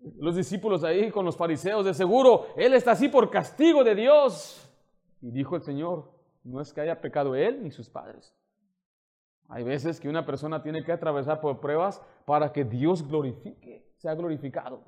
Los 0.00 0.36
discípulos 0.36 0.82
ahí 0.82 1.10
con 1.10 1.24
los 1.24 1.36
fariseos, 1.36 1.84
de 1.84 1.94
seguro, 1.94 2.46
Él 2.56 2.74
está 2.74 2.92
así 2.92 3.08
por 3.08 3.30
castigo 3.30 3.84
de 3.84 3.94
Dios. 3.94 4.66
Y 5.20 5.30
dijo 5.30 5.56
el 5.56 5.62
Señor, 5.62 6.10
no 6.42 6.60
es 6.60 6.72
que 6.72 6.80
haya 6.80 7.00
pecado 7.00 7.34
Él 7.34 7.62
ni 7.62 7.70
sus 7.70 7.90
padres. 7.90 8.34
Hay 9.48 9.64
veces 9.64 10.00
que 10.00 10.08
una 10.08 10.24
persona 10.24 10.62
tiene 10.62 10.84
que 10.84 10.92
atravesar 10.92 11.40
por 11.40 11.60
pruebas 11.60 12.00
para 12.24 12.52
que 12.52 12.64
Dios 12.64 13.06
glorifique, 13.06 13.84
sea 13.96 14.14
glorificado. 14.14 14.84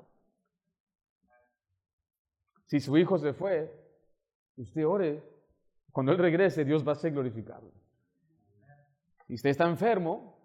Si 2.65 2.79
su 2.79 2.97
hijo 2.97 3.17
se 3.17 3.33
fue, 3.33 3.71
usted 4.55 4.87
ore, 4.87 5.23
cuando 5.91 6.11
Él 6.11 6.17
regrese, 6.17 6.65
Dios 6.65 6.87
va 6.87 6.93
a 6.93 6.95
ser 6.95 7.11
glorificado. 7.11 7.71
Si 9.27 9.35
usted 9.35 9.49
está 9.51 9.67
enfermo, 9.67 10.37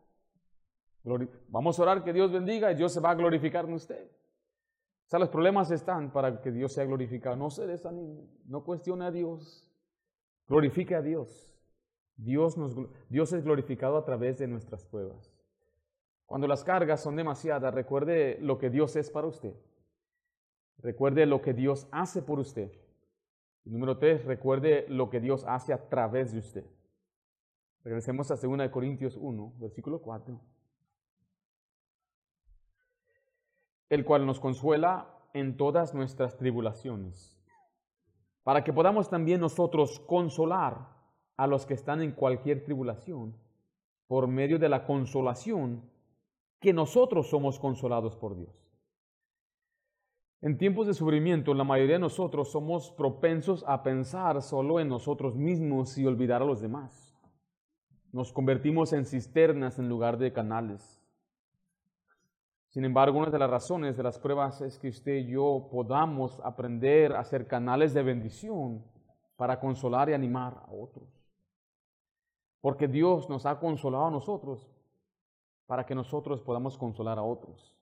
vamos 1.48 1.78
a 1.78 1.82
orar 1.82 2.04
que 2.04 2.12
Dios 2.12 2.30
bendiga 2.30 2.70
y 2.70 2.74
Dios 2.74 2.92
se 2.92 3.00
va 3.00 3.10
a 3.10 3.14
glorificar 3.14 3.64
en 3.64 3.74
usted. 3.74 4.10
O 5.09 5.11
sea, 5.11 5.18
los 5.18 5.30
problemas 5.30 5.70
están 5.70 6.12
para 6.12 6.42
que 6.42 6.52
Dios 6.52 6.74
sea 6.74 6.84
glorificado. 6.84 7.34
No 7.34 7.48
se 7.48 7.66
desanime, 7.66 8.28
no 8.44 8.62
cuestione 8.62 9.06
a 9.06 9.11
Dios, 9.11 9.66
glorifique 10.46 10.94
a 10.94 11.00
Dios. 11.00 11.59
Dios, 12.18 12.59
nos, 12.59 12.76
Dios 13.09 13.32
es 13.32 13.42
glorificado 13.42 13.96
a 13.96 14.04
través 14.04 14.38
de 14.38 14.46
nuestras 14.46 14.84
pruebas. 14.84 15.32
Cuando 16.26 16.46
las 16.46 16.62
cargas 16.62 17.02
son 17.02 17.16
demasiadas, 17.16 17.72
recuerde 17.72 18.36
lo 18.42 18.59
que 18.59 18.68
Dios 18.68 18.96
es 18.96 19.09
para 19.09 19.28
usted. 19.28 19.54
Recuerde 20.76 21.24
lo 21.24 21.40
que 21.40 21.54
Dios 21.54 21.88
hace 21.90 22.20
por 22.20 22.38
usted. 22.38 22.70
número 23.64 23.96
tres, 23.96 24.26
recuerde 24.26 24.84
lo 24.90 25.09
que 25.09 25.20
Dios 25.20 25.42
hace 25.48 25.72
a 25.72 25.88
través 25.88 26.32
de 26.32 26.40
usted. 26.40 26.66
Regresemos 27.82 28.30
a 28.30 28.36
2 28.36 28.68
Corintios 28.68 29.16
1, 29.16 29.54
versículo 29.59 30.02
4. 30.02 30.38
El 33.89 34.05
cual 34.05 34.26
nos 34.26 34.41
consuela 34.41 35.09
en 35.32 35.57
todas 35.57 35.95
nuestras 35.95 36.36
tribulaciones, 36.36 37.39
para 38.43 38.64
que 38.64 38.72
podamos 38.72 39.09
también 39.09 39.41
nosotros 39.41 40.01
consolar 40.01 40.89
a 41.36 41.47
los 41.47 41.66
que 41.66 41.74
están 41.74 42.03
en 42.03 42.12
cualquier 42.12 42.64
tribulación, 42.64 43.36
por 44.09 44.26
medio 44.26 44.59
de 44.59 44.68
la 44.68 44.84
consolación 44.84 45.82
que 46.61 46.72
nosotros 46.72 47.28
somos 47.28 47.59
consolados 47.59 48.16
por 48.16 48.36
Dios. 48.36 48.68
En 50.41 50.57
tiempos 50.57 50.86
de 50.86 50.95
sufrimiento, 50.95 51.53
la 51.53 51.64
mayoría 51.64 51.95
de 51.95 52.01
nosotros 52.01 52.51
somos 52.51 52.91
propensos 52.93 53.64
a 53.66 53.82
pensar 53.82 54.41
solo 54.41 54.80
en 54.80 54.89
nosotros 54.89 55.36
mismos 55.36 55.99
y 55.99 56.07
olvidar 56.07 56.43
a 56.43 56.45
los 56.47 56.61
demás. 56.61 57.16
Nos 58.12 58.32
convertimos 58.32 58.93
en 58.93 59.05
cisternas 59.05 59.78
en 59.78 59.89
lugar 59.89 60.16
de 60.16 60.32
canales. 60.32 60.97
Sin 62.68 62.84
embargo, 62.84 63.18
una 63.18 63.30
de 63.30 63.38
las 63.38 63.50
razones 63.50 63.96
de 63.96 64.02
las 64.02 64.18
pruebas 64.18 64.60
es 64.60 64.78
que 64.78 64.88
usted 64.88 65.16
y 65.16 65.28
yo 65.28 65.68
podamos 65.70 66.38
aprender 66.44 67.14
a 67.14 67.24
ser 67.24 67.46
canales 67.46 67.94
de 67.94 68.02
bendición 68.02 68.84
para 69.36 69.58
consolar 69.58 70.10
y 70.10 70.12
animar 70.12 70.62
a 70.66 70.72
otros. 70.72 71.08
Porque 72.60 72.86
Dios 72.86 73.28
nos 73.30 73.46
ha 73.46 73.58
consolado 73.58 74.06
a 74.06 74.10
nosotros 74.10 74.70
para 75.66 75.86
que 75.86 75.94
nosotros 75.94 76.42
podamos 76.42 76.76
consolar 76.76 77.18
a 77.18 77.22
otros. 77.22 77.74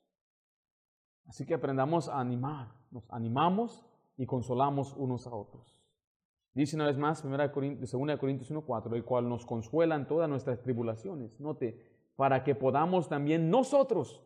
Así 1.26 1.44
que 1.44 1.54
aprendamos 1.54 2.08
a 2.08 2.20
animar, 2.20 2.68
nos 2.90 3.10
animamos 3.10 3.84
y 4.16 4.26
consolamos 4.26 4.94
unos 4.96 5.26
a 5.26 5.34
otros. 5.34 5.82
Dice 6.54 6.76
una 6.76 6.86
vez 6.86 6.96
más, 6.96 7.22
2 7.22 7.50
Corintios 7.50 7.92
1.4, 7.92 8.94
el 8.94 9.04
cual 9.04 9.28
nos 9.28 9.44
consuela 9.44 9.96
en 9.96 10.06
todas 10.06 10.28
nuestras 10.28 10.62
tribulaciones. 10.62 11.38
Note, 11.40 11.78
para 12.14 12.44
que 12.44 12.54
podamos 12.54 13.08
también 13.08 13.50
nosotros 13.50 14.22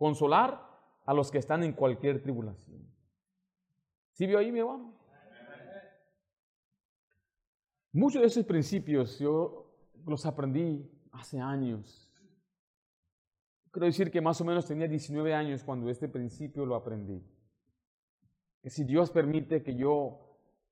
consolar 0.00 0.66
a 1.04 1.12
los 1.12 1.30
que 1.30 1.36
están 1.36 1.62
en 1.62 1.74
cualquier 1.74 2.22
tribulación. 2.22 2.90
¿Sí 4.12 4.26
vio 4.26 4.38
ahí, 4.38 4.50
mi 4.50 4.60
hermano? 4.60 4.94
Muchos 7.92 8.22
de 8.22 8.28
esos 8.28 8.46
principios 8.46 9.18
yo 9.18 9.70
los 10.06 10.24
aprendí 10.24 10.90
hace 11.12 11.38
años. 11.38 12.10
Quiero 13.70 13.84
decir 13.84 14.10
que 14.10 14.22
más 14.22 14.40
o 14.40 14.44
menos 14.46 14.64
tenía 14.64 14.88
19 14.88 15.34
años 15.34 15.62
cuando 15.62 15.90
este 15.90 16.08
principio 16.08 16.64
lo 16.64 16.76
aprendí. 16.76 17.22
Que 18.62 18.70
si 18.70 18.84
Dios 18.84 19.10
permite 19.10 19.62
que 19.62 19.76
yo 19.76 20.18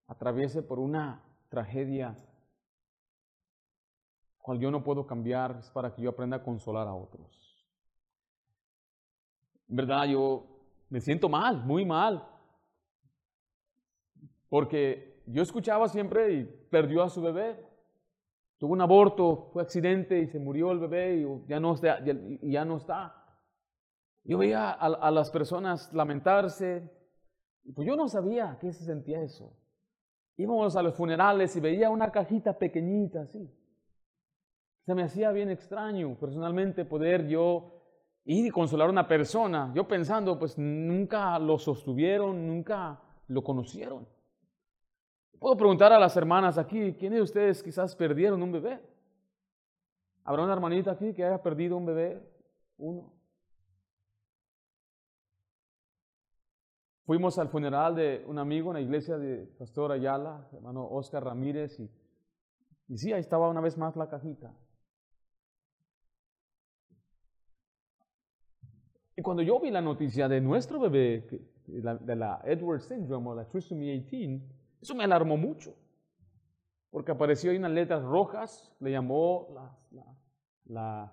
atraviese 0.06 0.62
por 0.62 0.78
una 0.78 1.22
tragedia 1.50 2.16
cual 4.38 4.58
yo 4.58 4.70
no 4.70 4.82
puedo 4.82 5.06
cambiar, 5.06 5.58
es 5.60 5.68
para 5.68 5.92
que 5.92 6.00
yo 6.00 6.08
aprenda 6.08 6.38
a 6.38 6.42
consolar 6.42 6.88
a 6.88 6.94
otros. 6.94 7.47
Verdad, 9.68 10.06
yo 10.06 10.46
me 10.88 11.00
siento 11.00 11.28
mal, 11.28 11.64
muy 11.64 11.84
mal. 11.84 12.26
Porque 14.48 15.22
yo 15.26 15.42
escuchaba 15.42 15.88
siempre 15.88 16.32
y 16.32 16.44
perdió 16.44 17.02
a 17.02 17.10
su 17.10 17.20
bebé. 17.20 17.64
Tuvo 18.56 18.72
un 18.72 18.80
aborto, 18.80 19.50
fue 19.52 19.62
accidente 19.62 20.18
y 20.18 20.26
se 20.26 20.38
murió 20.38 20.72
el 20.72 20.80
bebé 20.80 21.16
y 21.16 21.48
ya 21.48 21.60
no 21.60 21.74
está. 21.74 22.02
Ya, 22.02 22.64
no 22.64 22.78
está. 22.78 23.14
Yo 24.24 24.38
veía 24.38 24.70
a, 24.70 25.10
las 25.10 25.30
personas 25.30 25.92
lamentarse. 25.92 26.90
Pues 27.74 27.86
yo 27.86 27.94
no 27.94 28.08
sabía 28.08 28.56
qué 28.60 28.72
se 28.72 28.84
sentía 28.84 29.22
eso. 29.22 29.54
Íbamos 30.36 30.76
a 30.76 30.82
los 30.82 30.94
funerales 30.94 31.54
y 31.56 31.60
veía 31.60 31.90
una 31.90 32.10
cajita 32.10 32.58
pequeñita 32.58 33.22
así. 33.22 33.54
Se 34.86 34.94
me 34.94 35.02
hacía 35.02 35.30
bien 35.32 35.50
extraño 35.50 36.16
personalmente 36.18 36.86
poder 36.86 37.28
yo 37.28 37.77
y 38.30 38.50
consolar 38.50 38.88
a 38.88 38.90
una 38.90 39.08
persona. 39.08 39.72
Yo 39.74 39.88
pensando, 39.88 40.38
pues 40.38 40.58
nunca 40.58 41.38
lo 41.38 41.58
sostuvieron, 41.58 42.46
nunca 42.46 43.00
lo 43.26 43.42
conocieron. 43.42 44.06
Puedo 45.38 45.56
preguntar 45.56 45.94
a 45.94 45.98
las 45.98 46.14
hermanas 46.14 46.58
aquí, 46.58 46.92
¿quiénes 46.92 47.20
de 47.20 47.22
ustedes 47.22 47.62
quizás 47.62 47.96
perdieron 47.96 48.42
un 48.42 48.52
bebé? 48.52 48.82
¿Habrá 50.24 50.42
una 50.42 50.52
hermanita 50.52 50.90
aquí 50.90 51.14
que 51.14 51.24
haya 51.24 51.42
perdido 51.42 51.78
un 51.78 51.86
bebé? 51.86 52.22
Uno. 52.76 53.14
Fuimos 57.06 57.38
al 57.38 57.48
funeral 57.48 57.94
de 57.94 58.26
un 58.26 58.38
amigo 58.38 58.68
en 58.72 58.74
la 58.74 58.82
iglesia 58.82 59.16
de 59.16 59.46
Pastor 59.58 59.90
Ayala, 59.90 60.46
hermano 60.52 60.86
Oscar 60.86 61.24
Ramírez, 61.24 61.80
y, 61.80 61.90
y 62.88 62.98
sí, 62.98 63.10
ahí 63.10 63.20
estaba 63.20 63.48
una 63.48 63.62
vez 63.62 63.78
más 63.78 63.96
la 63.96 64.10
cajita. 64.10 64.52
Y 69.18 69.20
cuando 69.20 69.42
yo 69.42 69.58
vi 69.58 69.72
la 69.72 69.80
noticia 69.80 70.28
de 70.28 70.40
nuestro 70.40 70.78
bebé, 70.78 71.26
de 71.66 72.14
la, 72.14 72.40
Edward 72.44 72.82
Syndrome 72.82 73.30
o 73.30 73.34
la 73.34 73.48
Trisomy 73.48 73.90
18, 73.90 74.40
eso 74.80 74.94
me 74.94 75.02
alarmó 75.02 75.36
mucho, 75.36 75.74
porque 76.88 77.10
apareció 77.10 77.50
ahí 77.50 77.56
unas 77.56 77.72
letras 77.72 78.04
rojas, 78.04 78.72
le 78.78 78.92
llamó 78.92 79.48
la, 80.68 81.12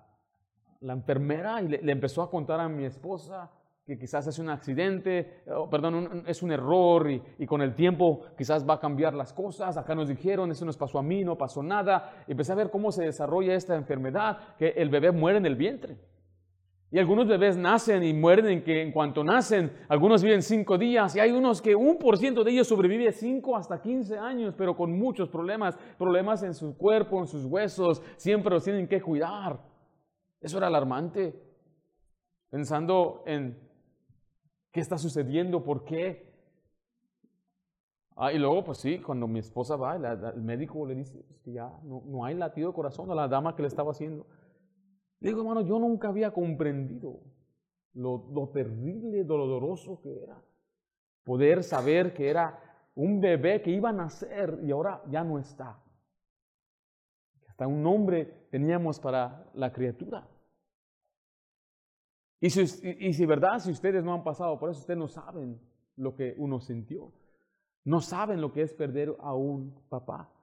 la, 0.80 0.92
enfermera 0.92 1.60
y 1.60 1.66
le, 1.66 1.90
empezó 1.90 2.22
a 2.22 2.30
contar 2.30 2.60
a 2.60 2.68
mi 2.68 2.84
esposa 2.84 3.50
que 3.84 3.98
quizás 3.98 4.24
es 4.28 4.38
un 4.38 4.50
accidente, 4.50 5.42
perdón, 5.68 6.22
es 6.28 6.44
un 6.44 6.52
error 6.52 7.10
y, 7.10 7.20
y, 7.40 7.46
con 7.46 7.60
el 7.60 7.74
tiempo 7.74 8.20
quizás 8.38 8.64
va 8.64 8.74
a 8.74 8.80
cambiar 8.80 9.14
las 9.14 9.32
cosas. 9.32 9.76
Acá 9.76 9.96
nos 9.96 10.08
dijeron, 10.08 10.52
eso 10.52 10.64
nos 10.64 10.76
pasó 10.76 11.00
a 11.00 11.02
mí, 11.02 11.24
no 11.24 11.36
pasó 11.36 11.60
nada. 11.60 12.22
Empecé 12.28 12.52
a 12.52 12.56
ver 12.56 12.70
cómo 12.70 12.92
se 12.92 13.02
desarrolla 13.02 13.54
esta 13.54 13.74
enfermedad, 13.74 14.54
que 14.58 14.68
el 14.68 14.90
bebé 14.90 15.10
muere 15.10 15.38
en 15.38 15.46
el 15.46 15.56
vientre. 15.56 15.98
Y 16.96 16.98
algunos 16.98 17.28
bebés 17.28 17.58
nacen 17.58 18.02
y 18.04 18.14
mueren 18.14 18.46
en, 18.46 18.64
que, 18.64 18.80
en 18.80 18.90
cuanto 18.90 19.22
nacen. 19.22 19.70
Algunos 19.86 20.22
viven 20.22 20.40
cinco 20.40 20.78
días 20.78 21.14
y 21.14 21.20
hay 21.20 21.30
unos 21.30 21.60
que 21.60 21.76
un 21.76 21.98
por 21.98 22.16
ciento 22.16 22.42
de 22.42 22.52
ellos 22.52 22.68
sobrevive 22.68 23.12
cinco 23.12 23.54
hasta 23.54 23.82
quince 23.82 24.16
años, 24.16 24.54
pero 24.56 24.74
con 24.74 24.98
muchos 24.98 25.28
problemas, 25.28 25.76
problemas 25.98 26.42
en 26.42 26.54
su 26.54 26.74
cuerpo, 26.74 27.20
en 27.20 27.26
sus 27.26 27.44
huesos. 27.44 28.02
Siempre 28.16 28.50
los 28.50 28.64
tienen 28.64 28.88
que 28.88 29.02
cuidar. 29.02 29.60
Eso 30.40 30.56
era 30.56 30.68
alarmante. 30.68 31.38
Pensando 32.48 33.22
en 33.26 33.58
qué 34.72 34.80
está 34.80 34.96
sucediendo, 34.96 35.62
por 35.62 35.84
qué. 35.84 36.32
Ah, 38.16 38.32
y 38.32 38.38
luego, 38.38 38.64
pues 38.64 38.78
sí, 38.78 39.00
cuando 39.02 39.28
mi 39.28 39.40
esposa 39.40 39.76
va, 39.76 39.96
el 39.96 40.40
médico 40.40 40.86
le 40.86 40.94
dice 40.94 41.22
que 41.44 41.52
ya 41.52 41.78
no, 41.82 42.02
no 42.06 42.24
hay 42.24 42.34
latido 42.36 42.70
de 42.70 42.74
corazón 42.74 43.10
a 43.10 43.14
la 43.14 43.28
dama 43.28 43.54
que 43.54 43.60
le 43.60 43.68
estaba 43.68 43.90
haciendo. 43.90 44.26
Digo, 45.20 45.40
hermano, 45.40 45.62
yo 45.62 45.78
nunca 45.78 46.08
había 46.08 46.32
comprendido 46.32 47.20
lo, 47.94 48.28
lo 48.32 48.48
terrible, 48.50 49.24
doloroso 49.24 50.00
que 50.00 50.22
era. 50.22 50.42
Poder 51.24 51.64
saber 51.64 52.12
que 52.12 52.28
era 52.28 52.88
un 52.94 53.20
bebé 53.20 53.62
que 53.62 53.70
iba 53.70 53.90
a 53.90 53.94
nacer 53.94 54.60
y 54.62 54.70
ahora 54.70 55.02
ya 55.08 55.24
no 55.24 55.38
está. 55.38 55.82
Hasta 57.48 57.66
un 57.66 57.82
nombre 57.82 58.48
teníamos 58.50 59.00
para 59.00 59.50
la 59.54 59.72
criatura. 59.72 60.28
Y 62.38 62.50
si, 62.50 62.60
y 63.00 63.12
si 63.14 63.24
verdad, 63.24 63.58
si 63.58 63.70
ustedes 63.70 64.04
no 64.04 64.12
han 64.12 64.22
pasado 64.22 64.58
por 64.58 64.70
eso, 64.70 64.80
ustedes 64.80 64.98
no 64.98 65.08
saben 65.08 65.58
lo 65.96 66.14
que 66.14 66.34
uno 66.36 66.60
sintió. 66.60 67.12
No 67.84 68.00
saben 68.00 68.40
lo 68.40 68.52
que 68.52 68.62
es 68.62 68.74
perder 68.74 69.16
a 69.20 69.34
un 69.34 69.74
papá 69.88 70.35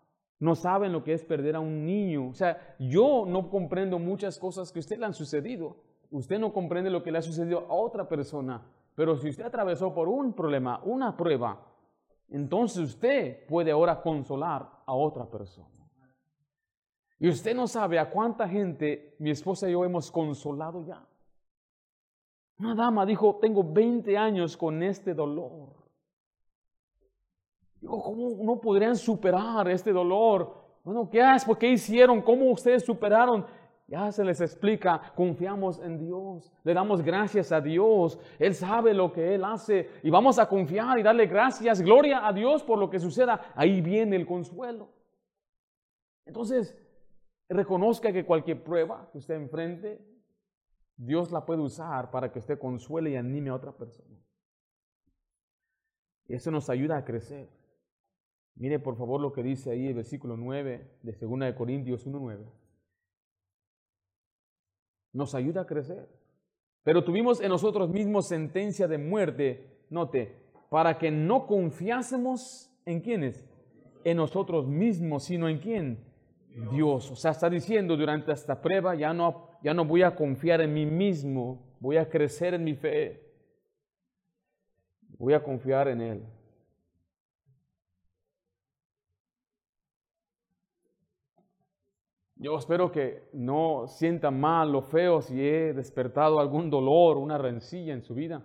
no 0.43 0.55
saben 0.55 0.91
lo 0.91 1.05
que 1.05 1.13
es 1.13 1.23
perder 1.23 1.55
a 1.55 1.61
un 1.61 1.85
niño. 1.85 2.27
O 2.27 2.33
sea, 2.33 2.75
yo 2.77 3.23
no 3.25 3.49
comprendo 3.49 3.97
muchas 3.97 4.37
cosas 4.37 4.73
que 4.73 4.79
a 4.79 4.81
usted 4.81 4.97
le 4.97 5.05
han 5.05 5.13
sucedido. 5.13 5.77
Usted 6.11 6.37
no 6.37 6.51
comprende 6.51 6.89
lo 6.89 7.01
que 7.01 7.13
le 7.13 7.19
ha 7.19 7.21
sucedido 7.21 7.59
a 7.69 7.73
otra 7.73 8.09
persona. 8.09 8.61
Pero 8.93 9.15
si 9.15 9.29
usted 9.29 9.45
atravesó 9.45 9.93
por 9.93 10.09
un 10.09 10.33
problema, 10.33 10.81
una 10.83 11.15
prueba, 11.15 11.65
entonces 12.27 12.83
usted 12.83 13.45
puede 13.47 13.71
ahora 13.71 14.01
consolar 14.01 14.69
a 14.85 14.93
otra 14.93 15.25
persona. 15.25 15.89
Y 17.19 17.29
usted 17.29 17.55
no 17.55 17.65
sabe 17.65 17.97
a 17.97 18.09
cuánta 18.09 18.45
gente 18.45 19.15
mi 19.19 19.29
esposa 19.29 19.69
y 19.69 19.71
yo 19.71 19.85
hemos 19.85 20.11
consolado 20.11 20.85
ya. 20.85 21.07
Una 22.59 22.75
dama 22.75 23.05
dijo, 23.05 23.37
tengo 23.37 23.63
20 23.63 24.17
años 24.17 24.57
con 24.57 24.83
este 24.83 25.13
dolor. 25.13 25.82
Digo, 27.83 28.01
¿cómo 28.01 28.41
no 28.41 28.61
podrían 28.61 28.95
superar 28.95 29.67
este 29.67 29.91
dolor? 29.91 30.55
Bueno, 30.85 31.09
¿qué 31.09 31.19
es? 31.35 31.43
¿Por 31.43 31.57
qué 31.57 31.67
hicieron? 31.67 32.21
¿Cómo 32.21 32.49
ustedes 32.49 32.85
superaron? 32.85 33.45
Ya 33.87 34.09
se 34.09 34.23
les 34.23 34.39
explica, 34.39 35.11
confiamos 35.13 35.79
en 35.79 35.99
Dios, 35.99 36.49
le 36.63 36.73
damos 36.73 37.01
gracias 37.01 37.51
a 37.51 37.59
Dios, 37.59 38.17
Él 38.39 38.55
sabe 38.55 38.93
lo 38.93 39.11
que 39.11 39.35
Él 39.35 39.43
hace 39.43 39.89
y 40.01 40.09
vamos 40.09 40.39
a 40.39 40.47
confiar 40.47 40.97
y 40.97 41.03
darle 41.03 41.25
gracias, 41.25 41.81
gloria 41.81 42.25
a 42.25 42.31
Dios 42.31 42.63
por 42.63 42.79
lo 42.79 42.89
que 42.89 43.01
suceda. 43.01 43.51
Ahí 43.53 43.81
viene 43.81 44.15
el 44.15 44.25
consuelo. 44.25 44.87
Entonces, 46.25 46.73
reconozca 47.49 48.13
que 48.13 48.25
cualquier 48.25 48.63
prueba 48.63 49.09
que 49.11 49.17
usted 49.17 49.35
enfrente, 49.35 50.01
Dios 50.95 51.33
la 51.33 51.45
puede 51.45 51.59
usar 51.59 52.11
para 52.11 52.31
que 52.31 52.39
usted 52.39 52.57
consuele 52.57 53.09
y 53.09 53.17
anime 53.17 53.49
a 53.49 53.55
otra 53.55 53.73
persona. 53.73 54.17
Y 56.29 56.35
eso 56.35 56.49
nos 56.49 56.69
ayuda 56.69 56.95
a 56.95 57.03
crecer. 57.03 57.49
Mire 58.55 58.79
por 58.79 58.95
favor 58.95 59.19
lo 59.19 59.33
que 59.33 59.43
dice 59.43 59.71
ahí 59.71 59.87
el 59.87 59.95
versículo 59.95 60.37
9 60.37 60.99
de 61.01 61.11
2 61.11 61.39
de 61.39 61.55
Corintios 61.55 62.07
1.9. 62.07 62.45
Nos 65.13 65.35
ayuda 65.35 65.61
a 65.61 65.65
crecer. 65.65 66.07
Pero 66.83 67.03
tuvimos 67.03 67.41
en 67.41 67.49
nosotros 67.49 67.89
mismos 67.89 68.27
sentencia 68.27 68.87
de 68.87 68.97
muerte, 68.97 69.85
note, 69.89 70.43
para 70.69 70.97
que 70.97 71.11
no 71.11 71.47
confiásemos 71.47 72.69
en 72.85 72.99
quiénes, 72.99 73.45
en 74.03 74.17
nosotros 74.17 74.67
mismos, 74.67 75.23
sino 75.23 75.47
en 75.47 75.59
quién, 75.59 76.03
Dios. 76.71 77.09
O 77.09 77.15
sea, 77.15 77.31
está 77.31 77.49
diciendo 77.49 77.95
durante 77.95 78.31
esta 78.31 78.61
prueba, 78.61 78.95
ya 78.95 79.13
no, 79.13 79.49
ya 79.63 79.73
no 79.73 79.85
voy 79.85 80.03
a 80.03 80.15
confiar 80.15 80.61
en 80.61 80.73
mí 80.73 80.85
mismo, 80.85 81.77
voy 81.79 81.97
a 81.97 82.09
crecer 82.09 82.53
en 82.53 82.63
mi 82.63 82.75
fe, 82.75 83.33
voy 85.17 85.33
a 85.33 85.43
confiar 85.43 85.87
en 85.87 86.01
Él. 86.01 86.23
Yo 92.43 92.57
espero 92.57 92.91
que 92.91 93.29
no 93.31 93.87
sienta 93.87 94.29
mal 94.29 94.75
o 94.75 94.81
feo 94.81 95.21
si 95.21 95.39
he 95.39 95.71
despertado 95.71 96.41
algún 96.41 96.69
dolor, 96.69 97.15
una 97.15 97.37
rencilla 97.37 97.93
en 97.93 98.01
su 98.01 98.13
vida. 98.13 98.43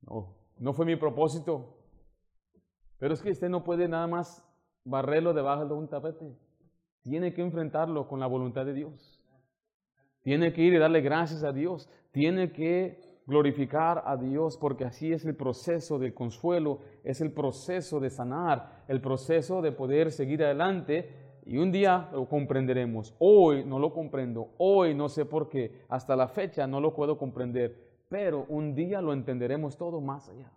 No, 0.00 0.34
no 0.58 0.72
fue 0.72 0.84
mi 0.84 0.96
propósito. 0.96 1.76
Pero 2.98 3.14
es 3.14 3.22
que 3.22 3.30
usted 3.30 3.48
no 3.48 3.62
puede 3.62 3.86
nada 3.86 4.08
más 4.08 4.44
barrerlo 4.82 5.32
debajo 5.32 5.66
de 5.66 5.74
un 5.74 5.86
tapete. 5.86 6.36
Tiene 7.02 7.32
que 7.32 7.42
enfrentarlo 7.42 8.08
con 8.08 8.18
la 8.18 8.26
voluntad 8.26 8.66
de 8.66 8.74
Dios. 8.74 9.22
Tiene 10.22 10.52
que 10.52 10.62
ir 10.62 10.74
y 10.74 10.78
darle 10.78 11.00
gracias 11.00 11.44
a 11.44 11.52
Dios. 11.52 11.88
Tiene 12.10 12.50
que 12.50 13.20
glorificar 13.24 14.02
a 14.04 14.16
Dios 14.16 14.58
porque 14.60 14.84
así 14.84 15.12
es 15.12 15.24
el 15.24 15.36
proceso 15.36 15.96
del 15.96 16.12
consuelo, 16.12 16.80
es 17.04 17.20
el 17.20 17.32
proceso 17.32 18.00
de 18.00 18.10
sanar, 18.10 18.82
el 18.88 19.00
proceso 19.00 19.62
de 19.62 19.70
poder 19.70 20.10
seguir 20.10 20.42
adelante 20.42 21.30
y 21.44 21.58
un 21.58 21.72
día 21.72 22.08
lo 22.12 22.28
comprenderemos. 22.28 23.14
Hoy 23.18 23.64
no 23.64 23.78
lo 23.78 23.92
comprendo, 23.92 24.54
hoy 24.58 24.94
no 24.94 25.08
sé 25.08 25.24
por 25.24 25.48
qué, 25.48 25.84
hasta 25.88 26.16
la 26.16 26.28
fecha 26.28 26.66
no 26.66 26.80
lo 26.80 26.94
puedo 26.94 27.18
comprender, 27.18 28.04
pero 28.08 28.44
un 28.48 28.74
día 28.74 29.00
lo 29.00 29.12
entenderemos 29.12 29.76
todo 29.76 30.00
más 30.00 30.28
allá. 30.28 30.52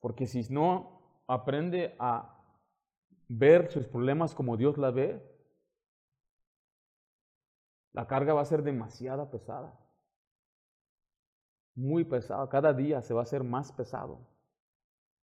Porque 0.00 0.26
si 0.26 0.42
no 0.52 1.22
aprende 1.26 1.94
a 1.98 2.34
ver 3.28 3.70
sus 3.70 3.86
problemas 3.86 4.34
como 4.34 4.56
Dios 4.56 4.78
la 4.78 4.90
ve, 4.90 5.20
la 7.92 8.06
carga 8.06 8.32
va 8.32 8.42
a 8.42 8.46
ser 8.46 8.62
demasiado 8.62 9.28
pesada. 9.28 9.78
Muy 11.74 12.04
pesada. 12.04 12.48
Cada 12.48 12.72
día 12.72 13.02
se 13.02 13.12
va 13.12 13.20
a 13.20 13.22
hacer 13.24 13.42
más 13.42 13.72
pesado. 13.72 14.20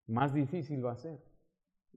Más 0.07 0.34
difícil 0.34 0.86
va 0.86 0.93
a 0.93 0.97
ser. 0.97 1.32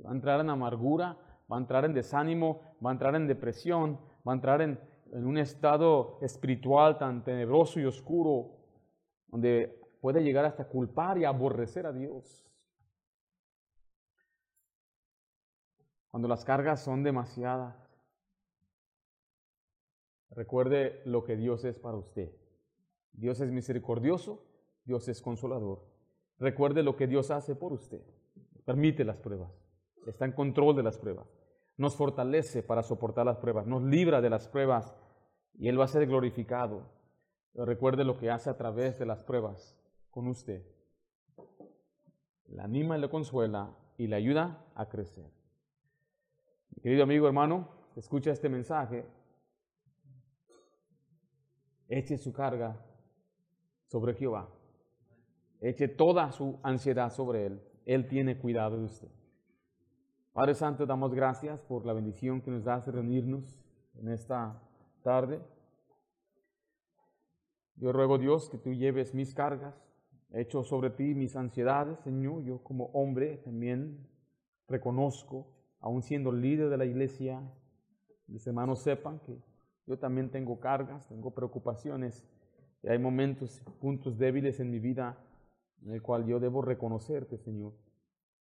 Va 0.05 0.11
a 0.11 0.15
entrar 0.15 0.41
en 0.41 0.51
amargura, 0.51 1.17
va 1.51 1.57
a 1.57 1.61
entrar 1.61 1.85
en 1.85 1.95
desánimo, 1.95 2.61
va 2.85 2.91
a 2.91 2.93
entrar 2.93 3.15
en 3.15 3.27
depresión, 3.27 3.99
va 4.27 4.33
a 4.33 4.35
entrar 4.35 4.61
en, 4.61 4.79
un 5.13 5.39
estado 5.39 6.19
espiritual 6.21 6.99
tan 6.99 7.23
tenebroso 7.23 7.79
y 7.79 7.85
oscuro, 7.85 8.57
donde 9.29 9.81
puede 10.01 10.23
llegar 10.23 10.45
hasta 10.45 10.69
culpar 10.69 11.17
y 11.17 11.25
aborrecer 11.25 11.87
a 11.87 11.93
Dios. 11.93 12.45
Cuando 16.11 16.29
las 16.29 16.45
cargas 16.45 16.83
son 16.83 17.05
demasiadas, 17.05 17.77
recuerde 20.31 21.03
lo 21.05 21.23
que 21.25 21.37
Dios 21.37 21.65
es 21.65 21.79
para 21.79 21.97
usted. 21.97 22.35
Dios 23.13 23.41
es 23.41 23.51
misericordioso, 23.51 24.45
Dios 24.85 25.09
es 25.09 25.23
consolador. 25.23 25.87
Recuerde 26.39 26.83
lo 26.83 26.97
que 26.97 27.07
Dios 27.07 27.31
hace 27.31 27.55
por 27.55 27.73
usted. 27.73 28.03
Permite 28.65 29.05
las 29.05 29.17
pruebas 29.19 29.66
está 30.11 30.25
en 30.25 30.33
control 30.33 30.77
de 30.77 30.83
las 30.83 30.99
pruebas, 30.99 31.27
nos 31.77 31.97
fortalece 31.97 32.63
para 32.63 32.83
soportar 32.83 33.27
las 33.27 33.39
pruebas, 33.39 33.67
nos 33.67 33.83
libra 33.83 34.21
de 34.21 34.31
las 34.31 34.49
pruebas 34.49 34.95
y 35.55 35.69
Él 35.69 35.79
va 35.79 35.85
a 35.85 35.89
ser 35.89 36.07
glorificado. 36.07 36.83
recuerde 37.55 38.05
lo 38.05 38.19
que 38.19 38.31
hace 38.31 38.51
a 38.51 38.57
través 38.57 38.99
de 38.99 39.07
las 39.07 39.25
pruebas 39.25 39.79
con 40.11 40.27
usted. 40.29 40.65
La 42.49 42.65
anima 42.65 42.97
y 42.97 43.01
le 43.01 43.09
consuela 43.09 43.75
y 43.99 44.07
le 44.07 44.17
ayuda 44.17 44.65
a 44.75 44.89
crecer. 44.89 45.31
querido 46.83 47.03
amigo, 47.03 47.27
hermano, 47.27 47.69
escucha 47.97 48.31
este 48.31 48.49
mensaje. 48.49 49.07
Eche 51.89 52.19
su 52.19 52.33
carga 52.33 52.77
sobre 53.87 54.15
Jehová. 54.15 54.49
Eche 55.61 55.89
toda 55.89 56.31
su 56.33 56.59
ansiedad 56.63 57.11
sobre 57.11 57.47
Él. 57.47 57.63
Él 57.87 58.09
tiene 58.09 58.39
cuidado 58.39 58.79
de 58.79 58.85
usted. 58.85 59.09
Padre 60.37 60.55
Santo, 60.55 60.85
damos 60.85 61.15
gracias 61.15 61.63
por 61.63 61.87
la 61.87 61.95
bendición 61.95 62.43
que 62.43 62.51
nos 62.51 62.63
das 62.63 62.85
de 62.85 62.93
reunirnos 62.93 63.59
en 63.95 64.09
esta 64.09 64.61
tarde. 65.03 65.41
Yo 67.77 67.91
ruego, 67.91 68.19
Dios, 68.19 68.51
que 68.51 68.59
tú 68.59 68.75
lleves 68.75 69.15
mis 69.15 69.33
cargas, 69.33 69.75
hecho 70.35 70.63
sobre 70.63 70.91
ti 70.91 71.15
mis 71.15 71.37
ansiedades, 71.37 72.01
Señor. 72.01 72.43
Yo 72.43 72.63
como 72.63 72.91
hombre 72.93 73.39
también 73.39 74.07
reconozco, 74.69 75.47
aún 75.81 76.03
siendo 76.03 76.31
líder 76.33 76.69
de 76.69 76.77
la 76.77 76.85
iglesia, 76.85 77.41
mis 78.27 78.47
hermanos 78.47 78.81
sepan 78.81 79.21
que 79.21 79.43
yo 79.87 79.99
también 79.99 80.31
tengo 80.31 80.61
cargas, 80.61 81.09
tengo 81.09 81.31
preocupaciones, 81.31 82.29
y 82.83 82.89
hay 82.89 82.99
momentos, 82.99 83.63
puntos 83.81 84.19
débiles 84.19 84.61
en 84.61 84.71
mi 84.71 84.81
vida 84.81 85.17
en 85.83 85.93
el 85.93 86.03
cual 86.03 86.27
yo 86.27 86.39
debo 86.41 86.61
reconocerte, 86.61 87.39
Señor. 87.39 87.73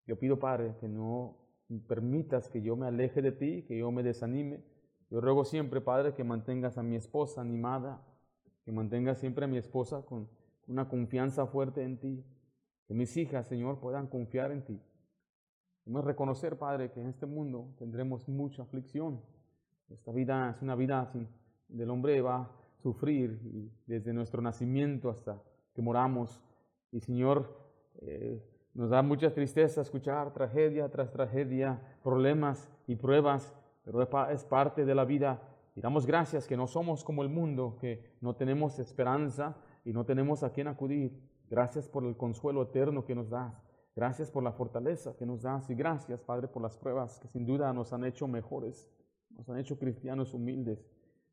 Yo 0.05 0.19
pido, 0.19 0.37
Padre, 0.37 0.75
que 0.81 0.89
no 0.89 1.44
permitas 1.87 2.49
que 2.49 2.61
yo 2.61 2.75
me 2.75 2.87
aleje 2.87 3.21
de 3.21 3.31
ti, 3.31 3.63
que 3.63 3.77
yo 3.77 3.91
me 3.91 4.03
desanime. 4.03 4.63
Yo 5.09 5.21
ruego 5.21 5.45
siempre, 5.45 5.81
Padre, 5.81 6.13
que 6.13 6.23
mantengas 6.23 6.77
a 6.77 6.83
mi 6.83 6.95
esposa 6.95 7.41
animada, 7.41 8.01
que 8.63 8.71
mantengas 8.71 9.19
siempre 9.19 9.45
a 9.45 9.47
mi 9.47 9.57
esposa 9.57 10.03
con 10.03 10.27
una 10.67 10.89
confianza 10.89 11.45
fuerte 11.45 11.83
en 11.83 11.99
ti, 11.99 12.23
que 12.87 12.93
mis 12.93 13.15
hijas, 13.17 13.47
Señor, 13.47 13.79
puedan 13.79 14.07
confiar 14.07 14.51
en 14.51 14.63
ti. 14.63 14.81
Debemos 15.85 16.05
reconocer, 16.05 16.57
Padre, 16.57 16.91
que 16.91 17.01
en 17.01 17.07
este 17.07 17.25
mundo 17.25 17.73
tendremos 17.77 18.27
mucha 18.27 18.63
aflicción. 18.63 19.21
Esta 19.89 20.11
vida 20.11 20.51
es 20.55 20.61
una 20.61 20.75
vida 20.75 21.11
del 21.67 21.89
hombre 21.89 22.21
va 22.21 22.41
a 22.41 22.51
sufrir 22.81 23.39
desde 23.85 24.13
nuestro 24.13 24.41
nacimiento 24.41 25.09
hasta 25.09 25.41
que 25.73 25.81
moramos. 25.81 26.43
Y 26.91 27.01
Señor, 27.01 27.55
eh, 28.01 28.43
nos 28.75 28.89
da 28.89 29.01
mucha 29.01 29.33
tristeza 29.33 29.81
escuchar 29.81 30.33
tragedia 30.33 30.89
tras 30.89 31.09
tragedia, 31.09 31.81
problemas 32.03 32.69
y 32.87 32.95
pruebas, 32.97 33.55
pero 33.85 34.01
es 34.29 34.43
parte 34.43 34.83
de 34.83 34.93
la 34.93 35.05
vida. 35.05 35.41
Y 35.75 35.81
damos 35.81 36.05
gracias 36.05 36.45
que 36.45 36.57
no 36.57 36.67
somos 36.67 37.03
como 37.05 37.23
el 37.23 37.29
mundo, 37.29 37.77
que 37.79 38.03
no 38.19 38.35
tenemos 38.35 38.77
esperanza 38.79 39.55
y 39.85 39.93
no 39.93 40.05
tenemos 40.05 40.43
a 40.43 40.51
quién 40.51 40.67
acudir. 40.67 41.17
Gracias 41.49 41.87
por 41.87 42.03
el 42.03 42.17
consuelo 42.17 42.63
eterno 42.63 43.05
que 43.05 43.15
nos 43.15 43.29
das. 43.29 43.65
Gracias 43.95 44.29
por 44.29 44.43
la 44.43 44.51
fortaleza 44.51 45.15
que 45.15 45.25
nos 45.25 45.43
das. 45.43 45.69
Y 45.69 45.75
gracias, 45.75 46.21
Padre, 46.21 46.49
por 46.49 46.61
las 46.61 46.75
pruebas 46.75 47.17
que 47.19 47.29
sin 47.29 47.45
duda 47.45 47.71
nos 47.71 47.93
han 47.93 48.03
hecho 48.03 48.27
mejores. 48.27 48.91
Nos 49.29 49.47
han 49.49 49.57
hecho 49.57 49.79
cristianos 49.79 50.33
humildes. 50.33 50.85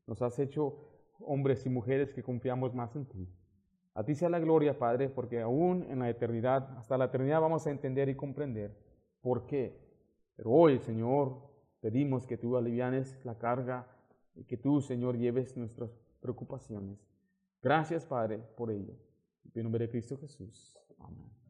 Nos 0.07 0.21
has 0.21 0.39
hecho 0.39 0.77
hombres 1.19 1.65
y 1.65 1.69
mujeres 1.69 2.13
que 2.13 2.23
confiamos 2.23 2.73
más 2.73 2.95
en 2.95 3.05
ti. 3.05 3.27
A 3.95 4.03
ti 4.03 4.15
sea 4.15 4.29
la 4.29 4.39
gloria, 4.39 4.77
Padre, 4.77 5.09
porque 5.09 5.41
aún 5.41 5.85
en 5.89 5.99
la 5.99 6.09
eternidad, 6.09 6.77
hasta 6.77 6.97
la 6.97 7.05
eternidad 7.05 7.41
vamos 7.41 7.67
a 7.67 7.71
entender 7.71 8.09
y 8.09 8.15
comprender 8.15 8.75
por 9.21 9.45
qué. 9.45 9.79
Pero 10.35 10.51
hoy, 10.51 10.79
Señor, 10.79 11.37
pedimos 11.79 12.25
que 12.25 12.37
tú 12.37 12.57
alivianes 12.57 13.23
la 13.23 13.37
carga 13.37 13.87
y 14.35 14.45
que 14.45 14.57
tú, 14.57 14.81
Señor, 14.81 15.17
lleves 15.17 15.55
nuestras 15.57 15.91
preocupaciones. 16.21 16.97
Gracias, 17.61 18.05
Padre, 18.05 18.39
por 18.57 18.71
ello. 18.71 18.93
En 19.53 19.63
nombre 19.63 19.85
de 19.85 19.91
Cristo 19.91 20.17
Jesús. 20.17 20.77
Amén. 20.97 21.42